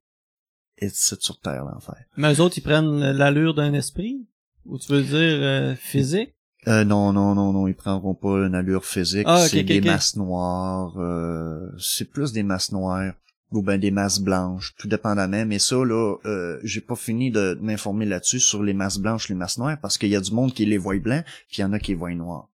est 0.79 0.95
sur 0.95 1.39
terre 1.41 1.65
l'enfer 1.65 2.05
Mais 2.17 2.33
eux 2.35 2.41
autres, 2.41 2.59
ils 2.59 2.63
prennent 2.63 3.13
l'allure 3.13 3.55
d'un 3.55 3.73
esprit? 3.73 4.27
Ou 4.65 4.79
tu 4.79 4.91
veux 4.91 5.03
dire 5.03 5.15
euh, 5.43 5.75
physique? 5.77 6.35
Euh, 6.69 6.85
non, 6.85 7.13
non, 7.13 7.35
non, 7.35 7.53
non, 7.53 7.67
ils 7.67 7.75
prendront 7.75 8.15
pas 8.15 8.47
une 8.47 8.55
allure 8.55 8.85
physique. 8.85 9.25
Ah, 9.27 9.47
c'est 9.49 9.65
des 9.65 9.81
masses 9.81 10.17
noires. 10.17 10.95
euh, 10.99 11.69
c'est 11.79 12.05
plus 12.09 12.33
des 12.33 12.43
masses 12.45 12.71
noires. 12.73 13.13
ou 13.51 13.61
ben 13.63 13.79
des 13.79 13.91
masses 13.91 14.19
blanches, 14.21 14.75
tout 14.79 14.89
dépendamment. 14.89 15.45
Mais 15.45 15.59
ça, 15.59 15.77
là, 15.85 16.17
euh, 16.25 16.59
j'ai 16.63 16.81
pas 16.81 16.95
fini 16.97 17.31
de 17.31 17.59
m'informer 17.61 18.07
là-dessus 18.07 18.41
sur 18.41 18.63
les 18.63 18.73
masses 18.73 18.97
blanches, 18.99 19.29
les 19.29 19.35
masses 19.35 19.59
noires, 19.59 19.77
parce 19.83 19.99
qu'il 19.99 20.09
y 20.09 20.17
a 20.17 20.21
du 20.23 20.33
monde 20.33 20.55
qui 20.55 20.65
les 20.65 20.79
voit 20.79 20.99
blancs, 20.99 21.25
puis 21.49 21.59
il 21.59 21.61
y 21.61 21.65
en 21.65 21.73
a 21.75 21.79
qui 21.79 21.91
les 21.91 21.97
voient 21.97 22.15
noirs. 22.15 22.49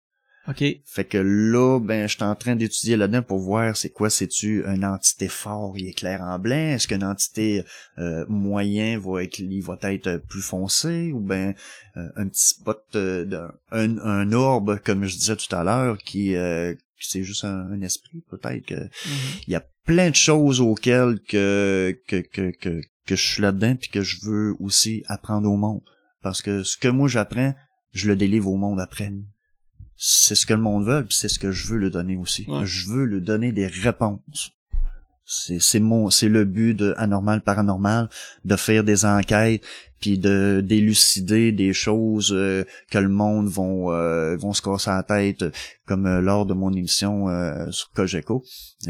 OK. 0.47 0.63
Fait 0.85 1.05
que 1.05 1.17
là, 1.19 1.79
ben, 1.81 2.07
je 2.07 2.15
suis 2.17 2.23
en 2.23 2.35
train 2.35 2.55
d'étudier 2.55 2.97
là-dedans 2.97 3.23
pour 3.23 3.39
voir 3.39 3.77
c'est 3.77 3.89
quoi, 3.91 4.11
c'est-tu 4.11 4.63
une 4.67 4.85
entité 4.85 5.29
fort, 5.29 5.73
il 5.79 5.89
est 5.89 5.93
clair 5.95 6.21
en 6.21 6.39
blanc, 6.39 6.55
est-ce 6.75 6.87
qu'une 6.87 7.03
entité 7.05 7.65
euh, 7.99 8.27
moyen 8.29 8.99
va 8.99 9.23
être, 9.23 9.39
il 9.39 9.63
va 9.63 9.79
être 9.83 10.19
plus 10.29 10.43
foncé, 10.43 11.13
ou 11.13 11.21
ben 11.21 11.55
euh, 11.97 12.09
un 12.17 12.29
petit 12.29 12.47
spot, 12.49 12.83
euh, 12.95 13.25
d'un- 13.25 13.53
un, 13.71 13.99
un 13.99 14.33
orbe, 14.33 14.79
comme 14.85 15.05
je 15.07 15.17
disais 15.17 15.37
tout 15.37 15.55
à 15.57 15.65
l'heure, 15.65 15.97
qui, 15.99 16.35
euh, 16.37 16.75
c'est 17.01 17.23
juste 17.23 17.45
un, 17.45 17.71
un 17.73 17.81
esprit, 17.81 18.23
peut-être 18.31 18.67
que 18.67 18.75
Mhm. 18.75 19.41
il 19.47 19.53
y 19.53 19.57
a 19.57 19.65
plein 19.85 20.11
de 20.11 20.15
choses 20.15 20.61
auxquelles 20.61 21.21
que 21.29 21.99
que 22.07 22.17
que 22.17 22.51
que, 22.53 22.81
que 23.07 23.17
je 23.17 23.23
suis 23.23 23.43
là-dedans 23.43 23.77
puis 23.77 23.91
que 23.91 24.01
je 24.03 24.17
veux 24.25 24.55
aussi 24.59 25.05
apprendre 25.09 25.51
au 25.51 25.57
monde 25.59 25.83
parce 26.23 26.41
que 26.41 26.63
ce 26.63 26.79
que 26.79 26.89
moi 26.89 27.07
j'apprends 27.07 27.55
je 27.93 28.09
le 28.09 28.17
délivre 28.17 28.49
au 28.51 28.57
monde 28.57 28.81
après 28.81 29.13
c'est 29.97 30.35
ce 30.35 30.45
que 30.47 30.55
le 30.55 30.61
monde 30.61 30.87
veut 30.87 31.05
puis 31.05 31.15
c'est 31.17 31.29
ce 31.29 31.39
que 31.39 31.51
je 31.53 31.69
veux 31.69 31.79
le 31.79 31.91
donner 31.91 32.17
aussi 32.17 32.45
Ouais. 32.49 32.65
je 32.67 32.89
veux 32.89 33.05
lui 33.05 33.21
donner 33.21 33.53
des 33.53 33.67
réponses 33.67 34.51
c'est 35.27 35.59
c'est 35.59 35.81
mon 35.81 36.11
c'est 36.11 36.29
le 36.29 36.45
but 36.45 36.75
de 36.75 36.93
anormal 36.99 37.41
paranormal 37.41 38.11
de 38.45 38.57
faire 38.57 38.85
des 38.85 39.07
enquêtes 39.07 39.63
puis 39.99 40.19
de 40.19 40.61
d'élucider 40.63 41.51
des 41.51 41.73
choses 41.73 42.31
euh, 42.35 42.65
que 42.91 42.99
le 42.99 43.09
monde 43.09 43.49
vont 43.49 43.91
euh, 43.91 44.37
vont 44.37 44.53
se 44.53 44.61
casser 44.61 44.91
la 44.91 45.03
tête 45.03 45.43
comme 45.87 46.05
euh, 46.07 46.21
lors 46.21 46.45
de 46.45 46.53
mon 46.53 46.71
émission 46.75 47.31
euh, 47.31 47.71
sur 47.71 47.91
Cogeco 47.93 48.45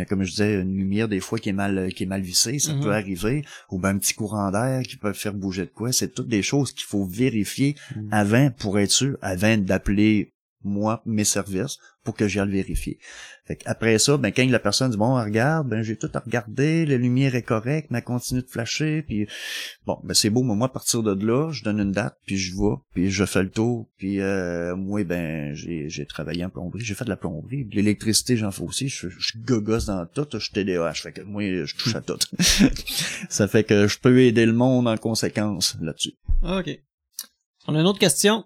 comme 0.08 0.24
je 0.24 0.30
disais, 0.30 0.60
une 0.60 0.74
lumière 0.76 1.06
des 1.06 1.20
fois 1.20 1.38
qui 1.38 1.50
est 1.50 1.52
mal 1.52 1.92
qui 1.94 2.02
est 2.02 2.06
mal 2.06 2.22
vissée, 2.22 2.58
ça 2.58 2.72
Mhm. 2.74 2.82
peut 2.82 2.92
arriver, 2.92 3.44
ou 3.70 3.78
ben 3.78 3.90
un 3.90 3.98
petit 3.98 4.14
courant 4.14 4.50
d'air 4.50 4.82
qui 4.82 4.96
peut 4.96 5.12
faire 5.12 5.34
bouger 5.34 5.66
de 5.66 5.70
quoi. 5.70 5.92
C'est 5.92 6.12
toutes 6.12 6.26
des 6.26 6.42
choses 6.42 6.72
qu'il 6.72 6.86
faut 6.86 7.04
vérifier 7.06 7.76
Mhm. 7.94 8.08
avant 8.10 8.50
pour 8.50 8.80
être 8.80 8.90
sûr, 8.90 9.16
avant 9.22 9.56
d'appeler 9.56 10.32
moi 10.64 11.02
mes 11.06 11.24
services 11.24 11.78
pour 12.02 12.14
que 12.14 12.28
j'aille 12.28 12.46
le 12.46 12.52
vérifier. 12.52 12.98
Fait 13.46 13.58
après 13.66 13.98
ça, 13.98 14.16
ben 14.16 14.30
quand 14.30 14.46
la 14.48 14.58
personne 14.58 14.90
dit 14.90 14.96
bon 14.96 15.14
regarde, 15.14 15.68
ben 15.68 15.82
j'ai 15.82 15.96
tout 15.96 16.10
à 16.14 16.20
regarder, 16.20 16.86
la 16.86 16.96
lumière 16.96 17.34
est 17.34 17.42
correcte, 17.42 17.90
mais 17.90 17.98
elle 17.98 18.04
continue 18.04 18.42
de 18.42 18.48
flasher, 18.48 19.02
puis 19.02 19.26
bon 19.86 19.98
ben 20.04 20.14
c'est 20.14 20.30
beau, 20.30 20.42
mais 20.42 20.54
moi 20.54 20.66
à 20.66 20.70
partir 20.70 21.02
de 21.02 21.26
là, 21.26 21.50
je 21.50 21.62
donne 21.62 21.80
une 21.80 21.92
date, 21.92 22.16
puis 22.26 22.36
je 22.36 22.54
vais, 22.54 22.76
puis 22.94 23.10
je 23.10 23.24
fais 23.24 23.42
le 23.42 23.50
tour, 23.50 23.88
puis 23.96 24.20
euh, 24.20 24.76
moi 24.76 25.04
ben 25.04 25.54
j'ai 25.54 26.06
travaillé 26.06 26.44
en 26.44 26.50
plomberie, 26.50 26.84
j'ai 26.84 26.94
fait 26.94 27.04
de 27.04 27.10
la 27.10 27.16
plomberie, 27.16 27.68
l'électricité 27.72 28.36
j'en 28.36 28.50
fais 28.50 28.62
aussi, 28.62 28.88
je 28.88 29.08
je 29.08 29.38
gogosse 29.38 29.86
dans 29.86 30.06
tout, 30.06 30.26
je 30.32 30.38
suis 30.38 30.52
TDAH, 30.52 30.94
fait 30.94 31.12
que 31.12 31.22
moi 31.22 31.42
je 31.42 31.74
touche 31.76 31.94
à 31.96 32.00
tout. 32.00 32.18
ça 33.28 33.48
fait 33.48 33.64
que 33.64 33.86
je 33.86 33.98
peux 33.98 34.20
aider 34.20 34.46
le 34.46 34.52
monde 34.52 34.88
en 34.88 34.96
conséquence 34.96 35.76
là-dessus. 35.80 36.14
OK. 36.42 36.78
On 37.66 37.74
a 37.74 37.80
une 37.80 37.86
autre 37.86 37.98
question. 37.98 38.44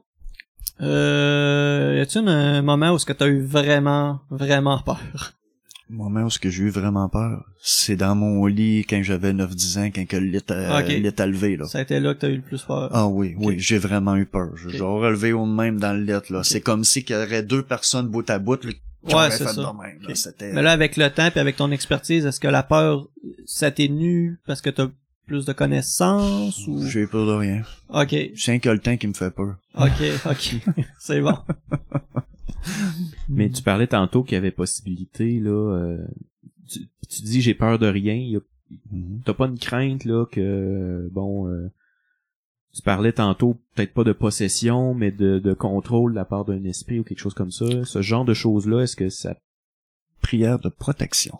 Euh, 0.81 1.97
y 1.99 2.01
a-t-il 2.01 2.29
un 2.29 2.63
moment 2.63 2.93
où 2.93 2.97
est-ce 2.97 3.07
que 3.07 3.13
t'as 3.13 3.27
eu 3.27 3.41
vraiment, 3.41 4.21
vraiment 4.31 4.79
peur? 4.79 5.33
Le 5.91 5.97
moment 5.97 6.25
où 6.25 6.31
ce 6.31 6.39
que 6.39 6.51
j'ai 6.51 6.65
eu 6.65 6.69
vraiment 6.69 7.09
peur, 7.09 7.45
c'est 7.63 7.97
dans 7.97 8.15
mon 8.15 8.45
lit 8.47 8.85
quand 8.89 9.03
j'avais 9.03 9.33
9-10 9.33 9.79
ans, 9.79 9.91
quand 9.95 10.07
que 10.07 10.17
le 10.17 10.27
lit 10.27 10.45
a, 10.49 10.83
lit 10.83 11.03
levé, 11.03 11.57
là. 11.57 11.67
Ça 11.67 11.79
a 11.79 11.81
été 11.81 11.99
là 11.99 12.15
que 12.15 12.21
t'as 12.21 12.29
eu 12.29 12.37
le 12.37 12.43
plus 12.43 12.63
peur. 12.63 12.91
Ah 12.93 13.07
oui, 13.07 13.35
oui, 13.39 13.57
j'ai 13.59 13.79
vraiment 13.79 14.15
eu 14.17 14.27
peur. 14.27 14.51
J'aurais 14.55 15.09
relevé 15.09 15.33
au 15.33 15.47
même 15.47 15.81
dans 15.81 15.95
le 15.95 16.03
lit, 16.03 16.31
là. 16.31 16.43
C'est 16.45 16.61
comme 16.61 16.85
si 16.85 17.05
qu'il 17.05 17.17
y 17.17 17.19
aurait 17.19 17.43
deux 17.43 17.63
personnes 17.63 18.09
bout 18.09 18.29
à 18.29 18.39
bout, 18.39 18.63
là, 18.65 18.73
qui 18.73 19.15
Ouais, 19.15 19.31
c'est 19.31 19.45
fait 19.45 19.53
ça. 19.55 19.73
même, 19.73 19.99
là. 20.03 20.51
Mais 20.53 20.63
là, 20.63 20.73
avec 20.73 20.97
le 20.97 21.09
temps 21.09 21.31
et 21.35 21.39
avec 21.39 21.57
ton 21.57 21.71
expertise, 21.71 22.27
est-ce 22.27 22.41
que 22.41 22.49
la 22.49 22.63
peur 22.63 23.09
s'atténue 23.47 24.39
parce 24.47 24.61
que 24.61 24.71
t'as 24.71 24.89
plus 25.29 25.45
de 25.45 25.53
connaissances 25.53 26.67
ou... 26.67 26.85
J'ai 26.87 27.07
peur 27.07 27.27
de 27.27 27.33
rien. 27.33 27.63
Ok, 27.91 28.09
C'est 28.35 28.51
rien 28.51 28.59
que 28.59 28.69
le 28.71 28.81
temps 28.81 28.97
qui 28.97 29.07
me 29.07 29.13
fait 29.13 29.31
peur. 29.31 29.57
ok, 29.77 30.03
ok. 30.27 30.57
C'est 30.99 31.21
bon. 31.21 31.37
Mais 33.29 33.49
tu 33.51 33.63
parlais 33.63 33.87
tantôt 33.87 34.25
qu'il 34.25 34.35
y 34.35 34.37
avait 34.39 34.51
possibilité, 34.51 35.39
là. 35.41 35.51
euh, 35.51 36.07
tu, 36.69 36.81
tu 37.09 37.23
dis 37.23 37.41
j'ai 37.41 37.55
peur 37.55 37.79
de 37.79 37.87
rien. 37.87 38.41
Mhm. 38.91 39.23
T'as 39.25 39.35
pas 39.35 39.47
une 39.47 39.59
crainte, 39.59 40.05
là, 40.05 40.27
que 40.27 41.09
bon. 41.13 41.49
euh, 41.49 41.71
tu 42.75 42.83
parlais 42.83 43.13
tantôt 43.13 43.57
peut-être 43.75 43.95
pas 43.95 44.05
de 44.05 44.13
possession, 44.13 44.93
mais 44.95 45.11
de, 45.11 45.39
de 45.39 45.55
contrôle 45.55 46.13
de 46.13 46.17
la 46.17 46.25
part 46.25 46.45
d'un 46.45 46.65
esprit 46.65 46.99
ou 47.01 47.05
quelque 47.05 47.19
chose 47.21 47.35
comme 47.35 47.51
ça. 47.51 47.65
Ce 47.85 48.03
genre 48.03 48.25
de 48.25 48.35
choses-là, 48.35 48.81
est-ce 48.83 48.97
que 48.97 49.09
ça. 49.09 49.37
Prière 50.21 50.59
de 50.59 50.69
protection. 50.69 51.39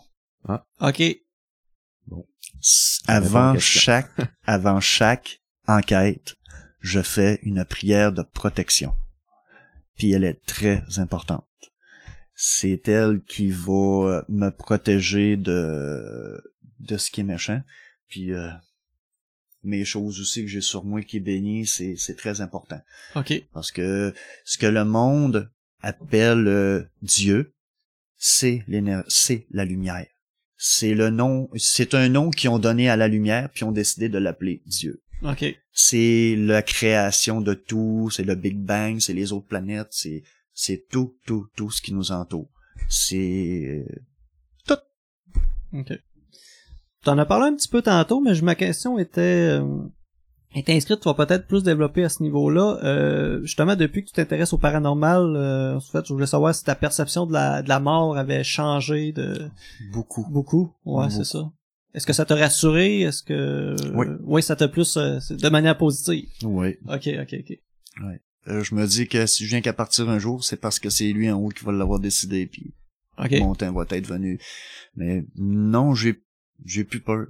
Ok, 0.81 1.03
Avant 3.07 3.59
chaque, 3.59 4.11
avant 4.47 4.81
chaque 4.81 5.41
enquête, 5.67 6.37
je 6.81 7.01
fais 7.01 7.39
une 7.43 7.65
prière 7.65 8.13
de 8.13 8.23
protection. 8.23 8.95
Puis 9.97 10.13
elle 10.13 10.25
est 10.25 10.45
très 10.47 10.83
importante. 10.99 11.45
C'est 12.35 12.87
elle 12.89 13.21
qui 13.23 13.51
va 13.51 13.73
euh, 13.73 14.23
me 14.29 14.51
protéger 14.51 15.37
de, 15.37 16.41
de 16.79 16.97
ce 16.97 17.11
qui 17.11 17.21
est 17.23 17.25
méchant. 17.25 17.63
Puis, 18.09 18.33
euh, 18.33 18.51
mes 19.65 19.85
choses 19.85 20.21
aussi 20.21 20.43
que 20.43 20.49
j'ai 20.49 20.61
sur 20.61 20.85
moi 20.85 21.03
qui 21.03 21.17
est 21.17 21.21
béni, 21.21 21.67
c'est, 21.67 21.97
c'est 21.97 22.17
très 22.17 22.41
important. 22.41 22.81
ok. 23.17 23.43
Parce 23.53 23.73
que 23.73 24.15
ce 24.45 24.57
que 24.57 24.67
le 24.67 24.85
monde 24.85 25.51
appelle 25.81 26.47
euh, 26.47 26.85
Dieu, 27.03 27.55
c'est 28.17 28.65
c'est 29.09 29.47
la 29.51 29.65
lumière. 29.65 30.07
C'est 30.59 30.95
le 30.95 31.11
nom, 31.11 31.49
c'est 31.57 31.95
un 31.95 32.09
nom 32.09 32.31
qu'ils 32.31 32.51
ont 32.51 32.59
donné 32.59 32.91
à 32.91 32.97
la 32.97 33.09
lumière 33.09 33.49
puis 33.51 33.65
ont 33.65 33.73
décidé 33.73 34.09
de 34.09 34.19
l'appeler 34.19 34.63
Dieu. 34.67 35.03
Ok. 35.23 35.45
C'est 35.73 36.35
la 36.37 36.63
création 36.63 37.41
de 37.41 37.55
tout, 37.55 38.11
c'est 38.11 38.25
le 38.25 38.35
Big 38.35 38.59
Bang, 38.59 39.01
c'est 39.01 39.15
les 39.15 39.33
autres 39.33 39.47
planètes, 39.47 39.89
c'est 39.91 40.23
c'est 40.53 40.87
tout, 40.91 41.17
tout, 41.25 41.47
tout 41.55 41.71
ce 41.71 41.81
qui 41.81 41.95
nous 41.95 42.11
entoure. 42.11 42.51
C'est 42.89 43.87
Ok. 45.73 45.93
T'en 47.05 47.19
as 47.19 47.27
parlé 47.27 47.47
un 47.47 47.57
petit 47.57 47.69
peu 47.69 47.83
tantôt, 47.83 48.21
mais 48.21 48.39
ma 48.41 48.55
question 48.55 48.99
était, 48.99 49.61
euh, 49.61 49.83
était 50.55 50.73
inscrite, 50.73 51.01
tu 51.01 51.09
vas 51.09 51.15
peut-être 51.15 51.47
plus 51.47 51.63
développer 51.63 52.05
à 52.05 52.09
ce 52.09 52.23
niveau-là. 52.23 52.79
Euh, 52.83 53.43
justement, 53.43 53.77
depuis 53.77 54.03
que 54.03 54.09
tu 54.09 54.15
t'intéresses 54.15 54.53
au 54.53 54.59
paranormal, 54.59 55.35
euh, 55.37 55.77
en 55.77 55.81
fait, 55.81 56.07
je 56.07 56.13
voulais 56.13 56.27
savoir 56.27 56.55
si 56.55 56.65
ta 56.65 56.75
perception 56.75 57.27
de 57.27 57.33
la, 57.33 57.63
de 57.63 57.69
la 57.69 57.81
mort 57.81 58.17
avait 58.17 58.45
changé 58.45 59.13
de 59.13 59.51
beaucoup. 59.93 60.27
beaucoup? 60.31 60.73
Ouais, 60.85 61.11
c'est 61.11 61.25
ça. 61.25 61.51
Est-ce 61.95 62.07
que 62.07 62.13
ça 62.13 62.25
t'a 62.25 62.37
rassuré? 62.37 63.01
Est-ce 63.03 63.23
que... 63.23 63.75
Oui. 63.95 64.07
Oui, 64.25 64.43
ça 64.43 64.57
t'a 64.57 64.69
plus... 64.69 64.97
euh, 64.97 65.19
de 65.31 65.49
manière 65.49 65.77
positive. 65.77 66.29
Oui. 66.45 66.77
Ok, 66.89 67.09
ok, 67.21 67.35
ok. 67.41 67.59
Euh, 68.49 68.63
je 68.65 68.75
me 68.75 68.87
dis 68.87 69.07
que 69.09 69.27
si 69.27 69.45
je 69.45 69.51
viens 69.51 69.61
qu'à 69.61 69.73
partir 69.73 70.09
un 70.09 70.19
jour, 70.19 70.45
c'est 70.45 70.57
parce 70.57 70.79
que 70.79 70.89
c'est 70.91 71.13
lui 71.13 71.31
en 71.31 71.39
haut 71.39 71.49
qui 71.49 71.65
va 71.65 71.73
l'avoir 71.73 71.99
décidé 72.01 72.47
puis 72.47 72.73
Ok. 73.19 73.33
mon 73.41 73.55
temps 73.55 73.73
va 73.73 73.85
être 73.91 74.07
venu. 74.07 74.39
Mais 74.95 75.25
non, 75.37 75.95
j'ai 75.95 76.23
j'ai 76.65 76.85
plus 76.85 77.01
peur. 77.01 77.27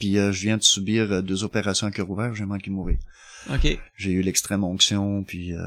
Puis 0.00 0.18
euh, 0.18 0.32
je 0.32 0.40
viens 0.40 0.56
de 0.56 0.62
subir 0.62 1.12
euh, 1.12 1.22
deux 1.22 1.44
opérations 1.44 1.86
à 1.86 1.90
cœur 1.92 2.10
ouvert, 2.10 2.34
j'ai 2.34 2.46
manqué 2.46 2.70
de 2.70 2.74
mourir. 2.74 2.98
Ok. 3.50 3.78
J'ai 3.94 4.12
eu 4.12 4.22
l'extrême 4.22 4.64
onction, 4.64 5.22
puis 5.22 5.52
euh, 5.52 5.60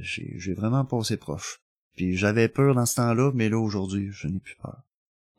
j'ai 0.00 0.54
vraiment 0.54 0.84
passé 0.84 1.16
proche. 1.16 1.60
Puis 1.96 2.16
j'avais 2.16 2.48
peur 2.48 2.74
dans 2.74 2.86
ce 2.86 2.96
temps-là, 2.96 3.32
mais 3.34 3.48
là 3.48 3.58
aujourd'hui, 3.58 4.10
je 4.12 4.28
n'ai 4.28 4.38
plus 4.38 4.56
peur. 4.56 4.82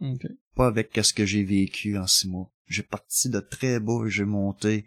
Ok. 0.02 0.28
Pas 0.56 0.68
avec 0.68 1.00
ce 1.02 1.14
que 1.14 1.26
j'ai 1.26 1.44
vécu 1.44 1.98
en 1.98 2.08
six 2.08 2.28
mois. 2.28 2.52
J'ai 2.68 2.84
parti 2.84 3.30
de 3.30 3.40
très 3.40 3.80
bas 3.80 4.04
et 4.06 4.10
j'ai 4.10 4.26
monté 4.26 4.86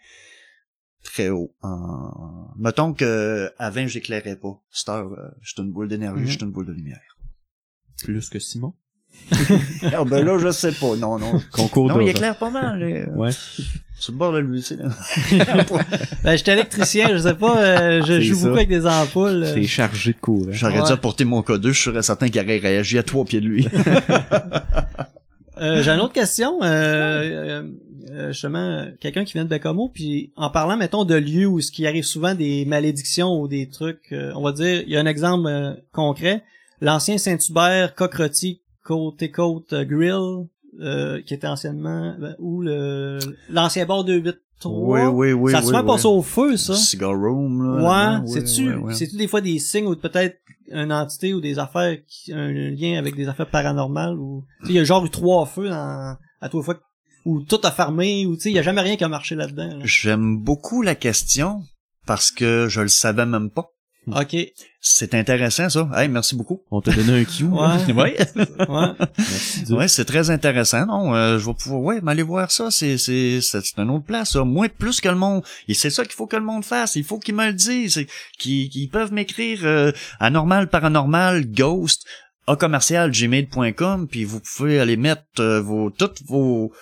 très 1.05 1.31
haut. 1.31 1.55
En... 1.63 2.51
Mettons 2.57 2.95
que 2.95 3.53
avant 3.59 3.87
j'éclairais 3.87 4.37
pas. 4.37 4.61
Cette 4.71 4.89
heure, 4.89 5.13
euh, 5.13 5.31
j'étais 5.41 5.63
une 5.63 5.73
boule 5.73 5.89
d'énergie, 5.89 6.27
j'étais 6.27 6.45
une 6.45 6.51
boule 6.51 6.67
de 6.67 6.73
lumière. 6.73 7.17
Plus 8.03 8.29
que 8.29 8.41
Simon? 8.41 8.75
Ah 9.93 10.05
ben 10.05 10.25
là, 10.25 10.39
je 10.39 10.51
sais 10.51 10.73
pas. 10.73 10.97
Non, 10.97 11.19
non. 11.19 11.41
Concours 11.53 11.89
non, 11.89 12.01
il 12.01 12.09
éclaire 12.09 12.37
pas 12.37 12.51
mal. 12.51 12.79
là. 12.79 13.07
Ouais. 13.17 13.31
Sur 13.99 14.13
le 14.13 14.19
bord 14.19 14.33
de 14.33 14.39
lui, 14.41 14.61
c'est 14.61 14.77
là. 14.77 14.89
Ben, 16.25 16.37
j'étais 16.37 16.53
électricien, 16.53 17.09
je 17.13 17.19
sais 17.19 17.35
pas, 17.35 17.57
euh, 17.59 18.03
je 18.05 18.21
joue 18.21 18.35
ça. 18.35 18.43
beaucoup 18.43 18.57
avec 18.57 18.69
des 18.69 18.87
ampoules. 18.87 19.45
euh. 19.45 19.55
C'est 19.55 19.63
chargé 19.65 20.13
de 20.13 20.19
courant. 20.19 20.47
J'aurais 20.51 20.81
Ouais. 20.81 20.87
dû 20.87 20.93
apporter 20.93 21.25
mon 21.25 21.43
code 21.43 21.63
2, 21.63 21.73
je 21.73 21.81
serais 21.81 22.03
certain 22.03 22.29
qu'il 22.29 22.41
aurait 22.43 22.59
réagi 22.59 22.99
à 22.99 23.03
trois 23.03 23.25
pieds 23.25 23.41
de 23.41 23.47
lui. 23.47 23.67
Euh, 25.61 25.83
j'ai 25.85 25.93
une 25.93 26.01
autre 26.01 26.13
question. 26.13 26.59
Euh, 26.65 26.67
euh, 26.67 27.63
euh, 28.11 28.33
justement, 28.33 28.87
quelqu'un 29.01 29.25
qui 29.25 29.35
vient 29.35 29.45
de 29.45 29.49
Bécamo, 29.49 29.89
puis 29.89 30.33
en 30.35 30.51
parlant, 30.51 30.77
mettons, 30.77 31.05
de 31.05 31.15
lieux 31.15 31.47
où 31.47 31.61
ce 31.61 31.71
qui 31.71 31.87
arrive 31.87 32.03
souvent 32.03 32.35
des 32.35 32.65
malédictions 32.65 33.41
ou 33.41 33.47
des 33.47 33.69
trucs, 33.69 34.11
euh, 34.11 34.33
on 34.35 34.43
va 34.43 34.51
dire, 34.51 34.83
il 34.85 34.93
y 34.93 34.97
a 34.97 35.01
un 35.01 35.07
exemple 35.07 35.47
euh, 35.47 35.73
concret. 35.93 36.43
L'ancien 36.81 37.19
Saint-Hubert, 37.19 37.95
Coq-Rôti, 37.95 38.63
Côte-et-Côte 38.85 39.73
euh, 39.73 39.85
Grill, 39.85 40.49
euh, 40.81 41.21
qui 41.23 41.35
était 41.35 41.47
anciennement, 41.47 42.15
ben, 42.19 42.37
ou 42.39 42.63
le 42.63 43.19
l'ancien 43.51 43.87
bar 43.87 44.05
283. 44.05 45.09
oui, 45.09 45.33
oui, 45.33 45.33
oui. 45.33 45.53
ça 45.53 45.59
a 45.59 45.61
oui, 45.61 45.67
souvent 45.67 45.81
oui. 45.81 45.87
passé 45.87 46.07
au 46.07 46.23
feu, 46.23 46.57
ça. 46.57 46.75
Cigar 46.75 47.13
Room, 47.13 47.79
là. 47.79 48.21
Ouais, 48.21 48.27
c'est-tu, 48.27 48.69
ouais, 48.69 48.77
ouais. 48.77 48.95
c'est-tu 48.95 49.17
des 49.17 49.29
fois 49.29 49.41
des 49.41 49.59
signes 49.59 49.87
ou 49.87 49.97
peut-être 49.97 50.39
une 50.71 50.93
entité 50.93 51.35
ou 51.35 51.41
des 51.41 51.59
affaires, 51.59 51.97
qui, 52.07 52.33
un 52.33 52.51
lien 52.51 52.99
avec 52.99 53.17
des 53.17 53.29
affaires 53.29 53.49
paranormales 53.51 54.19
ou, 54.19 54.45
tu 54.61 54.67
sais, 54.67 54.73
il 54.73 54.77
y 54.77 54.79
a 54.79 54.85
genre 54.85 55.05
eu 55.05 55.11
trois 55.11 55.47
feux 55.47 55.69
dans, 55.69 56.17
à 56.41 56.49
trois 56.49 56.63
fois 56.63 56.81
ou 57.25 57.41
tout 57.41 57.61
a 57.63 57.71
fermé 57.71 58.27
ou 58.27 58.35
tu 58.35 58.43
sais, 58.43 58.51
il 58.51 58.57
y 58.57 58.59
a 58.59 58.63
jamais 58.63 58.81
rien 58.81 58.97
qui 58.97 59.05
a 59.05 59.09
marché 59.09 59.35
là-dedans. 59.35 59.79
là. 59.79 59.85
J'aime 59.85 60.39
beaucoup 60.39 60.83
la 60.83 60.95
question 60.95 61.63
parce 62.07 62.31
que 62.31 62.67
je 62.69 62.81
le 62.81 62.89
savais 62.89 63.27
même 63.27 63.51
pas. 63.51 63.71
OK. 64.07 64.37
C'est 64.81 65.15
intéressant 65.15 65.71
ça. 65.71 65.89
Hey, 65.95 66.09
merci 66.09 66.37
beaucoup. 66.37 66.61
On 66.71 66.81
t'a 66.83 66.93
donné 66.93 67.21
un 67.21 67.25
cue. 67.25 67.45
hein? 67.59 67.79
Ouais. 67.89 67.95
Ouais, 67.95 68.17
Ouais. 68.69 69.75
Ouais, 69.77 69.89
c'est 69.89 70.05
très 70.05 70.29
intéressant. 70.31 70.85
Non, 70.87 71.15
euh, 71.15 71.39
je 71.39 71.47
vais 71.47 71.55
pouvoir, 71.55 71.81
ouais, 71.81 72.01
m'aller 72.03 72.23
voir 72.23 72.51
ça. 72.51 72.71
C'est, 72.71 72.99
c'est, 72.99 73.41
c'est 73.41 73.61
c'est 73.65 73.79
une 73.79 73.91
autre 73.91 74.05
place. 74.05 74.33
Ça. 74.33 74.45
Moi, 74.45 74.69
plus 74.69 75.01
que 75.01 75.09
le 75.09 75.15
monde. 75.15 75.43
Et 75.69 75.75
c'est 75.75 75.91
ça 75.91 76.03
qu'il 76.05 76.13
faut 76.13 76.27
que 76.27 76.37
le 76.37 76.43
monde 76.45 76.65
fasse. 76.65 76.97
Il 76.97 77.05
faut 77.05 77.19
qu'ils 77.19 77.35
me 77.35 77.47
le 77.47 77.55
disent. 77.55 77.95
C'est- 77.95 78.07
Qu'ils, 78.39 78.69
qu'ils 78.69 78.91
peuvent 78.91 79.13
m'écrire 79.13 79.61
euh, 79.65 79.91
anormal, 80.21 80.69
paranormal, 80.69 81.47
ghost, 81.47 82.05
a 82.47 82.57
commercial 82.57 83.11
gmail.com. 83.11 84.07
Puis 84.09 84.25
vous 84.25 84.41
pouvez 84.41 84.81
aller 84.81 84.97
mettre 84.99 85.23
euh, 85.41 85.61
vos, 85.63 85.89
toutes 85.91 86.23
vos 86.27 86.73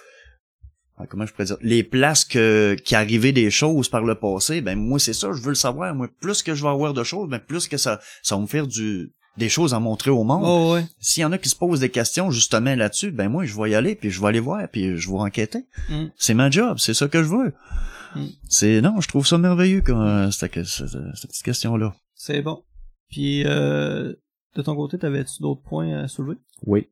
comment 1.09 1.27
je 1.27 1.33
pourrais 1.33 1.45
dire? 1.45 1.57
Les 1.61 1.83
places 1.83 2.25
que 2.25 2.77
qui 2.85 2.95
arrivaient 2.95 3.33
des 3.33 3.51
choses 3.51 3.89
par 3.89 4.05
le 4.05 4.15
passé 4.15 4.61
ben 4.61 4.79
moi 4.79 4.99
c'est 4.99 5.13
ça 5.13 5.29
je 5.33 5.41
veux 5.43 5.51
le 5.51 5.55
savoir 5.55 5.95
moi 5.95 6.09
plus 6.21 6.43
que 6.43 6.55
je 6.55 6.63
vais 6.63 6.69
avoir 6.69 6.95
de 6.95 7.05
choses 7.05 7.29
ben 7.29 7.39
plus 7.39 7.69
que 7.69 7.77
ça 7.77 8.01
ça 8.23 8.37
va 8.37 8.43
me 8.43 8.47
faire 8.47 8.67
du 8.67 9.13
des 9.39 9.49
choses 9.49 9.73
à 9.73 9.81
montrer 9.81 10.11
au 10.11 10.25
monde 10.25 10.43
Oh, 10.45 10.75
ouais. 10.75 10.85
s'il 11.01 11.23
y 11.23 11.25
en 11.25 11.33
a 11.33 11.39
qui 11.39 11.49
se 11.49 11.57
posent 11.57 11.81
des 11.81 11.89
questions 11.89 12.31
justement 12.31 12.75
là-dessus, 12.75 13.11
ben 13.11 13.29
moi 13.29 13.45
je 13.47 13.57
vais 13.57 13.71
y 13.71 13.75
aller 13.75 13.95
puis 13.95 14.11
je 14.11 14.21
vais 14.21 14.27
aller 14.29 14.41
voir 14.41 14.69
puis 14.71 14.97
je 14.97 15.09
vais 15.09 15.19
enquêter. 15.19 15.65
Mm. 15.89 16.07
C'est 16.17 16.35
ma 16.35 16.51
job, 16.51 16.79
c'est 16.79 16.95
ça 16.95 17.09
que 17.09 17.23
je 17.23 17.29
veux. 17.29 17.53
Mm. 18.15 18.27
C'est 18.49 18.81
non, 18.83 19.01
je 19.01 19.09
trouve 19.09 19.27
ça 19.27 19.39
merveilleux 19.39 19.81
comme 19.81 20.01
euh, 20.01 20.31
cette, 20.31 20.53
cette, 20.65 20.89
cette 20.89 21.31
petite 21.31 21.45
question 21.45 21.77
là. 21.77 21.95
C'est 22.15 22.43
bon. 22.43 22.63
Puis 23.11 23.45
euh, 23.47 24.13
de 24.55 24.63
ton 24.63 24.77
côté, 24.77 24.99
t'avais-tu 24.99 25.41
d'autres 25.41 25.63
points 25.63 26.03
à 26.03 26.09
soulever? 26.09 26.37
Oui. 26.67 26.89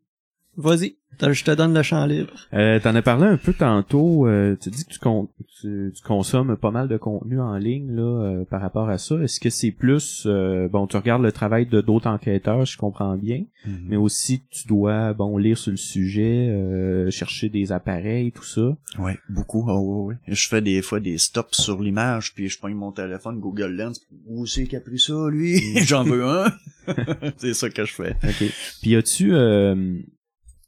Vas-y. 0.60 0.96
Je 1.22 1.44
te 1.44 1.50
donne 1.50 1.74
le 1.74 1.82
champ 1.82 2.06
libre. 2.06 2.32
Euh, 2.54 2.80
T'en 2.80 2.94
as 2.94 3.02
parlé 3.02 3.26
un 3.26 3.36
peu 3.36 3.52
tantôt. 3.52 4.26
euh, 4.26 4.56
tu 4.58 4.70
dis 4.70 4.86
que 4.86 4.90
tu, 4.92 4.98
con- 4.98 5.28
tu, 5.60 5.92
tu 5.94 6.02
consommes 6.02 6.56
pas 6.56 6.70
mal 6.70 6.88
de 6.88 6.96
contenu 6.96 7.38
en 7.38 7.56
ligne 7.58 7.94
là 7.94 8.02
euh, 8.02 8.44
par 8.46 8.62
rapport 8.62 8.88
à 8.88 8.96
ça. 8.96 9.16
Est-ce 9.16 9.38
que 9.38 9.50
c'est 9.50 9.70
plus 9.70 10.22
euh, 10.24 10.66
bon 10.68 10.86
Tu 10.86 10.96
regardes 10.96 11.22
le 11.22 11.30
travail 11.30 11.66
de 11.66 11.82
d'autres 11.82 12.06
enquêteurs, 12.08 12.64
je 12.64 12.78
comprends 12.78 13.16
bien, 13.18 13.44
mais 13.66 13.96
aussi 13.96 14.40
tu 14.50 14.66
dois 14.66 15.12
bon 15.12 15.36
lire 15.36 15.58
sur 15.58 15.72
le 15.72 15.76
sujet, 15.76 16.48
euh, 16.48 17.10
chercher 17.10 17.50
des 17.50 17.70
appareils, 17.70 18.32
tout 18.32 18.44
ça. 18.44 18.74
Ouais, 18.98 19.18
beaucoup. 19.28 19.66
Oh, 19.68 20.06
ouais, 20.06 20.14
ouais. 20.14 20.34
Je 20.34 20.48
fais 20.48 20.62
des 20.62 20.80
fois 20.80 21.00
des 21.00 21.18
stops 21.18 21.54
sur 21.60 21.82
l'image 21.82 22.32
puis 22.34 22.48
je 22.48 22.58
prends 22.58 22.70
mon 22.70 22.92
téléphone 22.92 23.40
Google 23.40 23.72
Lens. 23.76 24.00
Où 24.26 24.46
c'est 24.46 24.64
qui 24.66 24.74
a 24.76 24.80
pris 24.80 24.98
ça 24.98 25.28
lui? 25.28 25.60
J'en 25.84 26.04
veux 26.04 26.24
un. 26.24 26.50
c'est 27.36 27.52
ça 27.52 27.68
que 27.68 27.84
je 27.84 27.92
fais. 27.92 28.16
Ok. 28.24 28.50
Puis 28.80 28.96
as-tu 28.96 29.34
euh, 29.34 29.98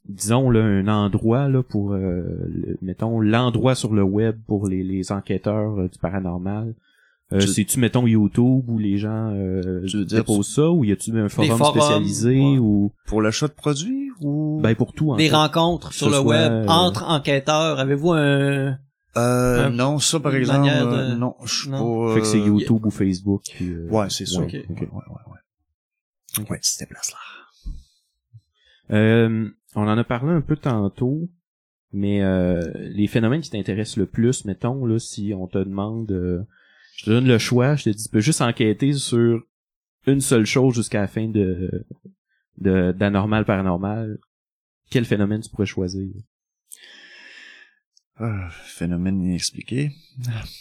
disons 0.07 0.49
là 0.49 0.59
un 0.61 0.87
endroit 0.87 1.47
là 1.47 1.63
pour 1.63 1.93
euh, 1.93 2.23
le- 2.49 2.77
mettons 2.81 3.19
l'endroit 3.19 3.75
sur 3.75 3.93
le 3.93 4.03
web 4.03 4.37
pour 4.47 4.67
les, 4.67 4.83
les 4.83 5.11
enquêteurs 5.11 5.79
euh, 5.79 5.87
du 5.87 5.97
paranormal 5.99 6.75
euh, 7.31 7.39
Tu- 7.39 7.47
c'est-tu 7.47 7.79
mettons 7.79 8.05
YouTube 8.05 8.65
où 8.69 8.77
les 8.77 8.97
gens 8.97 9.31
euh, 9.33 9.85
Tu 9.87 9.97
veux 9.97 10.05
dire, 10.05 10.19
déposent 10.19 10.53
ça 10.53 10.69
ou 10.69 10.83
y 10.83 10.91
a-tu 10.91 11.17
un 11.17 11.29
forum 11.29 11.57
forums, 11.57 11.71
spécialisé 11.81 12.37
ouais. 12.39 12.57
ou 12.59 12.91
Pour 13.07 13.21
l'achat 13.21 13.47
de 13.47 13.53
produits 13.53 14.09
ou? 14.21 14.59
Ben 14.61 14.75
pour 14.75 14.93
tout 14.93 15.11
en 15.11 15.15
Des 15.15 15.29
fait. 15.29 15.35
rencontres 15.35 15.93
sur 15.93 16.07
le 16.09 16.17
soit, 16.17 16.25
web 16.25 16.51
euh, 16.51 16.67
entre 16.67 17.03
enquêteurs. 17.09 17.79
Avez-vous 17.79 18.11
un... 18.11 18.77
euh, 19.15 19.69
non, 19.69 19.99
ça 19.99 20.19
par 20.19 20.35
exemple 20.35 20.67
euh, 20.69 21.11
de- 21.13 21.15
non, 21.17 21.35
je 21.45 21.61
suis 21.61 21.69
pas 21.71 22.13
fait 22.13 22.19
que 22.19 22.25
c'est 22.27 22.41
euh, 22.41 22.45
YouTube 22.47 22.85
ou 22.85 22.91
Facebook 22.91 23.41
puis, 23.55 23.69
euh, 23.69 23.87
Ouais, 23.89 24.07
c'est 24.09 24.25
ça. 24.25 24.41
ouais, 24.41 24.45
Ok. 24.47 24.65
ok. 24.69 24.79
Ouais, 24.81 24.87
ouais, 24.91 24.91
ouais, 25.07 25.31
ouais. 26.41 26.49
Ouais, 26.51 26.59
c'était 26.61 26.87
place 26.87 27.11
là. 27.11 27.17
Euh, 28.91 29.49
on 29.75 29.87
en 29.87 29.97
a 29.97 30.03
parlé 30.03 30.31
un 30.31 30.41
peu 30.41 30.55
tantôt, 30.55 31.29
mais 31.91 32.21
euh, 32.21 32.71
les 32.75 33.07
phénomènes 33.07 33.41
qui 33.41 33.49
t'intéressent 33.49 33.97
le 33.97 34.05
plus, 34.05 34.45
mettons, 34.45 34.85
là, 34.85 34.99
si 34.99 35.33
on 35.35 35.47
te 35.47 35.57
demande, 35.57 36.11
euh, 36.11 36.43
je 36.95 37.05
te 37.05 37.09
donne 37.09 37.27
le 37.27 37.37
choix, 37.37 37.75
je 37.75 37.85
te 37.85 37.89
dis, 37.89 38.03
tu 38.03 38.09
peux 38.09 38.19
juste 38.19 38.41
enquêter 38.41 38.93
sur 38.93 39.43
une 40.07 40.21
seule 40.21 40.45
chose 40.45 40.75
jusqu'à 40.75 41.01
la 41.01 41.07
fin 41.07 41.27
de 41.27 41.85
de 42.57 42.91
d'anormal 42.91 43.45
paranormal. 43.45 44.19
Quel 44.89 45.05
phénomène 45.05 45.41
tu 45.41 45.49
pourrais 45.49 45.65
choisir? 45.65 46.13
Ah, 48.17 48.49
phénomène 48.65 49.23
inexpliqué. 49.23 49.91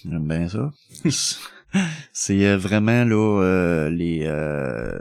J'aime 0.05 0.27
bien 0.27 0.49
ça. 0.49 0.73
c'est 2.13 2.47
euh, 2.47 2.57
vraiment 2.57 3.05
là 3.05 3.43
euh, 3.43 3.91
les 3.91 4.23
euh, 4.25 4.99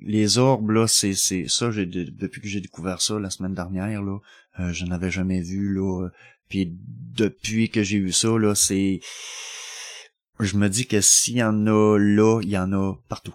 les 0.00 0.38
orbes 0.38 0.70
là, 0.70 0.86
c'est 0.86 1.14
c'est 1.14 1.46
ça. 1.48 1.70
J'ai 1.70 1.86
de- 1.86 2.04
depuis 2.10 2.40
que 2.40 2.48
j'ai 2.48 2.60
découvert 2.60 3.00
ça 3.02 3.18
la 3.18 3.30
semaine 3.30 3.54
dernière 3.54 4.02
là, 4.02 4.18
euh, 4.58 4.72
je 4.72 4.84
n'avais 4.84 5.10
jamais 5.10 5.40
vu 5.40 5.72
là. 5.74 6.04
euh, 6.06 6.10
Puis 6.48 6.76
depuis 7.14 7.68
que 7.70 7.82
j'ai 7.82 7.98
vu 8.00 8.12
ça 8.12 8.36
là, 8.38 8.54
c'est 8.54 9.00
je 10.40 10.56
me 10.56 10.68
dis 10.68 10.86
que 10.86 11.00
s'il 11.00 11.36
y 11.36 11.42
en 11.42 11.66
a 11.66 11.98
là, 11.98 12.40
il 12.42 12.48
y 12.50 12.56
en 12.58 12.72
a 12.72 12.94
partout. 13.08 13.34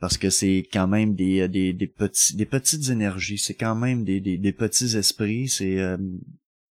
Parce 0.00 0.18
que 0.18 0.30
c'est 0.30 0.66
quand 0.72 0.88
même 0.88 1.14
des, 1.14 1.46
des, 1.48 1.72
des 1.72 1.86
petits 1.86 2.34
des 2.34 2.44
petites 2.46 2.88
énergies, 2.88 3.38
c'est 3.38 3.54
quand 3.54 3.76
même 3.76 4.02
des, 4.04 4.20
des, 4.20 4.36
des 4.36 4.52
petits 4.52 4.96
esprits, 4.96 5.48
c'est 5.48 5.78
euh, 5.78 5.96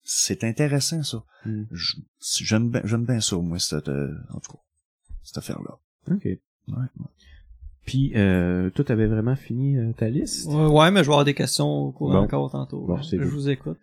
c'est 0.03 0.43
intéressant 0.43 1.01
ça. 1.01 1.23
Je- 1.71 1.95
J'aime 2.43 2.69
bien 2.69 2.81
j'aime 2.85 3.05
bien 3.05 3.19
ça 3.21 3.35
moi 3.37 3.57
cette 3.59 3.89
euh, 3.89 4.13
en 4.29 4.39
tout 4.39 4.51
cas 4.53 4.59
cette 5.23 5.37
affaire 5.39 5.59
là. 5.63 5.79
Ok. 6.13 6.23
Ouais, 6.25 6.37
ouais. 6.99 7.05
Puis, 7.85 8.13
euh, 8.15 8.69
toi, 8.71 8.83
t'avais 8.83 9.05
vraiment 9.05 9.35
fini 9.35 9.77
euh, 9.77 9.91
ta 9.93 10.09
liste? 10.09 10.47
Ouais, 10.49 10.65
ouais, 10.65 10.91
mais 10.91 11.01
je 11.01 11.05
vais 11.07 11.13
avoir 11.13 11.25
des 11.25 11.33
questions 11.35 11.67
au 11.67 11.91
cours 11.91 12.11
Bon. 12.11 12.17
encore 12.17 12.51
tantôt. 12.51 12.81
Bon, 12.81 12.99
je 13.01 13.17
vous 13.17 13.49
écoute. 13.49 13.77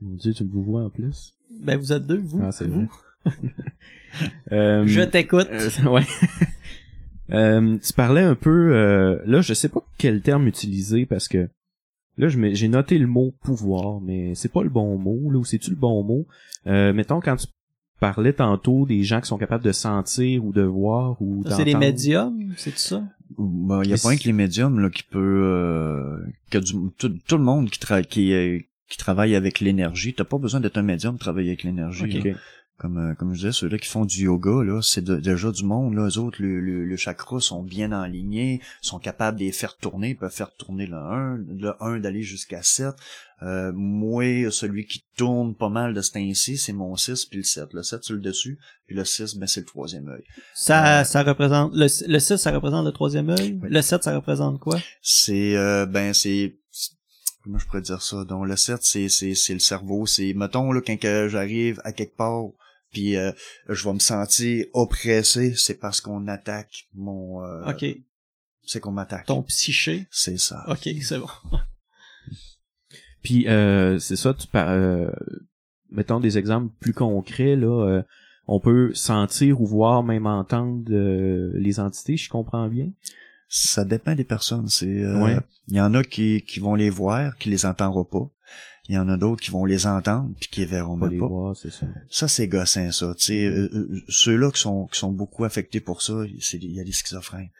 Mon 0.00 0.14
Dieu, 0.14 0.32
tu 0.32 0.44
me 0.44 0.50
vois 0.50 0.84
en 0.84 0.90
plus. 0.90 1.34
Ben, 1.60 1.78
vous 1.78 1.92
êtes 1.92 2.06
deux, 2.06 2.18
vous. 2.18 2.40
Ah, 2.42 2.52
c'est 2.52 2.66
Vous. 2.66 2.88
vrai. 3.24 3.32
Euh, 4.52 4.86
Je 4.86 5.02
t'écoute. 5.02 5.48
Euh, 5.50 5.68
ouais. 5.90 6.02
Euh, 7.30 7.76
tu 7.78 7.92
parlais 7.92 8.22
un 8.22 8.34
peu 8.34 8.74
euh, 8.74 9.18
là, 9.26 9.40
je 9.42 9.52
sais 9.54 9.68
pas 9.68 9.84
quel 9.98 10.22
terme 10.22 10.46
utiliser 10.46 11.04
parce 11.04 11.28
que 11.28 11.48
là 12.16 12.28
je 12.28 12.54
j'ai 12.54 12.68
noté 12.68 12.96
le 12.98 13.06
mot 13.06 13.34
pouvoir, 13.42 14.00
mais 14.00 14.34
c'est 14.34 14.50
pas 14.50 14.62
le 14.62 14.70
bon 14.70 14.96
mot 14.96 15.30
là 15.30 15.38
ou 15.38 15.44
c'est 15.44 15.58
tu 15.58 15.70
le 15.70 15.76
bon 15.76 16.02
mot? 16.04 16.26
Euh, 16.66 16.94
Mettons 16.94 17.20
quand 17.20 17.36
tu 17.36 17.46
parlais 18.00 18.32
tantôt 18.32 18.86
des 18.86 19.02
gens 19.02 19.20
qui 19.20 19.26
sont 19.28 19.36
capables 19.36 19.64
de 19.64 19.72
sentir 19.72 20.42
ou 20.44 20.52
de 20.52 20.62
voir 20.62 21.20
ou 21.20 21.42
c'est 21.50 21.64
des 21.64 21.74
médiums, 21.74 22.54
c'est 22.56 22.78
ça? 22.78 23.02
Ben, 23.36 23.82
il 23.84 23.90
y 23.90 23.92
a 23.92 23.96
Mais 23.96 24.00
pas 24.00 24.08
rien 24.08 24.18
que 24.18 24.24
les 24.24 24.32
médiums 24.32 24.80
là 24.80 24.90
qui 24.90 25.02
peut 25.02 25.42
euh, 25.44 26.18
que 26.50 26.58
du, 26.58 26.72
tout, 26.96 27.10
tout 27.10 27.36
le 27.36 27.42
monde 27.44 27.68
qui, 27.70 27.78
tra 27.78 28.02
qui, 28.02 28.32
qui 28.88 28.98
travaille 28.98 29.34
avec 29.34 29.60
l'énergie. 29.60 30.14
T'as 30.14 30.24
pas 30.24 30.38
besoin 30.38 30.60
d'être 30.60 30.78
un 30.78 30.82
médium 30.82 31.14
pour 31.14 31.20
travailler 31.20 31.50
avec 31.50 31.62
l'énergie. 31.62 32.04
Ok. 32.04 32.34
Comme 32.78 32.98
euh, 32.98 33.14
comme 33.14 33.30
je 33.34 33.38
disais, 33.40 33.52
ceux-là 33.52 33.76
qui 33.76 33.88
font 33.88 34.04
du 34.04 34.24
yoga, 34.24 34.62
là, 34.62 34.80
c'est 34.82 35.04
déjà 35.04 35.50
du 35.50 35.64
monde. 35.64 35.94
Là, 35.94 36.06
eux 36.08 36.18
autres, 36.18 36.40
le, 36.40 36.60
le, 36.60 36.84
le 36.84 36.96
chakra 36.96 37.40
sont 37.40 37.62
bien 37.64 37.90
alignés, 37.90 38.60
sont 38.82 39.00
capables 39.00 39.36
de 39.38 39.44
les 39.44 39.52
faire 39.52 39.76
tourner, 39.76 40.14
peuvent 40.14 40.32
faire 40.32 40.54
tourner 40.54 40.86
le 40.86 40.96
1, 40.96 41.36
le 41.48 41.72
1 41.82 41.98
d'aller 41.98 42.22
jusqu'à 42.22 42.62
7. 42.62 42.94
Euh, 43.42 43.72
moi, 43.74 44.50
celui 44.50 44.86
qui 44.86 45.04
tourne 45.16 45.54
pas 45.56 45.68
mal 45.68 45.92
de 45.92 46.00
ce 46.00 46.12
temps-ci, 46.12 46.56
c'est 46.56 46.72
mon 46.72 46.94
6 46.96 47.26
puis 47.26 47.38
le 47.38 47.44
7. 47.44 47.72
Le 47.72 47.82
7 47.82 48.04
sur 48.04 48.14
le 48.14 48.20
dessus, 48.20 48.58
puis 48.86 48.94
le 48.94 49.04
6, 49.04 49.36
ben 49.36 49.46
c'est 49.46 49.60
le 49.60 49.66
troisième 49.66 50.08
œil. 50.08 50.22
Ça, 50.54 51.00
Euh, 51.00 51.04
ça 51.04 51.22
représente, 51.24 51.72
le, 51.74 51.86
le 52.06 52.18
6, 52.20 52.36
ça 52.36 52.52
représente 52.52 52.84
le 52.84 52.92
troisième 52.92 53.30
œil? 53.30 53.58
Oui. 53.60 53.68
Le 53.70 53.82
7, 53.82 54.04
ça 54.04 54.14
représente 54.14 54.60
quoi? 54.60 54.78
c'est 55.02 55.56
euh, 55.56 55.84
ben 55.86 56.12
c'est 56.14 56.56
comment 57.42 57.58
je 57.58 57.66
pourrais 57.66 57.80
dire 57.82 58.02
ça? 58.02 58.24
Donc 58.24 58.46
le 58.46 58.56
7 58.56 58.78
c'est 58.82 59.08
c'est 59.08 59.34
c'est 59.34 59.54
le 59.54 59.60
cerveau 59.60 60.06
c'est 60.06 60.32
mettons 60.34 60.70
là 60.72 60.80
quand 60.80 61.28
j'arrive 61.28 61.80
à 61.84 61.92
quelque 61.92 62.16
part 62.16 62.44
puis 62.92 63.16
euh, 63.16 63.32
je 63.68 63.84
vais 63.84 63.92
me 63.94 63.98
sentir 63.98 64.64
oppressé 64.72 65.54
c'est 65.56 65.78
parce 65.78 66.00
qu'on 66.00 66.26
attaque 66.28 66.86
mon 66.94 67.44
euh, 67.44 67.70
ok. 67.70 67.84
c'est 68.64 68.80
qu'on 68.80 68.92
m'attaque 68.92 69.26
Ton 69.26 69.42
psyché? 69.42 70.06
c'est 70.10 70.38
ça 70.38 70.64
Ok, 70.68 70.88
c'est 71.02 71.18
bon. 71.18 71.28
Puis 73.22 73.48
euh, 73.48 73.98
c'est 73.98 74.16
ça, 74.16 74.32
tu 74.32 74.46
par, 74.46 74.68
euh, 74.70 75.10
mettons 75.90 76.20
des 76.20 76.38
exemples 76.38 76.72
plus 76.80 76.92
concrets 76.94 77.56
là. 77.56 77.66
euh, 77.86 78.02
on 78.46 78.60
peut 78.60 78.94
sentir 78.94 79.60
ou 79.60 79.66
voir, 79.66 80.02
même 80.02 80.26
entendre 80.26 80.84
euh, 80.90 81.50
les 81.56 81.80
entités, 81.80 82.16
je 82.16 82.28
comprends 82.30 82.68
bien? 82.68 82.90
ça 83.50 83.84
dépend 83.86 84.14
des 84.14 84.24
personnes 84.24 84.68
c'est 84.68 84.86
euh, 85.02 85.22
Ouais. 85.24 85.38
il 85.68 85.76
y 85.76 85.80
en 85.80 85.94
a 85.94 86.04
qui 86.04 86.42
qui 86.42 86.60
vont 86.60 86.74
les 86.74 86.90
voir 86.90 87.36
qui 87.38 87.48
les 87.48 87.64
entendront 87.64 88.04
pas 88.04 88.30
il 88.88 88.94
y 88.94 88.98
en 88.98 89.08
a 89.08 89.16
d'autres 89.16 89.42
qui 89.42 89.50
vont 89.50 89.64
les 89.64 89.86
entendre 89.86 90.30
puis 90.40 90.48
qui 90.48 90.60
les 90.60 90.66
verront 90.66 90.98
Pas 90.98 91.08
les 91.08 91.18
pas 91.18 91.26
voir, 91.26 91.56
c'est 91.56 91.70
ça. 91.70 91.86
Ça, 92.08 92.28
c'est 92.28 92.48
gossant, 92.48 92.90
ça. 92.90 93.14
Tu 93.16 93.24
sais, 93.24 93.44
euh, 93.44 93.68
euh, 93.72 94.02
ceux-là 94.08 94.50
qui 94.50 94.60
sont, 94.60 94.86
qui 94.86 94.98
sont 94.98 95.12
beaucoup 95.12 95.44
affectés 95.44 95.80
pour 95.80 96.00
ça, 96.02 96.14
c'est 96.40 96.56
il 96.56 96.72
y 96.72 96.80
a 96.80 96.84
des 96.84 96.92
schizophrènes. 96.92 97.50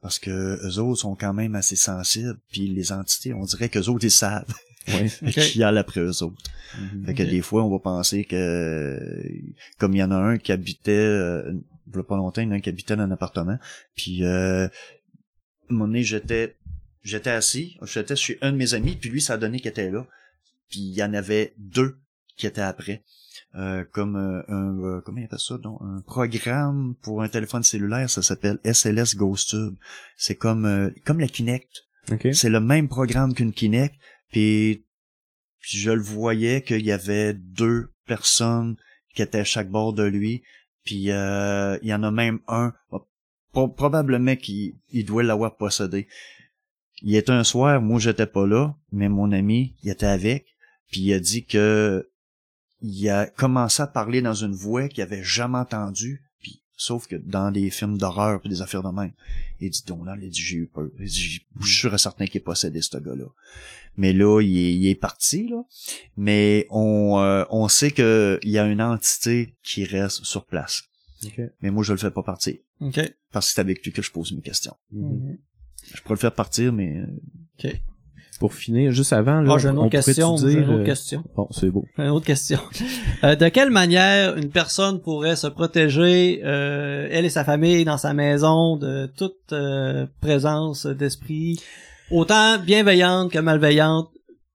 Parce 0.00 0.18
que 0.18 0.30
eux 0.30 0.78
autres 0.78 1.00
sont 1.00 1.16
quand 1.16 1.34
même 1.34 1.54
assez 1.56 1.76
sensibles, 1.76 2.38
puis 2.50 2.68
les 2.68 2.92
entités, 2.92 3.34
on 3.34 3.44
dirait 3.44 3.68
qu'eux 3.68 3.88
autres, 3.88 4.04
ils 4.04 4.10
savent 4.10 4.46
Ouais. 4.88 5.08
Ok. 5.22 5.32
qui 5.32 5.62
a 5.62 5.68
après 5.68 6.00
eux 6.00 6.22
autres. 6.22 6.42
Mhm. 6.78 7.04
Fait 7.06 7.14
que 7.14 7.22
des 7.22 7.42
fois, 7.42 7.64
on 7.64 7.70
va 7.70 7.78
penser 7.78 8.24
que, 8.24 8.98
comme 9.78 9.94
il 9.94 9.98
y 9.98 10.02
en 10.02 10.10
a 10.10 10.16
un 10.16 10.38
qui 10.38 10.52
habitait, 10.52 10.92
euh, 10.92 11.52
il 11.86 11.96
y 11.96 11.98
a 11.98 12.02
pas 12.02 12.16
longtemps, 12.16 12.40
il 12.40 12.46
y 12.46 12.48
en 12.48 12.52
a 12.52 12.54
un 12.54 12.60
qui 12.60 12.68
habitait 12.68 12.96
dans 12.96 13.02
un 13.02 13.10
appartement, 13.10 13.58
puis 13.94 14.24
euh, 14.24 14.66
à 14.66 14.68
un 14.68 15.72
moment 15.72 15.86
donné, 15.86 16.02
j'étais, 16.02 16.56
j'étais 17.02 17.30
assis, 17.30 17.76
j'étais 17.82 18.16
chez 18.16 18.38
un 18.40 18.52
de 18.52 18.56
mes 18.56 18.74
amis, 18.74 18.96
puis 18.96 19.10
lui, 19.10 19.20
ça 19.20 19.34
a 19.34 19.36
donné 19.36 19.58
qu'il 19.58 19.68
était 19.68 19.90
là. 19.90 20.06
Puis 20.68 20.80
il 20.80 20.94
y 20.94 21.02
en 21.02 21.14
avait 21.14 21.54
deux 21.58 21.98
qui 22.36 22.46
était 22.46 22.60
après. 22.60 23.04
Euh, 23.54 23.84
comme 23.92 24.16
euh, 24.16 24.42
un 24.48 24.78
euh, 24.78 25.00
comment 25.00 25.18
il 25.18 25.24
appelle 25.24 25.38
ça 25.38 25.56
donc 25.56 25.80
un 25.80 26.02
programme 26.02 26.94
pour 27.00 27.22
un 27.22 27.28
téléphone 27.28 27.62
cellulaire 27.62 28.10
ça 28.10 28.20
s'appelle 28.20 28.58
SLS 28.64 29.16
Ghost 29.16 29.50
Tube 29.50 29.74
c'est 30.16 30.34
comme 30.34 30.66
euh, 30.66 30.90
comme 31.06 31.18
la 31.18 31.28
Kinect 31.28 31.86
OK. 32.12 32.28
c'est 32.34 32.50
le 32.50 32.60
même 32.60 32.88
programme 32.88 33.32
qu'une 33.32 33.52
Kinect 33.54 33.94
puis 34.30 34.84
je 35.60 35.90
le 35.92 36.02
voyais 36.02 36.60
qu'il 36.62 36.84
y 36.84 36.92
avait 36.92 37.32
deux 37.32 37.90
personnes 38.06 38.76
qui 39.14 39.22
étaient 39.22 39.38
à 39.40 39.44
chaque 39.44 39.70
bord 39.70 39.94
de 39.94 40.04
lui 40.04 40.42
puis 40.84 41.10
euh, 41.10 41.78
il 41.80 41.88
y 41.88 41.94
en 41.94 42.02
a 42.02 42.10
même 42.10 42.40
un 42.48 42.74
pro- 43.52 43.68
probablement 43.68 44.36
qu'il 44.36 44.74
il 44.90 45.06
doit 45.06 45.22
l'avoir 45.22 45.56
possédé 45.56 46.06
il 47.02 47.14
était 47.16 47.32
un 47.32 47.44
soir 47.44 47.80
moi 47.80 47.98
j'étais 47.98 48.26
pas 48.26 48.46
là 48.46 48.76
mais 48.92 49.08
mon 49.08 49.32
ami 49.32 49.74
il 49.82 49.90
était 49.90 50.06
avec 50.06 50.54
puis 50.90 51.00
il 51.02 51.12
a 51.14 51.20
dit 51.20 51.44
que 51.44 52.08
il 52.80 53.08
a 53.08 53.26
commencé 53.26 53.82
à 53.82 53.86
parler 53.86 54.22
dans 54.22 54.34
une 54.34 54.52
voix 54.54 54.88
qu'il 54.88 55.02
avait 55.02 55.22
jamais 55.24 55.58
entendue 55.58 56.22
puis 56.40 56.62
sauf 56.76 57.06
que 57.08 57.16
dans 57.16 57.50
des 57.50 57.70
films 57.70 57.98
d'horreur 57.98 58.40
puis 58.40 58.48
des 58.48 58.62
affaires 58.62 58.82
de 58.84 58.90
même 58.90 59.12
il 59.60 59.70
dit 59.70 59.82
donc 59.86 60.06
là 60.06 60.16
il 60.20 60.30
dit 60.30 60.40
j'ai 60.40 60.56
eu 60.58 60.66
peur 60.68 60.88
il 60.98 61.06
dit 61.06 61.40
je 61.60 61.66
suis 61.66 61.78
sûr 61.80 61.92
et 61.94 61.98
certain 61.98 62.26
qu'il 62.26 62.36
est 62.36 62.44
possédé 62.44 62.80
ce 62.82 62.96
gars-là 62.98 63.26
mais 63.96 64.12
là 64.12 64.40
il 64.40 64.56
est, 64.56 64.74
il 64.74 64.86
est 64.86 64.94
parti 64.94 65.48
là 65.48 65.62
mais 66.16 66.66
on 66.70 67.18
euh, 67.18 67.44
on 67.50 67.66
sait 67.68 67.90
que 67.90 68.38
il 68.44 68.50
y 68.50 68.58
a 68.58 68.66
une 68.66 68.80
entité 68.82 69.56
qui 69.64 69.84
reste 69.84 70.22
sur 70.24 70.46
place 70.46 70.84
OK. 71.26 71.40
mais 71.60 71.72
moi 71.72 71.82
je 71.82 71.92
le 71.92 71.98
fais 71.98 72.12
pas 72.12 72.22
partir 72.22 72.54
OK. 72.80 73.00
parce 73.32 73.48
que 73.48 73.54
c'est 73.54 73.60
avec 73.60 73.84
lui 73.84 73.90
que 73.92 74.02
je 74.02 74.12
pose 74.12 74.30
mes 74.32 74.42
questions 74.42 74.76
Mhm. 74.92 75.36
je 75.94 76.00
pourrais 76.02 76.14
le 76.14 76.20
faire 76.20 76.34
partir 76.34 76.72
mais 76.72 76.96
euh, 76.98 77.06
OK. 77.64 77.80
Pour 78.38 78.54
finir, 78.54 78.92
juste 78.92 79.12
avant, 79.12 79.40
là, 79.40 79.52
Ah, 79.54 79.58
j'ai 79.58 79.68
une 79.68 79.78
on 79.78 79.82
autre 79.86 79.90
question. 79.90 80.34
Dire, 80.36 80.58
une 80.60 80.70
autre 80.70 80.80
euh, 80.82 80.84
question. 80.84 81.24
Bon, 81.34 81.48
c'est 81.50 81.70
beau. 81.70 81.84
Une 81.98 82.08
autre 82.10 82.26
question. 82.26 82.58
Euh, 83.24 83.34
de 83.34 83.48
quelle 83.48 83.70
manière 83.70 84.36
une 84.36 84.48
personne 84.50 85.00
pourrait 85.00 85.34
se 85.34 85.48
protéger, 85.48 86.40
euh, 86.44 87.08
elle 87.10 87.24
et 87.24 87.30
sa 87.30 87.42
famille, 87.44 87.84
dans 87.84 87.98
sa 87.98 88.14
maison, 88.14 88.76
de 88.76 89.06
toute 89.16 89.52
euh, 89.52 90.06
présence 90.20 90.86
d'esprit, 90.86 91.58
autant 92.12 92.58
bienveillante 92.60 93.32
que 93.32 93.40
malveillante, 93.40 94.08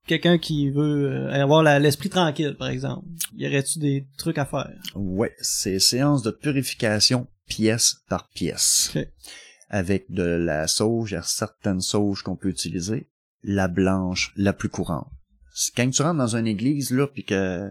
quelqu'un 0.06 0.38
qui 0.38 0.70
veut 0.70 1.10
euh, 1.12 1.42
avoir 1.42 1.62
la- 1.62 1.78
l'esprit 1.78 2.08
tranquille, 2.08 2.56
par 2.58 2.68
exemple? 2.68 3.04
Y 3.36 3.46
aurait-tu 3.48 3.78
des 3.80 4.06
trucs 4.16 4.38
à 4.38 4.46
faire? 4.46 4.70
Ouais, 4.94 5.34
c'est 5.42 5.78
séance 5.78 6.22
de 6.22 6.30
purification 6.30 7.26
pièce 7.46 7.96
par 8.08 8.30
pièce. 8.30 8.94
Avec 9.68 10.10
de 10.10 10.22
la 10.22 10.68
sauge, 10.68 11.10
il 11.10 11.14
y 11.14 11.16
a 11.18 11.22
certaines 11.22 11.82
sauges 11.82 12.22
qu'on 12.22 12.36
peut 12.36 12.48
utiliser. 12.48 13.08
La 13.44 13.68
blanche, 13.68 14.32
la 14.36 14.52
plus 14.52 14.68
courante. 14.68 15.08
Quand 15.76 15.88
tu 15.90 16.02
rentres 16.02 16.18
dans 16.18 16.34
une 16.36 16.46
église, 16.46 16.90
là, 16.90 17.06
puis 17.06 17.24
que, 17.24 17.70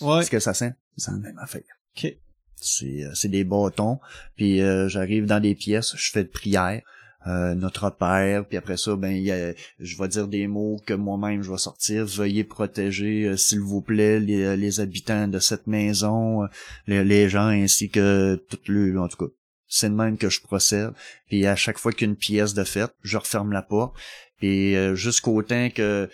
Ouais. 0.00 0.22
ce 0.22 0.30
que 0.30 0.38
ça 0.38 0.54
sent, 0.54 0.74
c'est 0.96 1.10
la 1.10 1.18
même 1.18 1.38
affaire. 1.38 1.62
Ok. 1.96 2.14
C'est, 2.56 3.04
euh, 3.04 3.10
c'est 3.14 3.28
des 3.28 3.44
bâtons, 3.44 3.98
puis 4.36 4.60
euh, 4.60 4.88
j'arrive 4.88 5.26
dans 5.26 5.40
des 5.40 5.54
pièces, 5.54 5.94
je 5.96 6.10
fais 6.12 6.22
de 6.24 6.28
prière, 6.28 6.82
euh, 7.26 7.54
notre 7.54 7.90
Père, 7.90 8.46
puis 8.46 8.56
après 8.58 8.76
ça, 8.76 8.96
ben, 8.96 9.10
y 9.10 9.30
a, 9.32 9.52
je 9.80 9.98
vais 9.98 10.08
dire 10.08 10.28
des 10.28 10.46
mots 10.46 10.78
que 10.86 10.92
moi-même 10.94 11.42
je 11.42 11.50
vais 11.50 11.58
sortir. 11.58 12.04
Veuillez 12.04 12.44
protéger, 12.44 13.24
euh, 13.24 13.36
s'il 13.36 13.60
vous 13.60 13.80
plaît, 13.80 14.20
les, 14.20 14.56
les 14.56 14.80
habitants 14.80 15.26
de 15.28 15.38
cette 15.38 15.66
maison, 15.66 16.42
euh, 16.44 16.46
les, 16.86 17.02
les 17.04 17.28
gens 17.30 17.46
ainsi 17.48 17.88
que 17.90 18.36
tout 18.48 18.58
le, 18.68 18.98
en 19.00 19.08
tout 19.08 19.16
cas. 19.26 19.32
C'est 19.76 19.88
de 19.90 19.94
même 19.94 20.16
que 20.18 20.28
je 20.30 20.40
procède. 20.40 20.92
Puis 21.26 21.46
à 21.48 21.56
chaque 21.56 21.78
fois 21.78 21.92
qu'une 21.92 22.14
pièce 22.14 22.54
de 22.54 22.62
fête, 22.62 22.94
je 23.02 23.18
referme 23.18 23.50
la 23.50 23.60
porte. 23.62 23.96
Puis 24.38 24.76
euh, 24.76 24.94
jusqu'au 24.94 25.42
temps 25.42 25.68
que 25.70 26.08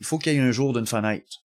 il 0.00 0.06
faut 0.06 0.18
qu'il 0.18 0.32
y 0.32 0.36
ait 0.36 0.40
un 0.40 0.50
jour 0.50 0.72
d'une 0.72 0.86
fenêtre. 0.86 1.44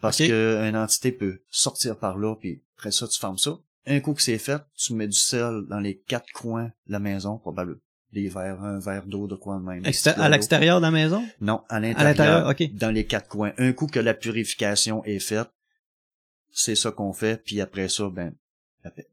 Parce 0.00 0.20
Ok. 0.20 0.28
que 0.28 0.68
une 0.68 0.76
entité 0.76 1.10
peut 1.10 1.40
sortir 1.50 1.98
par 1.98 2.18
là, 2.18 2.36
puis 2.36 2.62
après 2.76 2.92
ça, 2.92 3.08
tu 3.08 3.18
fermes 3.18 3.36
ça. 3.38 3.58
Un 3.86 3.98
coup 3.98 4.14
que 4.14 4.22
c'est 4.22 4.38
fait, 4.38 4.62
tu 4.76 4.94
mets 4.94 5.08
du 5.08 5.16
sel 5.18 5.62
dans 5.68 5.80
les 5.80 5.98
quatre 5.98 6.30
coins 6.32 6.66
de 6.86 6.92
la 6.92 7.00
maison, 7.00 7.38
probablement. 7.38 7.80
Des 8.12 8.28
verres, 8.28 8.62
un 8.62 8.78
verre 8.78 9.06
d'eau 9.06 9.26
de 9.26 9.34
de 9.34 9.64
même. 9.66 9.82
Exté- 9.84 10.14
à 10.18 10.28
l'extérieur 10.28 10.78
de 10.78 10.82
la 10.86 10.92
maison? 10.92 11.26
Non, 11.40 11.62
à 11.68 11.80
l'intérieur, 11.80 12.44
l'intérieur. 12.44 12.48
ok. 12.48 12.74
Dans 12.76 12.90
les 12.92 13.06
quatre 13.06 13.28
coins. 13.28 13.52
Un 13.58 13.72
coup 13.72 13.86
que 13.88 13.98
la 13.98 14.14
purification 14.14 15.04
est 15.04 15.18
faite, 15.18 15.48
c'est 16.52 16.76
ça 16.76 16.92
qu'on 16.92 17.12
fait, 17.12 17.42
puis 17.44 17.60
après 17.60 17.88
ça, 17.88 18.08
ben, 18.08 18.32
la 18.84 18.90
paix. 18.92 19.08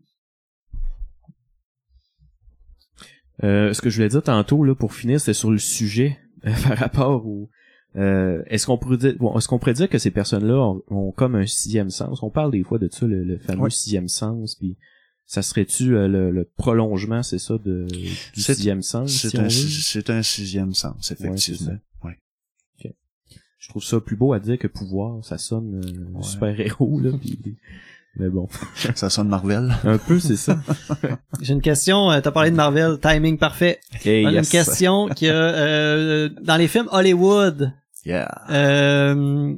Euh, 3.44 3.74
ce 3.74 3.82
que 3.82 3.90
je 3.90 3.96
voulais 3.98 4.10
dire 4.10 4.24
tantôt, 4.24 4.64
là, 4.64 4.76
pour 4.76 4.94
finir, 4.94 5.20
c'était 5.20 5.34
sur 5.34 5.52
le 5.52 5.58
sujet 5.58 6.18
euh, 6.46 6.52
par 6.68 6.78
rapport 6.78 7.26
au. 7.26 7.50
Euh, 7.98 8.44
est-ce 8.48 8.66
qu'on 8.66 8.78
pourrait 8.78 8.98
dire, 8.98 9.16
bon, 9.18 9.38
est-ce 9.38 9.48
qu'on 9.48 9.58
pourrait 9.60 9.74
dire 9.74 9.88
que 9.90 9.98
ces 9.98 10.12
personnes-là 10.12 10.56
ont, 10.58 10.84
ont 10.90 11.12
comme 11.12 11.36
un 11.36 11.46
sixième 11.46 11.90
sens? 11.90 12.22
On 12.24 12.30
parle 12.30 12.52
des 12.52 12.64
fois 12.64 12.78
de 12.78 12.90
ça, 12.92 13.06
le, 13.08 13.24
le 13.24 13.38
fameux 13.38 13.62
Ouais. 13.64 13.70
sixième 13.70 14.10
sens, 14.10 14.56
puis 14.56 14.78
ça 15.26 15.42
serait-tu 15.42 15.96
euh, 15.96 16.08
le, 16.10 16.30
le 16.32 16.44
prolongement, 16.58 17.24
c'est 17.24 17.40
ça, 17.40 17.58
de, 17.58 17.88
du 17.88 18.42
sixième 18.42 18.82
sens 18.82 19.12
C'est 19.12 19.30
si 19.30 19.38
un, 19.38 19.50
c'est 19.50 20.10
un 20.10 20.22
sixième 20.24 20.74
sens, 20.74 21.12
effectivement. 21.12 21.78
Ouais. 22.04 22.20
Je 23.58 23.70
trouve 23.70 23.84
ça 23.84 24.00
plus 24.00 24.16
beau 24.16 24.32
à 24.34 24.40
dire 24.40 24.60
que 24.60 24.68
pouvoir, 24.68 25.24
ça 25.26 25.40
sonne 25.40 25.82
euh, 25.84 26.18
Ouais. 26.18 26.24
super 26.24 26.60
héros 26.60 27.00
là, 27.00 27.12
puis 27.20 27.40
mais 28.18 28.30
bon, 28.30 28.48
Ça 28.96 29.10
sonne 29.10 29.28
Marvel. 29.30 29.74
un 29.84 29.98
peu 29.98 30.20
c'est 30.20 30.36
ça. 30.38 30.58
J'ai 31.42 31.54
une 31.54 31.62
question, 31.62 32.12
euh, 32.12 32.22
t'as 32.22 32.32
parlé 32.32 32.52
de 32.52 32.56
Marvel, 32.56 32.98
timing 33.02 33.38
parfait. 33.38 33.80
Hey, 34.04 34.24
Une 34.24 34.32
yes. 34.34 34.50
question 34.50 35.08
qui 35.10 35.28
a, 35.28 35.34
euh, 35.34 36.30
dans 36.42 36.58
les 36.58 36.68
films 36.68 36.88
Hollywood, 36.92 37.72
Yeah. 38.06 38.30
euh, 38.52 39.56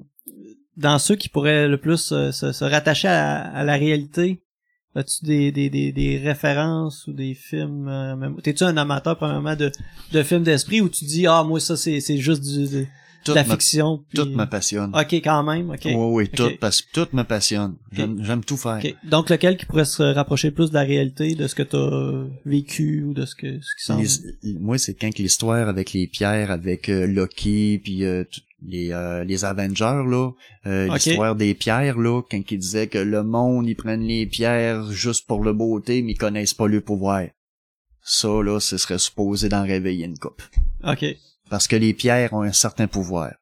dans 0.78 0.99
ceux 0.99 1.16
qui 1.16 1.28
pourraient 1.30 1.68
le 1.68 1.78
plus 1.78 2.12
euh, 2.14 2.32
se, 2.32 2.51
se 2.53 2.64
rattacher 2.64 3.08
à, 3.10 3.39
à 3.41 3.64
la 3.66 3.74
réalité, 3.76 4.41
as-tu 4.95 5.26
des, 5.26 5.51
des, 5.51 5.70
des, 5.70 5.91
des 5.91 6.18
références 6.18 7.05
ou 7.08 7.14
des 7.14 7.34
films 7.34 7.88
euh, 7.89 8.16
même- 8.16 8.39
T'es-tu 8.41 8.64
un 8.64 8.78
amateur 8.78 9.18
premièrement 9.18 9.55
de, 9.55 9.72
de 10.14 10.24
films 10.24 10.43
d'esprit 10.43 10.80
ou 10.82 10.88
tu 10.89 11.03
dis 11.05 11.28
ah 11.28 11.43
moi 11.43 11.60
ça 11.60 11.76
c'est 11.78 11.99
c'est 11.99 12.18
juste 12.18 12.41
du, 12.43 12.68
de 12.68 12.86
Tout 13.28 13.36
la 13.36 13.43
fiction 13.43 14.03
puis- 14.09 14.17
Tout 14.19 14.25
me 14.30 14.45
passionne. 14.45 14.91
Ok 14.95 15.13
quand 15.15 15.43
même 15.43 15.69
ok. 15.69 15.82
Oui, 15.86 15.93
oui, 15.95 16.30
tout, 16.30 16.49
parce 16.59 16.82
que 16.82 16.88
tout 16.93 17.07
me 17.15 17.23
passionne. 17.23 17.75
J'aime, 17.91 18.43
tout 18.43 18.57
faire. 18.57 18.82
Donc 19.03 19.30
lequel 19.30 19.57
qui 19.57 19.65
pourrait 19.65 19.86
se 19.86 20.03
rapprocher 20.03 20.51
plus 20.51 20.69
de 20.69 20.73
la 20.75 20.82
réalité 20.84 21.36
de 21.36 21.47
ce 21.47 21.55
que 21.55 21.63
t'as 21.63 22.28
vécu 22.45 23.03
ou 23.03 23.13
de 23.13 23.25
ce 23.25 23.36
que 23.36 23.59
ce 23.61 23.75
qui 23.75 23.84
semble? 23.84 24.07
Les- 24.43 24.59
moi, 24.59 24.78
c'est 24.78 24.93
quand 24.95 25.17
l'histoire 25.19 25.67
avec 25.67 25.93
les 25.93 26.07
pierres, 26.07 26.51
avec 26.51 26.89
euh, 26.89 27.05
Loki, 27.07 27.80
puis 27.84 28.03
euh, 28.03 28.23
les, 28.65 28.91
euh, 28.91 29.23
les 29.23 29.45
Avengers, 29.45 30.03
là, 30.07 30.32
l'histoire 31.09 31.36
des 31.36 31.53
pierres, 31.53 31.97
là, 31.97 32.21
quand 32.30 32.41
ils 32.51 32.57
disaient 32.57 32.88
que 32.88 32.97
le 32.97 33.23
monde, 33.23 33.67
ils 33.67 33.75
prennent 33.75 34.01
les 34.07 34.25
pierres 34.25 34.91
juste 34.91 35.28
pour 35.28 35.43
le 35.43 35.53
beauté, 35.53 36.01
mais 36.01 36.13
ils 36.13 36.17
connaissent 36.17 36.53
pas 36.55 36.67
le 36.67 36.82
pouvoir. 36.82 37.23
Ça, 38.01 38.30
là, 38.41 38.59
ce 38.59 38.78
serait 38.78 38.99
supposé 38.99 39.49
d'en 39.49 39.63
réveiller 39.63 40.05
une 40.05 40.17
coupe. 40.17 40.41
Ok. 40.84 41.05
Parce 41.50 41.68
que 41.68 41.76
les 41.76 41.93
pierres 41.93 42.34
ont 42.34 42.41
un 42.41 42.52
certain 42.52 42.88
pouvoir. 42.88 43.34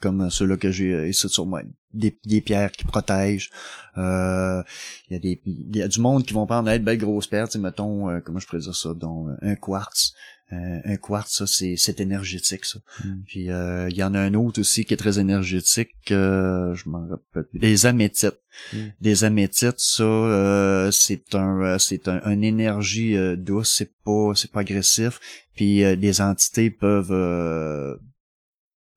Comme 0.00 0.28
ceux-là 0.28 0.56
que 0.56 0.70
j'ai 0.70 0.92
euh, 0.92 1.08
ici 1.08 1.28
sur 1.28 1.46
moi. 1.46 1.62
Des, 1.92 2.40
pierres 2.40 2.72
qui 2.72 2.84
protègent. 2.84 3.50
Euh, 3.96 4.62
Il 5.08 5.14
y 5.14 5.16
a 5.16 5.18
des 5.20 5.40
y 5.46 5.82
a 5.82 5.88
du 5.88 6.00
monde 6.00 6.24
qui 6.24 6.34
vont 6.34 6.46
prendre 6.46 6.68
être 6.70 6.84
belle 6.84 6.98
grosse 6.98 7.28
pierre, 7.28 7.48
tu 7.48 7.52
sais, 7.52 7.58
mettons, 7.58 8.10
euh, 8.10 8.20
comment 8.20 8.40
je 8.40 8.46
pourrais 8.46 8.58
dire 8.58 8.74
ça, 8.74 8.92
donc 8.94 9.28
euh, 9.28 9.36
un 9.42 9.54
quartz. 9.54 10.12
Euh, 10.52 10.80
un 10.84 10.96
quartz, 10.96 11.32
ça, 11.32 11.46
c'est, 11.46 11.76
c'est 11.76 12.00
énergétique, 12.00 12.64
ça. 12.64 12.78
Mm. 13.04 13.22
Puis 13.26 13.50
euh, 13.50 13.88
il 13.90 13.96
y 13.96 14.04
en 14.04 14.14
a 14.14 14.20
un 14.20 14.34
autre 14.34 14.60
aussi 14.60 14.84
qui 14.84 14.92
est 14.92 14.98
très 14.98 15.18
énergétique, 15.18 15.94
euh, 16.10 16.74
je 16.74 16.88
m'en 16.88 17.08
rappelle 17.08 17.44
plus. 17.44 17.58
Les 17.58 17.86
améthytes. 17.86 18.40
Mm. 18.72 18.78
Des 19.00 19.24
améthytes, 19.24 19.78
ça, 19.80 20.04
euh, 20.04 20.90
c'est 20.90 21.34
un 21.34 21.60
euh, 21.62 21.78
c'est 21.78 22.08
un, 22.08 22.20
une 22.30 22.44
énergie 22.44 23.16
euh, 23.16 23.36
douce, 23.36 23.74
c'est 23.76 23.92
pas 24.04 24.32
c'est 24.34 24.50
pas 24.50 24.60
agressif. 24.60 25.18
Puis 25.54 25.82
euh, 25.82 25.94
les 25.96 26.20
entités 26.20 26.70
peuvent 26.70 27.12
euh, 27.12 27.96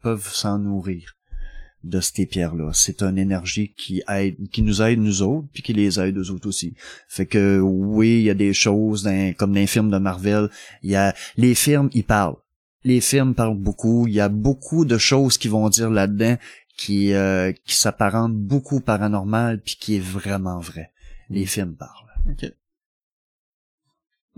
peuvent 0.01 0.27
s'en 0.27 0.59
nourrir 0.59 1.16
de 1.89 1.99
ces 2.01 2.25
pierres-là. 2.25 2.71
C'est 2.73 3.01
une 3.01 3.17
énergie 3.17 3.73
qui 3.77 4.01
aide, 4.09 4.35
qui 4.51 4.61
nous 4.61 4.81
aide 4.81 4.99
nous 4.99 5.21
autres, 5.21 5.47
puis 5.53 5.63
qui 5.63 5.73
les 5.73 5.99
aide 5.99 6.17
eux 6.17 6.31
autres 6.31 6.47
aussi. 6.47 6.73
Fait 7.07 7.25
que 7.25 7.59
oui, 7.59 8.19
il 8.19 8.23
y 8.23 8.29
a 8.29 8.33
des 8.33 8.53
choses 8.53 9.03
dans- 9.03 9.33
comme 9.33 9.53
dans 9.53 9.59
les 9.59 9.67
films 9.67 9.89
de 9.91 9.97
Marvel. 9.97 10.49
Il 10.83 10.91
y 10.91 10.95
a 10.95 11.15
les 11.37 11.55
films, 11.55 11.89
ils 11.93 12.03
parlent. 12.03 12.35
Les 12.83 13.01
films 13.01 13.33
parlent 13.35 13.57
beaucoup. 13.57 14.07
Il 14.07 14.13
y 14.13 14.19
a 14.21 14.29
beaucoup 14.29 14.85
de 14.85 14.97
choses 14.97 15.37
qui 15.37 15.47
vont 15.47 15.67
dire 15.69 15.89
là-dedans 15.89 16.37
qui 16.77 17.11
euh, 17.13 17.51
qui 17.65 17.75
s'apparentent 17.75 18.35
beaucoup 18.37 18.79
paranormal 18.81 19.61
puis 19.61 19.77
qui 19.79 19.95
est 19.95 19.99
vraiment 19.99 20.59
vrai. 20.59 20.91
Les 21.29 21.45
films 21.47 21.75
parlent. 21.75 22.11
Ok. 22.29 22.51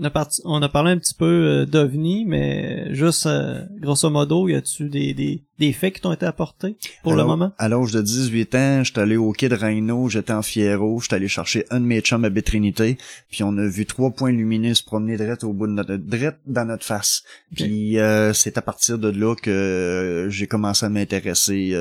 On 0.01 0.03
a, 0.05 0.09
parti- 0.09 0.41
on 0.45 0.61
a 0.61 0.69
parlé 0.69 0.91
un 0.91 0.97
petit 0.97 1.13
peu 1.13 1.25
euh, 1.25 1.65
d'OVNI, 1.65 2.23
mais 2.25 2.93
juste 2.95 3.25
euh, 3.25 3.65
grosso 3.81 4.09
modo, 4.09 4.47
y 4.47 4.55
a-tu 4.55 4.87
des, 4.87 5.13
des, 5.13 5.43
des 5.59 5.73
faits 5.73 5.95
qui 5.95 6.01
t'ont 6.01 6.13
été 6.13 6.25
apportés 6.25 6.77
pour 7.03 7.11
Alors, 7.13 7.25
le 7.25 7.31
moment? 7.31 7.51
À 7.57 7.67
l'âge 7.67 7.91
de 7.91 8.01
18 8.01 8.55
ans, 8.55 8.83
j'étais 8.85 9.01
allé 9.01 9.17
au 9.17 9.33
quai 9.33 9.49
de 9.49 9.55
Rhino, 9.55 10.07
j'étais 10.07 10.31
en 10.31 10.41
Fiero, 10.41 11.01
j'étais 11.01 11.15
allé 11.15 11.27
chercher 11.27 11.65
un 11.69 11.81
de 11.81 11.85
mes 11.85 11.99
chums 11.99 12.23
à 12.23 12.29
Bétrinité, 12.29 12.97
puis 13.29 13.43
on 13.43 13.57
a 13.57 13.67
vu 13.67 13.85
trois 13.85 14.11
points 14.11 14.31
lumineux 14.31 14.73
se 14.73 14.83
promener 14.83 15.17
direct 15.17 15.43
au 15.43 15.51
bout 15.51 15.67
de 15.67 15.73
notre 15.73 15.97
direct 15.97 16.39
dans 16.47 16.63
notre 16.65 16.85
face. 16.85 17.23
Puis 17.53 17.99
euh, 17.99 18.31
c'est 18.31 18.57
à 18.57 18.61
partir 18.61 18.99
de 18.99 19.09
là 19.09 19.35
que 19.35 19.49
euh, 19.49 20.29
j'ai 20.29 20.47
commencé 20.47 20.85
à 20.85 20.89
m'intéresser 20.89 21.75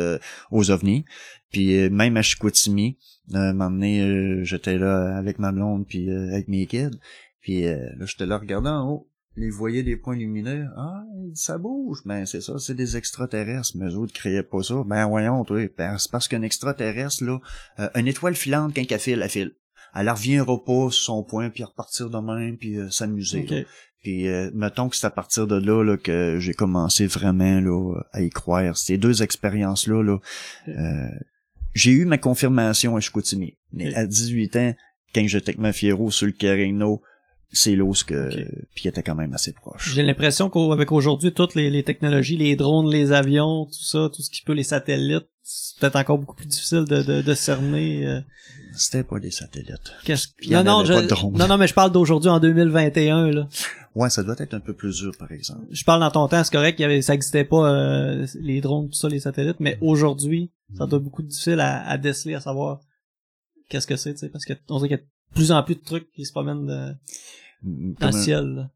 aux 0.50 0.70
ovnis. 0.72 1.04
Puis 1.52 1.88
même 1.88 2.16
à 2.16 2.22
Chicoutimi, 2.22 2.98
euh, 3.34 3.52
euh, 3.52 4.44
j'étais 4.44 4.78
là 4.78 5.16
avec 5.16 5.38
ma 5.38 5.52
blonde 5.52 5.86
puis 5.86 6.10
avec 6.10 6.48
mes 6.48 6.66
kids. 6.66 6.98
Puis 7.49 7.64
euh, 7.64 7.78
là, 7.96 8.05
j'étais 8.05 8.26
là 8.26 8.36
regardant 8.36 8.82
en 8.82 8.90
haut. 8.90 9.11
Ils 9.38 9.51
voyaient 9.51 9.82
des 9.82 9.96
points 9.96 10.16
lumineux. 10.16 10.66
Ah, 10.76 11.03
ça 11.32 11.57
bouge. 11.57 12.01
Ben, 12.05 12.26
c'est 12.26 12.42
ça, 12.42 12.59
c'est 12.59 12.74
des 12.74 12.99
extraterrestres. 12.99 13.72
Mais 13.76 13.86
eux 13.86 13.96
autres 13.96 14.12
criaient 14.12 14.42
pas 14.42 14.62
ça. 14.62 14.82
Ben, 14.84 15.09
voyons, 15.09 15.44
toi. 15.44 15.66
Ben, 15.78 15.96
c'est 15.96 16.11
parce 16.11 16.28
qu'un 16.28 16.42
extraterrestre, 16.42 17.24
là, 17.24 17.38
euh, 17.78 17.88
une 17.94 18.07
étoile 18.07 18.34
filante, 18.34 18.74
quand 18.76 18.82
elle 18.90 18.99
file, 18.99 19.22
elle 19.22 19.30
file. 19.30 19.55
Elle 19.94 20.11
reviendra 20.11 20.62
pas 20.62 20.90
sur 20.90 20.92
son 20.92 21.24
point, 21.24 21.49
puis 21.49 21.64
repartir 21.64 22.11
de 22.11 22.18
même, 22.18 22.59
puis 22.59 22.76
euh, 22.76 22.90
s'amuser. 22.90 23.44
Ok. 23.44 23.51
là. 23.51 23.62
Puis 24.03 24.28
euh, 24.28 24.51
mettons 24.53 24.90
que 24.90 24.96
c'est 24.96 25.07
à 25.07 25.11
partir 25.11 25.46
de 25.46 25.57
là, 25.57 25.82
là 25.82 25.96
que 25.96 26.36
j'ai 26.38 26.53
commencé 26.53 27.07
vraiment 27.07 27.61
là, 27.61 28.03
à 28.12 28.20
y 28.20 28.28
croire. 28.28 28.76
Ces 28.76 28.99
deux 28.99 29.22
expériences-là, 29.22 30.03
là, 30.03 30.18
euh, 30.68 31.09
j'ai 31.72 31.92
eu 31.92 32.05
ma 32.05 32.18
confirmation 32.18 32.94
à 32.94 33.01
Chicoutimi. 33.01 33.57
Mais 33.72 33.94
à 33.94 34.07
18 34.07 34.57
ans, 34.57 34.74
quand 35.14 35.26
j'étais 35.26 35.51
avec 35.51 35.59
ma 35.59 35.72
Fiero 35.72 36.11
sur 36.11 36.26
le 36.26 36.32
Carino, 36.32 37.01
c'est 37.53 37.74
là 37.76 37.84
où 37.84 37.94
ce 37.94 38.05
que... 38.05 38.28
Ok. 38.28 38.49
Puis 38.74 38.88
était 38.88 39.03
quand 39.03 39.14
même 39.14 39.32
assez 39.32 39.53
proche. 39.53 39.92
J'ai 39.94 40.03
l'impression 40.03 40.51
qu'avec 40.51 40.92
aujourd'hui, 40.92 41.32
toutes 41.32 41.55
les, 41.55 41.70
les 41.70 41.82
technologies, 41.82 42.36
les 42.36 42.57
drones, 42.57 42.90
les 42.90 43.12
avions, 43.12 43.64
tout 43.66 43.84
ça, 43.84 44.11
tout 44.14 44.22
ce 44.22 44.30
qui 44.30 44.42
peut, 44.42 44.53
les 44.53 44.62
satellites, 44.64 45.28
c'est 45.42 45.78
peut-être 45.80 45.96
encore 45.96 46.18
beaucoup 46.18 46.36
plus 46.36 46.46
difficile 46.46 46.84
de, 46.84 47.03
de, 47.03 47.22
de 47.22 47.34
cerner. 47.34 48.07
euh, 48.07 48.20
C'était 48.74 49.03
pas 49.03 49.18
des 49.18 49.30
satellites. 49.30 49.92
qu'est-ce 50.05 50.28
non, 50.51 50.62
non, 50.62 50.84
je- 50.84 50.92
pas 50.92 51.03
de 51.03 51.07
drone. 51.07 51.36
non, 51.38 51.49
non, 51.49 51.57
mais 51.57 51.66
je 51.66 51.74
parle 51.74 51.90
d'aujourd'hui 51.90 52.28
en 52.28 52.38
2021, 52.38 53.30
là. 53.30 53.49
Ouais, 53.94 54.11
ça 54.11 54.22
doit 54.22 54.36
être 54.38 54.53
un 54.55 54.61
peu 54.61 54.74
plus 54.74 54.99
dur, 54.99 55.12
par 55.18 55.32
exemple. 55.32 55.64
Je 55.70 55.82
parle 55.84 56.01
dans 56.01 56.11
ton 56.11 56.28
temps, 56.28 56.44
c'est 56.44 56.53
correct, 56.53 56.78
il 56.78 56.82
y 56.82 56.84
avait, 56.84 57.01
ça 57.03 57.14
existait 57.14 57.44
pas, 57.44 57.72
euh, 57.72 58.26
les 58.40 58.61
drones, 58.61 58.88
tout 58.90 58.94
ça, 58.94 59.09
les 59.09 59.20
satellites, 59.20 59.59
mais 59.59 59.78
aujourd'hui, 59.80 60.53
ça 60.76 60.86
doit 60.86 60.99
être 60.99 61.05
beaucoup 61.05 61.22
difficile 61.22 61.61
à, 61.61 61.84
à 61.88 61.96
déceler, 61.99 62.34
à 62.34 62.40
savoir 62.40 62.80
qu'est-ce 63.70 63.86
que 63.86 63.96
c'est, 63.96 64.12
tu 64.12 64.18
sais, 64.20 64.28
parce 64.28 64.44
que 64.44 64.53
on 64.68 64.76
dirait 64.76 64.88
qu'il 64.88 64.99
y 64.99 65.01
a 65.01 65.05
plus 65.34 65.52
en 65.52 65.62
plus 65.62 65.74
de 65.76 65.82
trucs 65.84 66.10
qui 66.12 66.24
se 66.24 66.32
promènent 66.32 66.66
de- 66.66 66.94
Mm, 67.62 67.94
dans 67.98 68.10
le 68.10 68.14
un- 68.14 68.22
ciel, 68.22 68.44
là. 68.54 68.70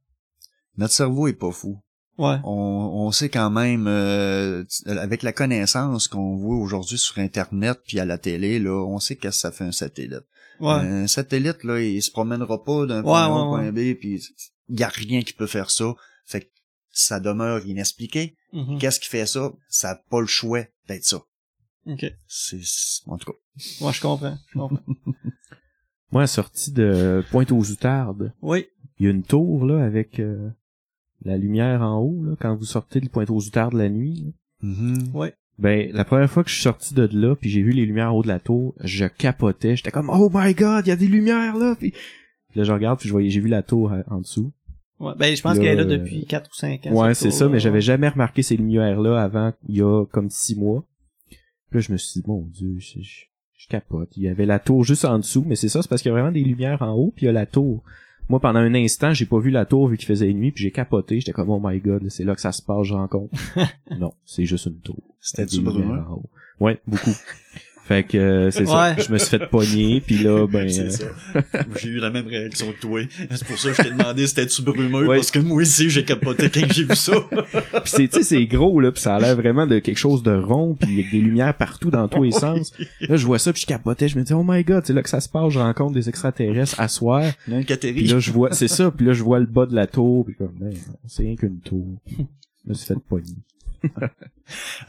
Notre 0.76 0.92
cerveau 0.94 1.28
est 1.28 1.34
pas 1.34 1.53
fou. 1.53 1.80
Ouais. 2.18 2.36
On, 2.44 3.07
on 3.07 3.12
sait 3.12 3.28
quand 3.28 3.50
même, 3.50 3.86
euh, 3.86 4.64
avec 4.86 5.22
la 5.22 5.32
connaissance 5.32 6.09
qu'on 6.09 6.36
voit 6.36 6.57
aujourd'hui 6.57 6.98
sur 6.98 7.18
Internet 7.18 7.78
puis 7.86 8.00
à 8.00 8.05
la 8.05 8.18
télé, 8.18 8.59
là, 8.59 8.84
on 8.84 8.98
sait 8.98 9.16
qu'est-ce 9.16 9.36
que 9.36 9.40
ça 9.40 9.53
fait 9.53 9.64
un 9.64 9.72
satellite. 9.72 10.24
Ouais. 10.61 10.72
Un 10.72 11.07
satellite, 11.07 11.62
là, 11.64 11.80
il 11.80 12.03
se 12.03 12.11
promènera 12.11 12.62
pas 12.64 12.86
d'un 12.86 12.98
Ouais, 12.98 13.03
point 13.03 13.22
A 13.24 13.28
ouais, 13.32 13.40
au 13.40 13.48
point 13.50 13.72
B, 13.72 13.94
puis 13.98 14.20
il 14.68 14.80
y 14.80 14.82
a 14.82 14.88
rien 14.88 15.22
qui 15.22 15.32
peut 15.32 15.46
faire 15.46 15.70
ça. 15.70 15.94
Fait 16.26 16.42
que 16.42 16.50
ça 16.90 17.20
demeure 17.20 17.64
inexpliqué. 17.66 18.36
Mhm. 18.53 18.78
Qu'est-ce 18.78 19.00
qui 19.00 19.09
fait 19.09 19.26
ça? 19.26 19.53
Ça 19.68 19.88
n'a 19.88 19.96
pas 20.11 20.20
le 20.20 20.26
choix 20.26 20.62
d'être 20.88 21.05
ça. 21.05 21.22
Ok. 21.86 22.05
C'est, 22.28 22.61
en 23.07 23.16
tout 23.16 23.32
cas. 23.32 23.84
Ouais, 23.84 23.92
je 23.92 24.00
comprends. 24.00 24.38
Je 24.53 24.59
comprends. 24.59 24.78
Moi, 26.13 26.27
sorti 26.27 26.73
de 26.73 27.25
Pointe-aux-Outardes, 27.31 28.33
oui. 28.43 28.67
il 28.99 29.07
y 29.07 29.09
a 29.09 29.11
une 29.13 29.23
tour, 29.23 29.65
là, 29.65 29.83
avec 29.83 30.21
euh, 30.21 30.51
la 31.25 31.37
lumière 31.39 31.83
en 31.83 31.99
haut, 32.01 32.23
là, 32.25 32.37
quand 32.39 32.55
vous 32.55 32.65
sortez 32.65 33.01
de 33.01 33.09
Pointe-aux-Outardes 33.09 33.75
la 33.75 33.89
nuit. 33.89 34.25
là. 34.63 34.69
Mm-hmm. 34.69 35.11
Ouais. 35.13 35.35
Ben, 35.59 35.91
la 35.93 36.05
première 36.05 36.31
fois 36.31 36.45
que 36.45 36.51
je 36.51 36.55
suis 36.55 36.63
sorti 36.63 36.95
de 36.95 37.09
là, 37.13 37.35
puis 37.37 37.49
j'ai 37.51 37.63
vu 37.63 37.73
les 37.73 37.85
lumières 37.87 38.13
en 38.13 38.17
haut 38.19 38.23
de 38.23 38.29
la 38.29 38.41
tour, 38.41 38.75
je 38.83 39.05
capotais. 39.07 39.77
J'étais 39.77 39.91
comme, 39.91 40.11
oh 40.11 40.31
my 40.33 40.55
god, 40.55 40.87
il 40.87 40.91
y 40.91 40.93
a 40.93 40.97
des 40.97 41.09
lumières, 41.09 41.57
là! 41.57 41.75
Puis 41.79 41.93
puis 42.51 42.59
là, 42.61 42.65
je 42.65 42.73
regarde, 42.73 42.99
puis 42.99 43.09
je 43.09 43.13
voyais, 43.13 43.31
j'ai 43.31 43.41
vu 43.41 43.49
la 43.49 43.63
tour 43.63 43.93
euh, 43.93 44.03
en 44.09 44.21
dessous. 44.21 44.53
Ouais. 45.01 45.13
Ben, 45.19 45.35
je 45.35 45.41
pense 45.41 45.57
Là, 45.57 45.63
qu'elle 45.63 45.73
est 45.79 45.83
là 45.85 45.91
euh, 45.91 45.99
depuis 45.99 46.27
4 46.27 46.51
ou 46.51 46.55
5 46.55 46.87
ans. 46.87 46.93
Ouais, 47.03 47.15
c'est 47.15 47.31
ça, 47.31 47.49
mais 47.49 47.59
j'avais 47.59 47.81
jamais 47.81 48.09
remarqué 48.09 48.43
ces 48.43 48.57
lumières-là 48.59 49.23
avant, 49.23 49.53
il 49.69 49.77
y 49.77 49.83
a 49.83 50.05
comme 50.07 50.29
six 50.29 50.55
mois. 50.55 50.85
Puis 51.29 51.79
là, 51.79 51.81
je 51.81 51.93
me 51.93 51.97
suis 51.97 52.21
dit, 52.21 52.27
mon 52.29 52.43
dieu, 52.47 52.75
je, 52.79 53.01
je- 53.01 53.25
je 53.63 53.69
capote. 53.69 54.17
Il 54.17 54.25
y 54.25 54.29
avait 54.29 54.47
la 54.47 54.59
tour 54.59 54.83
juste 54.83 55.05
en 55.05 55.19
dessous, 55.19 55.45
mais 55.47 55.55
c'est 55.55 55.69
ça, 55.69 55.83
c'est 55.83 55.89
parce 55.89 56.03
qu'il 56.03 56.11
y 56.11 56.13
a 56.13 56.19
vraiment 56.19 56.33
des 56.33 56.43
lumières 56.43 56.83
en 56.83 56.95
haut, 56.95 57.13
puis 57.15 57.25
il 57.25 57.27
y 57.27 57.29
a 57.29 57.33
la 57.33 57.47
tour. 57.47 57.85
Moi, 58.29 58.41
pendant 58.41 58.59
un 58.59 58.75
instant, 58.75 59.13
j'ai 59.13 59.27
pas 59.27 59.39
vu 59.39 59.51
la 59.51 59.67
tour 59.67 59.89
vu 59.89 59.97
qu'il 59.97 60.07
faisait 60.07 60.33
nuit, 60.33 60.51
puis 60.51 60.65
j'ai 60.65 60.71
capoté. 60.73 61.21
J'étais 61.21 61.33
comme, 61.33 61.51
oh 61.51 61.61
my 61.63 61.79
god, 61.79 62.09
c'est 62.09 62.25
là 62.25 62.35
que 62.35 62.41
ça 62.41 62.51
se 62.51 62.63
passe, 62.63 62.87
je 62.87 62.95
rencontre. 62.95 63.33
non, 63.99 64.15
c'est 64.25 64.47
juste 64.47 64.67
une 64.67 64.81
tour. 64.81 64.99
C'était 65.21 65.47
du 65.47 65.65
haut. 65.65 66.23
Ouais, 66.59 66.81
beaucoup. 66.87 67.11
Fait 67.85 68.05
que 68.05 68.16
euh, 68.16 68.51
c'est 68.53 68.64
ça. 68.64 68.95
Ouais. 68.95 69.03
Je 69.03 69.12
me 69.12 69.18
suis 69.18 69.28
fait 69.28 69.47
pogner, 69.49 70.01
puis 70.01 70.18
là, 70.18 70.47
ben... 70.51 70.68
euh, 70.68 70.91
ça. 70.91 71.05
J'ai 71.80 71.89
eu 71.89 71.99
la 71.99 72.11
même 72.11 72.26
réaction 72.28 72.70
que 72.72 72.78
toi. 72.80 73.01
C'est 73.30 73.45
pour 73.45 73.59
ça 73.59 73.70
que 73.70 73.76
je 73.76 73.83
t'ai 73.83 73.91
demandé 73.91 74.22
si 74.22 74.28
c'était-tu 74.35 74.62
brumeux, 74.62 75.07
Ouais. 75.09 75.16
parce 75.16 75.30
que 75.33 75.41
moi 75.41 75.61
aussi, 75.62 75.91
j'ai 75.91 76.05
capoté 76.05 76.49
quand 76.49 76.72
j'ai 76.72 76.85
vu 76.85 76.95
ça. 76.95 77.12
Puis 77.30 77.83
c'est, 77.87 78.09
tu 78.09 78.18
sais, 78.18 78.22
c'est 78.22 78.47
gros, 78.47 78.78
là, 78.80 78.93
puis 78.93 79.03
ça 79.03 79.16
a 79.16 79.20
l'air 79.20 79.35
vraiment 79.37 79.66
de 79.66 79.80
quelque 79.80 79.99
chose 79.99 80.22
de 80.22 80.30
rond, 80.33 80.74
puis 80.80 80.93
avec 80.93 81.11
des 81.11 81.18
lumières 81.18 81.57
partout 81.57 81.91
dans 81.91 82.07
tous 82.07 82.22
les 82.22 82.30
sens. 82.33 82.72
Là, 83.01 83.16
je 83.16 83.26
vois 83.26 83.41
ça, 83.41 83.53
puis 83.53 83.62
je 83.62 83.66
capotais, 83.66 84.07
je 84.09 84.16
me 84.16 84.22
dis, 84.22 84.33
oh 84.33 84.45
my 84.47 84.62
god, 84.62 84.85
c'est 84.87 84.93
là 84.93 85.03
que 85.03 85.11
ça 85.11 85.20
se 85.20 85.28
passe, 85.28 85.53
je 85.53 85.59
rencontre 85.59 85.93
des 85.95 86.09
extraterrestres 86.09 86.78
à 86.78 86.87
soir. 86.87 87.24
Puis 87.47 88.07
là, 88.07 88.18
je 88.20 88.30
vois, 88.30 88.53
c'est 88.53 88.68
ça, 88.68 88.93
puis 88.93 89.05
là, 89.07 89.12
je 89.12 89.22
vois 89.24 89.41
le 89.41 89.47
bas 89.47 89.66
de 89.66 89.74
la 89.74 89.89
tour, 89.89 90.24
puis 90.24 90.37
comme, 90.37 90.55
ben, 90.61 90.72
c'est 91.09 91.24
rien 91.24 91.35
qu'une 91.37 91.59
tour. 91.59 91.87
Je 92.64 92.68
me 92.70 92.74
suis 92.74 92.87
fait 92.87 92.95
pogner. 93.09 93.35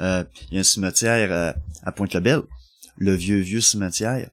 Euh, 0.01 0.23
il 0.51 0.55
y 0.55 0.57
a 0.57 0.59
un 0.59 0.63
cimetière 0.63 1.31
euh, 1.31 1.53
à 1.83 1.91
Pointe-le-Bel, 1.91 2.41
le 2.97 3.13
vieux, 3.13 3.39
vieux 3.39 3.61
cimetière. 3.61 4.29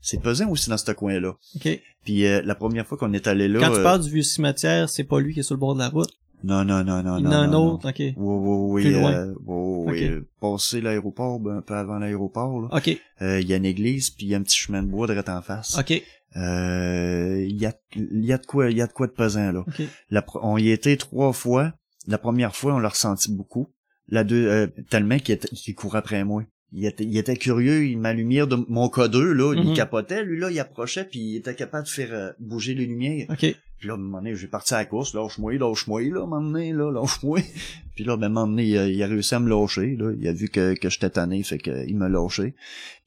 C'est 0.00 0.20
pesant 0.20 0.48
aussi 0.50 0.68
dans 0.68 0.76
ce 0.76 0.90
coin-là. 0.92 1.34
Ok. 1.56 1.80
Puis 2.04 2.26
euh, 2.26 2.42
la 2.44 2.54
première 2.56 2.86
fois 2.86 2.98
qu'on 2.98 3.12
est 3.12 3.26
allé 3.28 3.46
là... 3.46 3.60
Quand 3.60 3.72
tu 3.72 3.78
euh, 3.78 3.82
parles 3.84 4.02
du 4.02 4.10
vieux 4.10 4.22
cimetière, 4.22 4.88
c'est 4.90 5.04
pas 5.04 5.20
lui 5.20 5.32
qui 5.32 5.40
est 5.40 5.44
sur 5.44 5.54
le 5.54 5.60
bord 5.60 5.74
de 5.74 5.78
la 5.80 5.88
route? 5.88 6.10
Non, 6.44 6.64
non, 6.64 6.82
non, 6.82 7.04
non, 7.04 7.18
Il 7.18 7.20
y 7.20 7.24
non. 7.24 7.30
en 7.30 7.32
a 7.32 7.36
un 7.36 7.46
non, 7.46 7.72
autre, 7.74 7.88
ok. 7.90 8.00
non. 8.00 8.12
Oui, 8.16 8.72
oui, 8.72 8.82
Plus 8.82 8.94
oui. 8.96 9.00
loin. 9.00 9.12
euh, 9.12 9.34
oui, 9.46 9.92
oui, 9.92 10.06
Ok. 10.06 10.10
euh, 10.10 10.28
passer 10.40 10.80
l'aéroport, 10.80 11.38
ben, 11.38 11.58
un 11.58 11.62
peu 11.62 11.74
avant 11.74 11.98
l'aéroport, 12.00 12.60
là. 12.62 12.68
Ok. 12.72 12.98
Euh, 13.22 13.40
Il 13.40 13.46
y 13.48 13.54
a 13.54 13.56
une 13.58 13.64
église, 13.64 14.10
puis 14.10 14.26
il 14.26 14.30
y 14.30 14.34
a 14.34 14.38
un 14.38 14.42
petit 14.42 14.58
chemin 14.58 14.82
de 14.82 14.88
bois 14.88 15.06
direct 15.06 15.28
en 15.28 15.40
face. 15.40 15.78
Ok. 15.78 16.02
Euh, 16.36 17.44
Il 17.48 17.60
y, 17.60 17.66
a, 17.66 17.72
y 17.94 18.32
a 18.32 18.38
de 18.38 18.46
quoi 18.46 18.70
il 18.70 18.76
y 18.76 18.82
a 18.82 18.86
de 18.88 18.92
quoi 18.92 19.06
de 19.06 19.12
pesant, 19.12 19.52
là. 19.52 19.60
Ok. 19.60 19.82
La 20.10 20.22
pro- 20.22 20.40
on 20.42 20.58
y 20.58 20.70
était 20.70 20.96
trois 20.96 21.32
fois. 21.32 21.72
La 22.08 22.18
première 22.18 22.56
fois, 22.56 22.74
on 22.74 22.78
l'a 22.80 22.88
ressenti 22.88 23.30
beaucoup. 23.30 23.68
La 24.08 24.24
deux, 24.24 24.48
euh, 24.48 24.66
tellement 24.90 25.18
qu'il 25.18 25.38
qu'il 25.38 25.74
courait 25.76 25.98
après 25.98 26.24
moi. 26.24 26.42
Il 26.74 26.86
était, 26.86 27.04
il 27.04 27.16
était 27.18 27.36
curieux, 27.36 27.84
il 27.86 27.98
ma 27.98 28.12
lumière 28.14 28.46
de 28.46 28.56
mon 28.68 28.88
codeux, 28.88 29.32
là, 29.32 29.54
Mhm. 29.54 29.62
il 29.68 29.74
capotait, 29.74 30.24
lui, 30.24 30.38
là, 30.38 30.50
il 30.50 30.58
approchait, 30.58 31.04
puis 31.04 31.18
il 31.20 31.36
était 31.36 31.54
capable 31.54 31.84
de 31.84 31.90
faire 31.90 32.12
euh, 32.12 32.30
bouger 32.40 32.74
les 32.74 32.86
lumières. 32.86 33.26
Ok. 33.30 33.54
Puis 33.78 33.88
là, 33.88 33.94
à 33.94 33.96
un 33.96 34.00
moment 34.00 34.18
donné, 34.18 34.34
j'ai 34.36 34.46
parti 34.46 34.72
à 34.74 34.78
la 34.78 34.84
course, 34.86 35.12
lâche-moi, 35.12 35.54
lâche-moi, 35.54 36.02
là, 36.02 36.20
à 36.20 36.22
un 36.22 36.26
moment 36.26 36.40
donné, 36.40 36.72
là, 36.72 36.90
lâche-moi. 36.92 37.40
Puis 37.94 38.04
là, 38.04 38.16
ben, 38.16 38.22
à 38.22 38.26
un 38.26 38.28
moment 38.30 38.46
donné, 38.46 38.64
il 38.64 38.78
a, 38.78 38.88
il 38.88 39.02
a 39.02 39.06
réussi 39.06 39.34
à 39.34 39.40
me 39.40 39.50
lâcher, 39.50 39.96
là. 39.96 40.12
Il 40.18 40.26
a 40.26 40.32
vu 40.32 40.48
que, 40.48 40.72
que 40.74 40.88
j'étais 40.88 41.10
tanné, 41.10 41.42
fait 41.42 41.58
qu'il 41.58 41.96
m'a 41.98 42.08
lâché. 42.08 42.54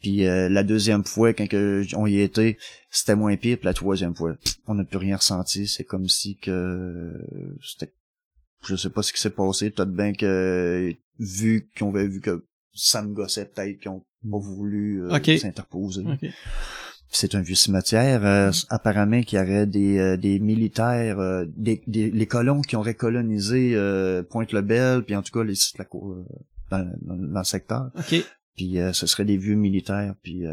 Puis 0.02 0.28
euh, 0.28 0.48
la 0.50 0.64
deuxième 0.64 1.04
fois, 1.06 1.34
quand 1.34 1.48
que 1.48 1.84
on 1.96 2.06
y 2.06 2.20
était, 2.20 2.58
c'était 2.92 3.16
moins 3.16 3.36
pire. 3.38 3.58
Puis 3.58 3.66
la 3.66 3.74
troisième 3.74 4.14
fois, 4.16 4.36
on 4.68 4.76
n'a 4.76 4.84
plus 4.84 4.98
rien 4.98 5.16
ressenti. 5.18 5.66
C'est 5.66 5.86
comme 5.86 6.08
si 6.08 6.38
que 6.38 7.14
c'était... 7.64 7.92
Je 8.68 8.76
sais 8.76 8.90
pas 8.90 9.02
ce 9.02 9.12
qui 9.14 9.20
s'est 9.22 9.30
passé. 9.32 9.72
Peut-être 9.72 9.92
bien 9.92 10.14
que, 10.14 10.94
vu 11.20 11.68
qu'on 11.80 11.90
avait 11.96 12.08
vu 12.08 12.20
que 12.22 12.44
ça 12.76 13.02
me 13.02 13.14
gossait, 13.14 13.46
peut-être 13.46 13.80
qu'ils 13.80 13.90
ont 13.92 14.04
pas 14.30 14.38
voulu 14.38 15.04
euh, 15.04 15.10
s'interposer. 15.38 16.04
C'est 17.10 17.34
un 17.36 17.42
vieux 17.42 17.56
cimetière. 17.56 18.26
euh, 18.26 18.52
apparemment 18.70 19.22
qu'il 19.22 19.40
y 19.40 19.42
aurait 19.42 19.66
des, 19.68 19.98
euh, 20.00 20.18
des 20.18 20.40
militaires, 20.40 21.18
des, 21.56 21.82
des- 21.88 22.12
les 22.12 22.26
colons 22.28 22.62
qui 22.62 22.76
auraient 22.76 22.96
colonisé 22.96 23.76
Pointe-le-Bel, 24.30 25.04
puis 25.04 25.16
en 25.16 25.22
tout 25.22 25.32
cas 25.32 25.44
les 25.46 25.56
sites 25.56 25.78
la 25.78 25.86
cour, 25.86 26.18
dans, 26.72 26.80
dans- 27.02 27.16
dans 27.16 27.40
le 27.40 27.46
secteur. 27.46 27.92
Puis 28.58 28.78
ce 28.94 29.08
serait 29.08 29.26
des 29.26 29.38
vieux 29.38 29.56
militaires. 29.56 30.16
Puis 30.24 30.44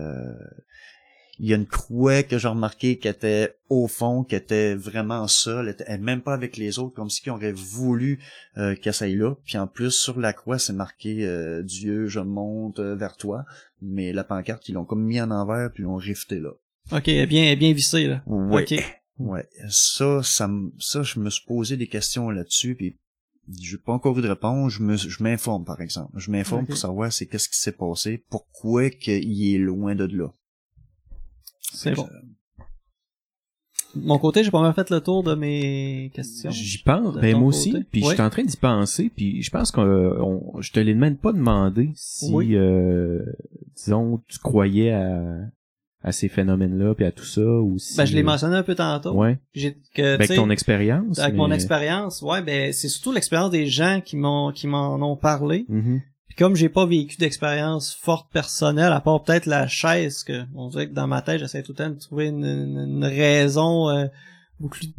il 1.38 1.48
y 1.48 1.52
a 1.54 1.56
une 1.56 1.66
croix 1.66 2.22
que 2.22 2.36
j'ai 2.38 2.48
remarqué 2.48 2.98
qui 2.98 3.08
était 3.08 3.56
au 3.68 3.88
fond, 3.88 4.22
qui 4.22 4.34
était 4.34 4.74
vraiment 4.74 5.26
seule, 5.28 5.66
elle 5.68 5.72
était 5.72 5.98
même 5.98 6.20
pas 6.20 6.34
avec 6.34 6.56
les 6.56 6.78
autres, 6.78 6.94
comme 6.94 7.08
si 7.10 7.22
qu'ils 7.22 7.32
auraient 7.32 7.52
voulu 7.52 8.20
euh, 8.58 8.76
qu'elle 8.76 8.92
s'aille 8.94 9.16
là. 9.16 9.34
Puis 9.44 9.56
en 9.58 9.66
plus, 9.66 9.90
sur 9.90 10.20
la 10.20 10.32
croix, 10.34 10.58
c'est 10.58 10.72
marqué 10.74 11.26
euh, 11.26 11.62
Dieu, 11.62 12.06
je 12.06 12.20
monte 12.20 12.78
euh, 12.80 12.94
vers 12.94 13.16
toi. 13.16 13.44
Mais 13.80 14.12
la 14.12 14.24
pancarte, 14.24 14.68
ils 14.68 14.72
l'ont 14.74 14.84
comme 14.84 15.02
mis 15.04 15.20
en 15.20 15.30
envers, 15.30 15.70
puis 15.72 15.82
ils 15.82 15.86
l'ont 15.86 15.96
rifté 15.96 16.38
là. 16.38 16.50
Ok. 16.92 17.04
Bien, 17.28 17.56
bien 17.56 17.72
vissé, 17.72 18.06
là. 18.06 18.22
Ouais. 18.26 18.62
Ok. 18.62 19.00
Ouais. 19.18 19.46
Ça, 19.68 20.20
ça, 20.22 20.48
me- 20.48 20.72
ça, 20.78 21.02
je 21.02 21.18
me 21.18 21.30
suis 21.30 21.44
posé 21.46 21.76
des 21.76 21.86
questions 21.86 22.28
là-dessus, 22.30 22.74
puis 22.74 22.96
j'ai 23.60 23.78
pas 23.78 23.92
encore 23.92 24.18
eu 24.18 24.22
de 24.22 24.28
réponse. 24.28 24.72
Je 24.74 24.82
me, 24.82 24.96
je 24.96 25.22
m'informe, 25.22 25.64
par 25.64 25.80
exemple. 25.80 26.12
Je 26.16 26.30
m'informe 26.30 26.66
pour 26.66 26.76
savoir 26.76 27.12
c'est 27.12 27.26
qu'est-ce 27.26 27.48
qui 27.48 27.58
s'est 27.58 27.72
passé, 27.72 28.24
pourquoi 28.30 28.90
qu'il 28.90 29.54
est 29.54 29.58
loin 29.58 29.94
de 29.94 30.04
là. 30.04 30.28
C'est 31.72 31.94
bon. 31.94 32.08
mon 33.94 34.18
côté, 34.18 34.42
j'ai 34.42 34.50
pas 34.50 34.62
mal 34.62 34.72
fait 34.74 34.88
le 34.90 35.00
tour 35.00 35.22
de 35.22 35.34
mes 35.34 36.10
questions. 36.14 36.50
J'y 36.50 36.78
pense, 36.78 37.14
De 37.14 37.20
ben 37.20 37.36
moi 37.36 37.46
côté. 37.52 37.56
aussi, 37.58 37.70
puis 37.90 38.00
Oui. 38.02 38.08
je 38.08 38.14
suis 38.14 38.22
en 38.22 38.30
train 38.30 38.42
d'y 38.44 38.56
penser, 38.56 39.10
puis 39.14 39.42
je 39.42 39.50
pense 39.50 39.70
que 39.70 39.80
euh, 39.80 40.22
on- 40.22 40.60
je 40.62 40.72
te 40.72 40.80
l'ai 40.80 40.94
même 40.94 41.16
pas 41.16 41.32
demandé 41.32 41.90
si, 41.94 42.30
Oui. 42.32 42.54
euh, 42.56 43.20
disons, 43.76 44.22
tu 44.28 44.38
croyais 44.38 44.92
à, 44.92 45.40
à 46.02 46.10
ces 46.12 46.28
phénomènes-là, 46.28 46.94
puis 46.94 47.04
à 47.04 47.12
tout 47.12 47.24
ça, 47.24 47.42
ou 47.42 47.78
si... 47.78 47.96
Ben, 47.98 48.06
je 48.06 48.14
l'ai 48.14 48.22
euh, 48.22 48.24
mentionné 48.24 48.56
un 48.56 48.62
peu 48.62 48.74
tantôt. 48.74 49.12
Ouais, 49.14 49.38
J'ai, 49.54 49.74
que, 49.94 50.16
Ben, 50.16 50.22
avec 50.22 50.34
ton 50.36 50.48
expérience. 50.50 51.18
avec 51.18 51.34
mon 51.36 51.50
expérience, 51.52 52.22
ouais, 52.22 52.42
ben, 52.42 52.72
c'est 52.72 52.88
surtout 52.88 53.12
l'expérience 53.12 53.50
des 53.50 53.66
gens 53.66 54.00
qui 54.02 54.16
m'ont, 54.16 54.52
qui 54.52 54.66
m'en 54.68 54.94
ont 54.96 55.16
parlé. 55.16 55.66
Mhm. 55.68 56.00
Puis 56.34 56.36
comme 56.38 56.56
j'ai 56.56 56.70
pas 56.70 56.86
vécu 56.86 57.16
d'expérience 57.18 57.94
forte 57.94 58.32
personnelle, 58.32 58.90
à 58.92 59.02
part 59.02 59.22
peut-être 59.22 59.44
la 59.44 59.68
chaise, 59.68 60.24
que 60.24 60.44
on 60.54 60.68
dirait 60.70 60.88
que 60.88 60.94
dans 60.94 61.06
ma 61.06 61.20
tête, 61.20 61.40
j'essaie 61.40 61.62
tout 61.62 61.72
le 61.72 61.76
temps 61.76 61.90
de 61.90 61.98
trouver 61.98 62.28
une, 62.28 62.42
une- 62.46 62.78
une 62.78 63.04
raison 63.04 63.90
euh, 63.90 64.06
beaucoup 64.58 64.78
plus 64.78 64.94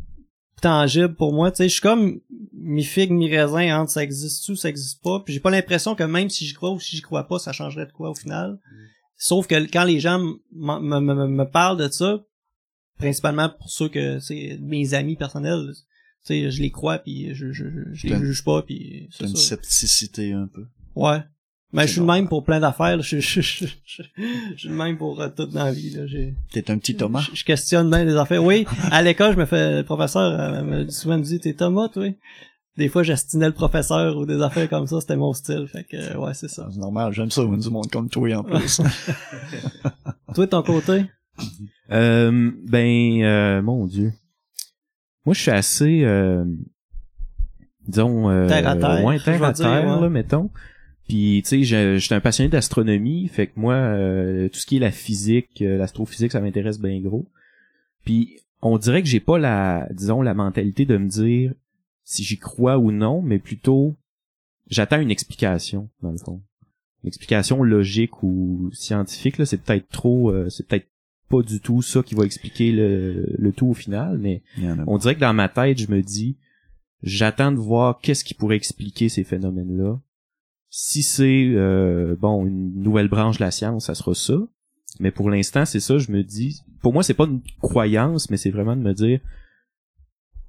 tangible 0.61 1.15
pour 1.15 1.34
moi. 1.34 1.49
Tu 1.49 1.57
sais, 1.57 1.63
je 1.69 1.73
suis 1.73 1.81
comme 1.81 2.19
mi 2.53 2.84
figue, 2.84 3.09
mi 3.11 3.36
raisin 3.36 3.79
entre 3.81 3.91
ça 3.91 4.03
existe 4.03 4.47
ou 4.49 4.55
ça 4.55 4.69
existe 4.69 5.01
pas. 5.01 5.21
Puis 5.25 5.34
j'ai 5.34 5.39
pas 5.39 5.49
l'impression 5.49 5.95
que 5.95 6.03
même 6.03 6.29
si 6.29 6.45
j'y 6.45 6.53
crois 6.53 6.69
ou 6.69 6.79
si 6.79 6.95
j'y 6.97 7.01
crois 7.01 7.27
pas, 7.27 7.39
ça 7.39 7.51
changerait 7.51 7.88
de 7.88 7.91
quoi 7.91 8.11
au 8.11 8.15
final. 8.15 8.59
Sauf 9.17 9.47
que 9.47 9.55
quand 9.71 9.86
les 9.86 9.99
gens 9.99 10.19
me, 10.19 11.43
parlent 11.45 11.77
de 11.79 11.89
ça, 11.89 12.23
principalement 12.99 13.49
pour 13.49 13.69
ceux 13.71 13.89
que 13.89 14.19
c'est 14.19 14.59
mes 14.61 14.93
amis 14.93 15.15
personnels, 15.15 15.71
tu 15.73 15.81
sais, 16.27 16.51
je 16.51 16.61
les 16.61 16.69
crois 16.71 16.99
puis 16.99 17.34
je 17.34 17.51
je, 17.51 17.65
je, 17.65 17.79
je 17.93 18.07
les 18.07 18.13
juge 18.19 18.43
pas 18.43 18.61
puis 18.61 19.09
c'est 19.11 19.23
une 19.25 19.36
scepticité 19.38 20.31
un 20.34 20.47
peu. 20.47 20.65
Ouais. 20.96 21.20
Mais 21.76 21.88
je 21.88 21.94
suis 21.94 22.02
le 22.02 22.06
même 22.06 22.28
pour 22.28 22.44
plein 22.44 22.60
d'affaires. 22.60 22.98
là. 22.98 23.02
Je, 23.02 23.20
je, 23.20 23.41
je, 23.41 23.66
je, 23.84 24.04
je 24.54 24.56
suis 24.60 24.70
le 24.70 24.76
même 24.76 24.96
pour 24.98 25.20
euh, 25.20 25.30
tout 25.30 25.48
dans 25.48 25.66
la 25.66 25.72
vie. 25.72 25.89
Là. 25.89 26.06
J'ai- 26.06 26.36
T'es 26.52 26.70
un 26.70 26.78
petit 26.78 26.96
Thomas. 26.96 27.22
Je, 27.32 27.36
je 27.36 27.44
questionne 27.44 27.89
bien 27.89 28.06
des 28.06 28.16
affaires. 28.16 28.44
Oui, 28.44 28.66
à 28.91 29.02
l'école, 29.02 29.34
je 29.34 29.39
me 29.39 29.46
fais 29.46 29.78
le 29.78 29.84
professeur 29.84 30.39
euh, 30.39 30.62
me, 30.62 30.89
souvent 30.89 31.18
me 31.18 31.24
dit 31.24 31.39
T'es 31.39 31.54
Thomas, 31.54 31.88
toi? 31.89 32.08
Des 32.78 32.89
fois, 32.89 33.02
j'astinais 33.04 33.48
le 33.48 33.54
professeur 33.54 34.18
ou 34.18 34.26
des 34.28 34.41
affaires 34.41 34.70
comme 34.70 34.86
ça, 34.88 35.00
c'était 35.02 35.16
mon 35.16 35.34
style. 35.34 35.66
Fait 35.68 35.84
que 35.84 35.96
euh, 35.98 36.18
ouais, 36.18 36.34
c'est 36.36 36.48
ça. 36.48 36.68
C'est 36.72 36.80
normal, 36.80 37.12
j'aime 37.14 37.32
ça, 37.32 37.44
du 37.44 37.70
monde 37.70 37.89
comme 37.91 38.08
toi 38.10 38.32
en 38.36 38.44
plus. 38.44 38.82
Toi, 40.36 40.46
de 40.46 40.50
ton 40.52 40.62
côté? 40.64 41.06
Euh, 41.91 42.52
ben, 42.68 43.22
euh, 43.24 43.62
mon 43.64 43.86
Dieu. 43.88 44.14
Moi, 45.26 45.34
je 45.34 45.41
suis 45.41 45.52
assez, 45.52 46.04
euh, 46.04 46.46
disons, 47.88 48.30
euh, 48.30 48.48
Terre 48.48 48.68
à 48.68 48.76
terre, 48.76 49.04
ouais, 49.04 49.18
je 49.18 49.24
terre 49.26 49.44
à 49.44 49.52
dire, 49.54 49.66
terre, 49.66 49.96
ouais. 49.96 50.02
là, 50.02 50.10
mettons. 50.10 50.50
Puis, 51.08 51.41
tu 51.43 51.49
sais, 51.49 51.64
je- 51.64 51.97
j'étais 51.97 52.16
un 52.16 52.22
passionné 52.22 52.49
d'astronomie, 52.49 53.28
fait 53.28 53.47
que 53.47 53.54
moi, 53.60 53.74
euh, 53.76 54.47
tout 54.49 54.58
ce 54.60 54.66
qui 54.66 54.78
est 54.78 54.80
la 54.80 54.91
physique, 54.91 55.62
euh, 55.62 55.78
l'astrophysique, 55.78 56.32
ça 56.32 56.39
m'intéresse 56.39 56.80
bien 56.80 56.99
gros. 57.01 57.26
Puis, 58.06 58.39
on 58.62 58.78
dirait 58.78 59.01
que 59.04 59.10
j'ai 59.10 59.20
pas 59.20 59.38
la, 59.38 59.88
disons, 59.91 60.22
la 60.22 60.34
mentalité 60.34 60.86
de 60.86 60.97
me 60.97 61.10
dire 61.10 61.54
si 62.06 62.24
j'y 62.24 62.38
crois 62.38 62.78
ou 62.78 62.91
non, 62.91 63.22
mais 63.22 63.39
plutôt, 63.39 63.95
j'attends 64.70 64.99
une 64.99 65.12
explication, 65.12 65.89
dans 66.01 66.12
le 66.12 66.18
fond. 66.18 66.41
Une 67.04 67.10
explication 67.10 67.64
logique 67.64 68.24
ou 68.24 68.70
scientifique, 68.74 69.38
là, 69.38 69.45
c'est 69.45 69.58
peut-être 69.62 69.89
trop, 69.89 70.32
euh, 70.32 70.49
c'est 70.49 70.66
peut-être 70.68 70.88
pas 71.30 71.41
du 71.41 71.60
tout 71.60 71.82
ça 71.82 72.01
qui 72.04 72.16
va 72.16 72.24
expliquer 72.24 72.72
le, 72.72 73.26
le 73.38 73.51
tout 73.51 73.68
au 73.68 73.74
final, 73.74 74.18
mais 74.20 74.41
on 74.88 74.97
dirait 74.97 75.16
que 75.16 75.20
dans 75.20 75.34
ma 75.34 75.49
tête, 75.49 75.80
je 75.80 75.91
me 75.91 76.01
dis, 76.01 76.38
j'attends 77.01 77.51
de 77.51 77.58
voir 77.58 77.99
qu'est-ce 78.01 78.24
qui 78.24 78.34
pourrait 78.34 78.56
expliquer 78.56 79.10
ces 79.10 79.24
phénomènes-là. 79.26 79.99
Si 80.76 81.03
c'est, 81.03 81.49
euh, 81.53 82.15
bon, 82.19 82.47
une 82.47 82.82
nouvelle 82.82 83.07
branche 83.07 83.38
de 83.38 83.43
la 83.43 83.51
science, 83.51 83.86
ça 83.86 83.93
sera 83.93 84.15
ça. 84.15 84.34
Mais 84.99 85.11
pour 85.11 85.30
l'instant, 85.30 85.65
c'est 85.65 85.80
ça, 85.80 85.99
je 85.99 86.11
me 86.11 86.24
dis, 86.24 86.61
pour 86.82 86.93
moi, 86.93 87.03
c'est 87.03 87.13
pas 87.13 87.26
une 87.26 87.41
croyance, 87.61 88.32
mais 88.32 88.38
c'est 88.38 88.49
vraiment 88.49 88.76
de 88.76 88.82
me 88.82 88.91
dire, 88.93 89.19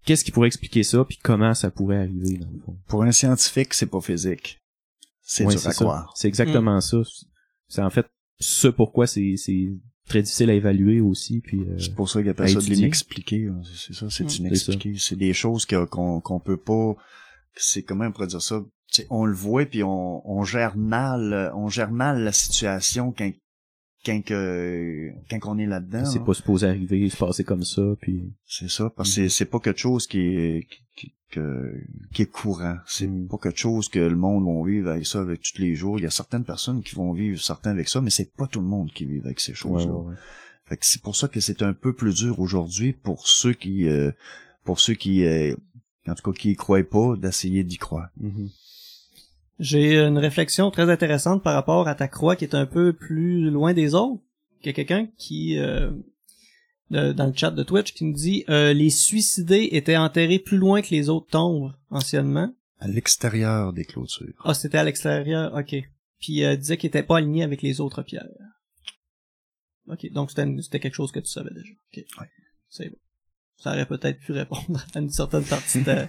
qu'est-ce 0.06 0.24
qui 0.24 0.30
pourrait 0.30 0.46
expliquer 0.48 0.82
ça, 0.82 1.04
puis 1.04 1.18
comment 1.22 1.52
ça 1.52 1.70
pourrait 1.70 1.98
arriver, 1.98 2.38
dans 2.38 2.48
le 2.50 2.58
fond. 2.60 2.78
Pour 2.88 3.02
un 3.02 3.12
scientifique, 3.12 3.74
c'est 3.74 3.86
pas 3.90 4.00
physique. 4.00 4.62
C'est 5.20 5.44
Ouais, 5.44 5.54
dur 5.54 5.66
à 5.66 5.72
ça. 5.72 5.84
croire. 5.84 6.12
C'est 6.16 6.28
exactement 6.28 6.80
ça. 6.80 6.98
C'est 7.68 7.82
en 7.82 7.90
fait 7.90 8.06
ce 8.40 8.68
pourquoi 8.68 9.06
c'est, 9.06 9.34
c'est 9.36 9.68
très 10.08 10.22
difficile 10.22 10.48
à 10.48 10.54
évaluer 10.54 11.00
aussi, 11.02 11.40
puis 11.40 11.60
euh, 11.60 11.78
C'est 11.78 11.94
pour 11.94 12.08
ça 12.08 12.20
qu'ils 12.20 12.28
à 12.28 12.32
appellent 12.32 12.48
ça 12.50 12.60
de 12.60 12.64
l'inexpliqué. 12.74 13.46
hein. 13.48 13.60
C'est 13.76 13.92
ça, 13.94 14.08
c'est 14.08 14.24
Mm. 14.24 14.46
inexpliqué. 14.46 14.94
C'est 14.98 15.16
des 15.16 15.34
choses 15.34 15.66
qu'on 15.66 16.20
qu'on 16.22 16.40
peut 16.40 16.56
pas. 16.58 16.94
C'est 17.56 17.82
comment 17.82 18.04
on 18.06 18.12
pourrait 18.12 18.26
dire 18.26 18.42
ça. 18.42 18.62
On 19.10 19.24
le 19.24 19.34
voit 19.34 19.64
puis 19.66 19.82
on, 19.82 20.28
on 20.30 20.44
gère 20.44 20.76
mal, 20.76 21.32
euh, 21.32 21.54
on 21.54 21.68
gère 21.68 21.90
mal 21.90 22.22
la 22.22 22.32
situation 22.32 23.12
quand 23.12 23.30
quand 24.06 24.20
que 24.22 25.10
quand 25.30 25.38
on 25.50 25.58
est 25.58 25.66
là-dedans. 25.66 26.04
c'est 26.04 26.22
pas 26.24 26.34
supposé 26.34 26.66
arriver, 26.66 27.08
se 27.08 27.16
passer 27.16 27.42
comme 27.44 27.64
ça, 27.64 27.82
puis 28.00 28.32
C'est 28.46 28.68
ça, 28.70 28.90
parce 28.90 29.08
Mm-hmm. 29.10 29.14
que 29.14 29.28
c'est- 29.28 29.28
c'est 29.30 29.44
pas 29.46 29.60
quelque 29.60 29.80
chose 29.80 30.06
qui 30.06 30.18
est 30.20 30.66
qui, 30.96 31.14
qui- 31.30 31.40
qui 32.12 32.22
est 32.22 32.30
courant. 32.30 32.76
C'est 32.86 33.08
Mm. 33.08 33.26
pas 33.28 33.38
quelque 33.38 33.58
chose 33.58 33.88
que 33.88 33.98
le 33.98 34.14
monde 34.14 34.44
va 34.44 34.70
vivre 34.70 34.90
avec 34.90 35.06
ça 35.06 35.20
avec 35.20 35.40
tous 35.42 35.58
les 35.60 35.74
jours. 35.74 35.98
Il 35.98 36.02
y 36.02 36.06
a 36.06 36.10
certaines 36.10 36.44
personnes 36.44 36.82
qui 36.82 36.94
vont 36.94 37.12
vivre 37.12 37.40
certains 37.40 37.70
avec 37.70 37.88
ça, 37.88 38.00
mais 38.00 38.10
c'est 38.10 38.32
pas 38.36 38.46
tout 38.46 38.60
le 38.60 38.66
monde 38.66 38.92
qui 38.92 39.04
vit 39.06 39.20
avec 39.20 39.40
ces 39.40 39.54
choses-là. 39.54 39.92
ouais, 39.92 40.08
ouais. 40.10 40.14
Fait 40.66 40.76
que 40.76 40.86
c'est 40.86 41.02
pour 41.02 41.16
ça 41.16 41.26
que 41.28 41.40
c'est 41.40 41.62
un 41.62 41.72
peu 41.74 41.92
plus 41.92 42.14
dur 42.14 42.38
aujourd'hui 42.40 42.92
pour 42.92 43.26
ceux 43.26 43.52
qui 43.52 43.88
euh, 43.88 44.12
pour 44.64 44.80
ceux 44.80 44.94
qui 44.94 45.24
euh, 45.24 45.54
en 46.06 46.14
tout 46.14 46.30
cas 46.30 46.38
qui 46.38 46.50
y 46.52 46.56
croient 46.56 46.82
pas 46.84 47.16
d'essayer 47.16 47.64
d'y 47.64 47.78
croire. 47.78 48.08
Mhm. 48.20 48.48
J'ai 49.58 49.98
une 49.98 50.18
réflexion 50.18 50.70
très 50.70 50.90
intéressante 50.90 51.42
par 51.42 51.54
rapport 51.54 51.86
à 51.88 51.94
ta 51.94 52.08
croix 52.08 52.34
qui 52.36 52.44
est 52.44 52.54
un 52.54 52.66
peu 52.66 52.92
plus 52.92 53.50
loin 53.50 53.72
des 53.72 53.94
autres. 53.94 54.20
Il 54.62 54.66
y 54.66 54.70
a 54.70 54.72
quelqu'un 54.72 55.06
qui, 55.18 55.58
euh, 55.58 55.90
de- 56.90 57.12
dans 57.12 57.26
le 57.26 57.32
chat 57.34 57.50
de 57.50 57.62
Twitch, 57.62 57.94
qui 57.94 58.04
nous 58.04 58.14
dit 58.14 58.44
euh, 58.48 58.72
les 58.72 58.90
suicidés 58.90 59.68
étaient 59.72 59.96
enterrés 59.96 60.38
plus 60.38 60.56
loin 60.56 60.82
que 60.82 60.88
les 60.90 61.08
autres 61.08 61.28
tombes 61.28 61.72
anciennement. 61.90 62.52
À 62.80 62.88
l'extérieur 62.88 63.72
des 63.72 63.84
clôtures. 63.84 64.34
Ah, 64.44 64.54
c'était 64.54 64.78
à 64.78 64.84
l'extérieur, 64.84 65.54
ok. 65.54 65.76
Puis 66.20 66.44
euh, 66.44 66.56
disait 66.56 66.76
qu'il 66.76 66.88
était 66.88 67.02
pas 67.02 67.18
aligné 67.18 67.42
avec 67.44 67.62
les 67.62 67.80
autres 67.80 68.02
pierres. 68.02 68.26
Ok, 69.88 70.10
donc 70.12 70.30
c'était 70.30 70.80
quelque 70.80 70.94
chose 70.94 71.12
que 71.12 71.20
tu 71.20 71.30
savais 71.30 71.50
déjà. 71.54 71.72
Ok. 71.92 72.04
Ouais. 72.20 72.26
C'est 72.70 72.88
bon. 72.88 72.96
Ça 73.58 73.70
aurait 73.70 73.86
peut-être 73.86 74.18
pu 74.20 74.32
répondre 74.32 74.84
à 74.94 74.98
une 74.98 75.10
certaine 75.10 75.44
partie 75.44 75.82
de... 75.82 75.94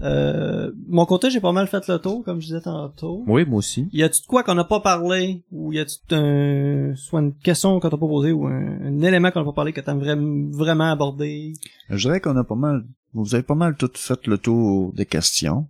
Euh, 0.00 0.72
mon 0.88 1.04
côté, 1.06 1.30
j'ai 1.30 1.40
pas 1.40 1.52
mal 1.52 1.66
fait 1.68 1.86
le 1.86 1.98
tour, 1.98 2.24
comme 2.24 2.40
je 2.40 2.46
disais 2.46 2.60
tantôt. 2.60 3.22
Oui, 3.26 3.44
moi 3.44 3.58
aussi. 3.58 3.88
Y 3.92 4.02
a-tu 4.02 4.22
de 4.22 4.26
quoi 4.26 4.42
qu'on 4.42 4.54
n'a 4.54 4.64
pas 4.64 4.80
parlé 4.80 5.44
ou 5.52 5.72
y 5.72 5.78
a-tu 5.78 5.98
un 6.10 6.94
soit 6.96 7.20
une 7.20 7.34
question 7.34 7.78
qu'on 7.78 7.90
t'a 7.90 7.96
pas 7.96 8.06
posée 8.06 8.32
ou 8.32 8.46
un, 8.46 8.80
un 8.82 9.02
élément 9.02 9.30
qu'on 9.30 9.40
n'a 9.40 9.46
pas 9.46 9.52
parlé 9.52 9.72
que 9.72 9.80
t'aimes 9.80 10.00
vraiment 10.00 10.50
vraiment 10.50 10.90
aborder? 10.90 11.52
Je 11.90 12.08
dirais 12.08 12.20
qu'on 12.20 12.36
a 12.36 12.44
pas 12.44 12.56
mal 12.56 12.84
vous 13.14 13.34
avez 13.34 13.42
pas 13.42 13.54
mal 13.54 13.76
tout 13.76 13.90
fait 13.94 14.26
le 14.26 14.38
tour 14.38 14.92
des 14.94 15.06
questions. 15.06 15.68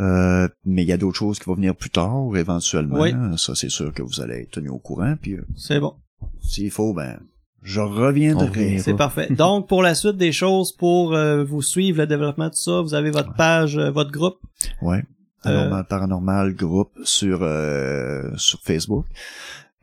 Euh, 0.00 0.48
mais 0.64 0.82
il 0.82 0.88
y 0.88 0.92
a 0.92 0.96
d'autres 0.96 1.18
choses 1.18 1.38
qui 1.38 1.44
vont 1.44 1.54
venir 1.54 1.76
plus 1.76 1.90
tard, 1.90 2.34
éventuellement. 2.34 3.00
Oui. 3.00 3.12
Ça, 3.36 3.54
c'est 3.54 3.68
sûr 3.68 3.92
que 3.92 4.02
vous 4.02 4.20
allez 4.22 4.42
être 4.42 4.52
tenu 4.52 4.70
au 4.70 4.78
courant. 4.78 5.14
Puis 5.20 5.34
euh, 5.34 5.44
C'est 5.56 5.78
bon, 5.78 5.94
s'il 6.40 6.70
faut, 6.70 6.94
ben, 6.94 7.20
je 7.62 7.80
reviendrai. 7.80 8.78
c'est 8.78 8.94
parfait. 8.94 9.28
Donc 9.30 9.68
pour 9.68 9.82
la 9.82 9.94
suite 9.94 10.16
des 10.16 10.32
choses, 10.32 10.72
pour 10.72 11.14
euh, 11.14 11.44
vous 11.44 11.62
suivre 11.62 11.98
le 11.98 12.06
développement 12.06 12.48
de 12.48 12.54
ça, 12.54 12.80
vous 12.80 12.94
avez 12.94 13.10
votre 13.10 13.34
page, 13.34 13.76
euh, 13.76 13.90
votre 13.90 14.10
groupe? 14.10 14.38
Ouais. 14.82 15.04
Euh, 15.46 15.50
Anormal 15.50 15.86
Paranormal 15.86 16.54
groupe 16.54 16.92
sur 17.04 17.40
euh, 17.42 18.30
sur 18.36 18.60
Facebook. 18.60 19.06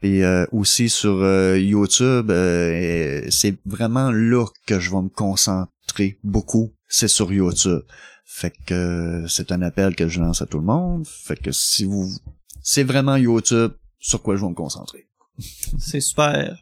Et 0.03 0.23
euh, 0.23 0.45
aussi 0.51 0.89
sur 0.89 1.23
euh, 1.23 1.57
YouTube, 1.57 2.29
euh, 2.29 3.25
c'est 3.29 3.57
vraiment 3.65 4.11
là 4.11 4.45
que 4.67 4.79
je 4.79 4.91
vais 4.91 5.01
me 5.01 5.09
concentrer 5.09 6.19
beaucoup, 6.23 6.71
c'est 6.87 7.07
sur 7.07 7.33
YouTube. 7.33 7.81
Fait 8.23 8.53
que 8.67 9.25
c'est 9.27 9.51
un 9.51 9.63
appel 9.63 9.95
que 9.95 10.07
je 10.07 10.19
lance 10.19 10.43
à 10.43 10.45
tout 10.45 10.59
le 10.59 10.65
monde. 10.65 11.07
Fait 11.07 11.37
que 11.37 11.51
si 11.51 11.85
vous 11.85 12.07
c'est 12.61 12.83
vraiment 12.83 13.15
YouTube 13.15 13.71
sur 13.99 14.21
quoi 14.21 14.35
je 14.35 14.41
vais 14.41 14.49
me 14.49 14.53
concentrer. 14.53 15.07
C'est 15.79 16.01
super. 16.01 16.57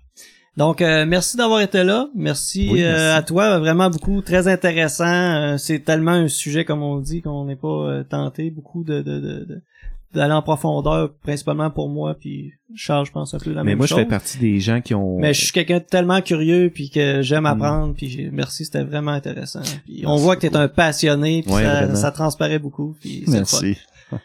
Donc 0.58 0.82
euh, 0.82 1.06
merci 1.06 1.36
d'avoir 1.38 1.60
été 1.62 1.84
là. 1.84 2.08
Merci, 2.16 2.70
Oui, 2.72 2.82
euh, 2.84 3.16
à 3.16 3.22
toi, 3.22 3.60
vraiment 3.60 3.90
beaucoup, 3.90 4.22
très 4.22 4.48
intéressant. 4.48 5.06
Euh, 5.06 5.58
c'est 5.58 5.80
tellement 5.80 6.12
un 6.12 6.28
sujet 6.30 6.64
comme 6.64 6.82
on 6.82 7.00
dit 7.00 7.22
qu'on 7.22 7.46
n'est 7.46 7.58
pas 7.58 7.68
euh, 7.68 8.04
tenté 8.04 8.50
beaucoup 8.52 8.84
de, 8.84 9.02
de, 9.02 9.20
de, 9.20 9.46
de- 9.46 9.62
d'aller 10.14 10.32
en 10.34 10.42
profondeur, 10.42 11.14
principalement 11.24 11.70
pour 11.70 11.90
moi, 11.90 12.16
puis 12.18 12.54
Charles, 12.74 13.06
je 13.06 13.12
pense 13.12 13.34
un 13.34 13.38
peu 13.38 13.52
la 13.52 13.66
Mais 13.66 13.72
même 13.72 13.80
moi, 13.80 13.86
chose. 13.88 13.98
je 13.98 14.04
fais 14.04 14.10
partie 14.10 14.38
des 14.38 14.62
gens 14.62 14.80
qui 14.80 14.96
ont... 14.96 15.20
Mais 15.20 15.34
je 15.34 15.42
suis 15.44 15.52
quelqu'un 15.52 15.80
de 15.80 15.84
tellement 15.84 16.22
curieux 16.22 16.72
puis 16.74 16.90
que 16.90 17.22
j'aime 17.22 17.44
Mm. 17.44 17.48
apprendre 17.48 17.94
puis 17.96 18.08
j'ai- 18.08 18.30
merci 18.32 18.64
c'était 18.64 18.84
vraiment 18.86 19.12
intéressant. 19.12 19.60
Puis 19.84 20.04
on 20.08 20.16
voit 20.16 20.38
que 20.38 20.42
t'es 20.42 20.50
beaucoup. 20.50 20.62
un 20.62 20.68
passionné 20.70 21.44
puis 21.46 21.54
Ouais, 21.54 21.64
ça, 21.66 21.94
ça 21.96 22.12
transparaît 22.12 22.60
beaucoup 22.60 22.96
puis. 23.02 23.26
Merci. 23.28 23.76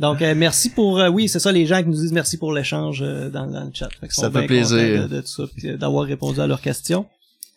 Donc 0.00 0.22
euh, 0.22 0.34
merci 0.36 0.70
pour 0.70 0.98
euh, 0.98 1.08
oui 1.08 1.28
c'est 1.28 1.38
ça 1.38 1.52
les 1.52 1.66
gens 1.66 1.80
qui 1.80 1.88
nous 1.88 1.94
disent 1.94 2.12
merci 2.12 2.36
pour 2.36 2.52
l'échange 2.52 3.00
euh, 3.02 3.30
dans, 3.30 3.46
dans 3.46 3.64
le 3.64 3.70
chat. 3.72 3.88
Fait 4.00 4.10
Ça 4.10 4.30
fait 4.30 4.46
plaisir. 4.46 5.08
De, 5.08 5.16
de 5.16 5.20
tout 5.20 5.26
ça 5.28 5.42
euh, 5.64 5.76
d'avoir 5.76 6.04
répondu 6.06 6.40
à 6.40 6.46
leurs 6.46 6.60
questions. 6.60 7.06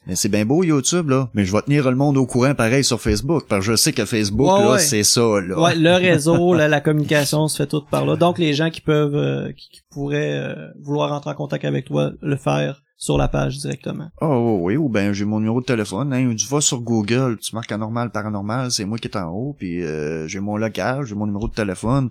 Mais 0.06 0.16
c'est 0.16 0.30
bien 0.30 0.46
beau 0.46 0.64
YouTube 0.64 1.10
là, 1.10 1.30
mais 1.34 1.44
je 1.44 1.52
vais 1.52 1.62
tenir 1.64 1.90
le 1.90 1.98
monde 1.98 2.16
au 2.16 2.26
courant 2.26 2.54
pareil 2.56 2.84
sur 2.84 3.02
Facebook 3.02 3.46
parce 3.50 3.66
que 3.66 3.72
je 3.72 3.76
sais 3.76 3.92
que 3.92 4.06
Facebook 4.06 4.48
Ouais, 4.50 4.60
là, 4.64 4.72
ouais. 4.74 4.80
c'est 4.80 5.04
ça 5.04 5.22
là. 5.42 5.60
Ouais 5.60 5.76
le 5.76 5.94
réseau 6.10 6.54
la, 6.54 6.68
la 6.68 6.80
communication 6.80 7.48
se 7.48 7.58
fait 7.58 7.68
toute 7.68 7.90
par 7.90 8.06
là. 8.06 8.16
Donc 8.16 8.38
les 8.38 8.54
gens 8.54 8.70
qui 8.70 8.82
peuvent 8.82 9.16
euh, 9.16 9.52
qui, 9.54 9.70
qui 9.70 9.82
pourraient 9.92 10.38
euh, 10.38 10.68
vouloir 10.82 11.12
entrer 11.12 11.32
en 11.32 11.36
contact 11.36 11.66
avec 11.66 11.86
toi 11.86 12.12
le 12.22 12.38
faire 12.38 12.84
sur 12.98 13.18
la 13.18 13.28
page 13.28 13.60
directement. 13.60 14.10
Oh 14.22 14.58
oui, 14.62 14.76
ou 14.76 14.90
ben 14.90 15.14
j'ai 15.14 15.26
mon 15.26 15.40
numéro 15.40 15.62
de 15.62 15.66
téléphone. 15.66 16.12
Hein, 16.14 16.34
tu 16.36 16.48
vas 16.48 16.62
sur 16.62 16.82
Google, 16.82 17.38
tu 17.38 17.56
marques 17.56 17.72
anormal, 17.72 18.10
paranormal, 18.10 18.72
c'est 18.72 18.86
moi 18.86 18.98
qui 18.98 19.08
est 19.08 19.16
en 19.16 19.30
haut, 19.30 19.56
puis 19.58 19.84
euh, 19.84 20.28
j'ai 20.28 20.40
mon 20.40 20.58
local, 20.58 21.06
j'ai 21.06 21.16
mon 21.16 21.28
numéro 21.28 21.48
de 21.48 21.54
téléphone, 21.54 22.10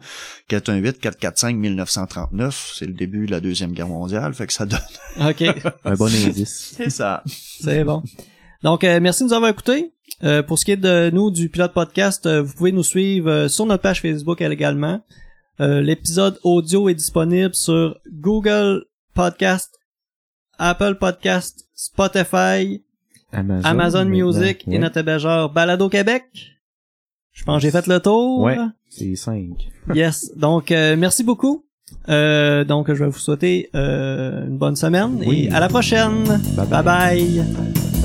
418-445-1939, 0.48 2.74
c'est 2.78 2.86
le 2.86 2.92
début 2.92 3.26
de 3.26 3.32
la 3.32 3.40
Deuxième 3.40 3.72
Guerre 3.72 3.88
mondiale, 3.88 4.32
fait 4.34 4.46
que 4.46 4.52
ça 4.52 4.66
donne... 4.66 4.78
OK, 5.28 5.42
Un 5.84 5.94
bon 5.94 6.06
indice. 6.06 6.72
C'est 6.76 6.90
ça. 6.90 7.22
c'est 7.26 7.84
bon. 7.84 8.02
Donc, 8.62 8.84
euh, 8.84 9.00
merci 9.00 9.22
de 9.22 9.28
nous 9.28 9.34
avoir 9.34 9.50
écoutés. 9.50 9.92
Euh, 10.24 10.42
pour 10.42 10.58
ce 10.58 10.64
qui 10.64 10.72
est 10.72 10.76
de 10.76 11.10
nous, 11.12 11.30
du 11.30 11.48
pilote 11.48 11.74
podcast, 11.74 12.26
euh, 12.26 12.42
vous 12.42 12.52
pouvez 12.54 12.72
nous 12.72 12.82
suivre 12.82 13.30
euh, 13.30 13.48
sur 13.48 13.66
notre 13.66 13.82
page 13.82 14.00
Facebook 14.00 14.40
également. 14.40 15.00
Euh, 15.60 15.80
L'épisode 15.80 16.38
audio 16.42 16.88
est 16.88 16.94
disponible 16.94 17.54
sur 17.54 17.98
Google 18.10 18.84
Podcast, 19.14 19.75
Apple 20.58 20.96
Podcast, 20.96 21.66
Spotify, 21.74 22.80
Amazon, 23.32 23.64
Amazon. 23.68 24.04
Music 24.06 24.64
et 24.66 24.70
Ouais. 24.72 24.78
notre 24.78 24.98
hébergeur 24.98 25.50
Balado 25.50 25.88
Québec. 25.88 26.24
Je 27.32 27.44
pense 27.44 27.56
que 27.56 27.62
j'ai 27.62 27.70
fait 27.70 27.86
le 27.86 28.00
tour. 28.00 28.40
Ouais. 28.40 28.56
C'est 28.88 29.14
5. 29.16 29.68
Yes. 29.94 30.32
Donc, 30.36 30.72
euh, 30.72 30.96
merci 30.96 31.22
beaucoup. 31.22 31.64
Euh, 32.08 32.64
donc, 32.64 32.88
je 32.88 33.04
vais 33.04 33.10
vous 33.10 33.18
souhaiter 33.18 33.70
euh, 33.74 34.46
une 34.46 34.56
bonne 34.58 34.74
semaine 34.76 35.18
Oui. 35.26 35.48
et 35.50 35.52
à 35.52 35.60
la 35.60 35.68
prochaine. 35.68 36.24
Bye 36.56 36.66
bye. 36.68 36.82
bye. 36.82 37.95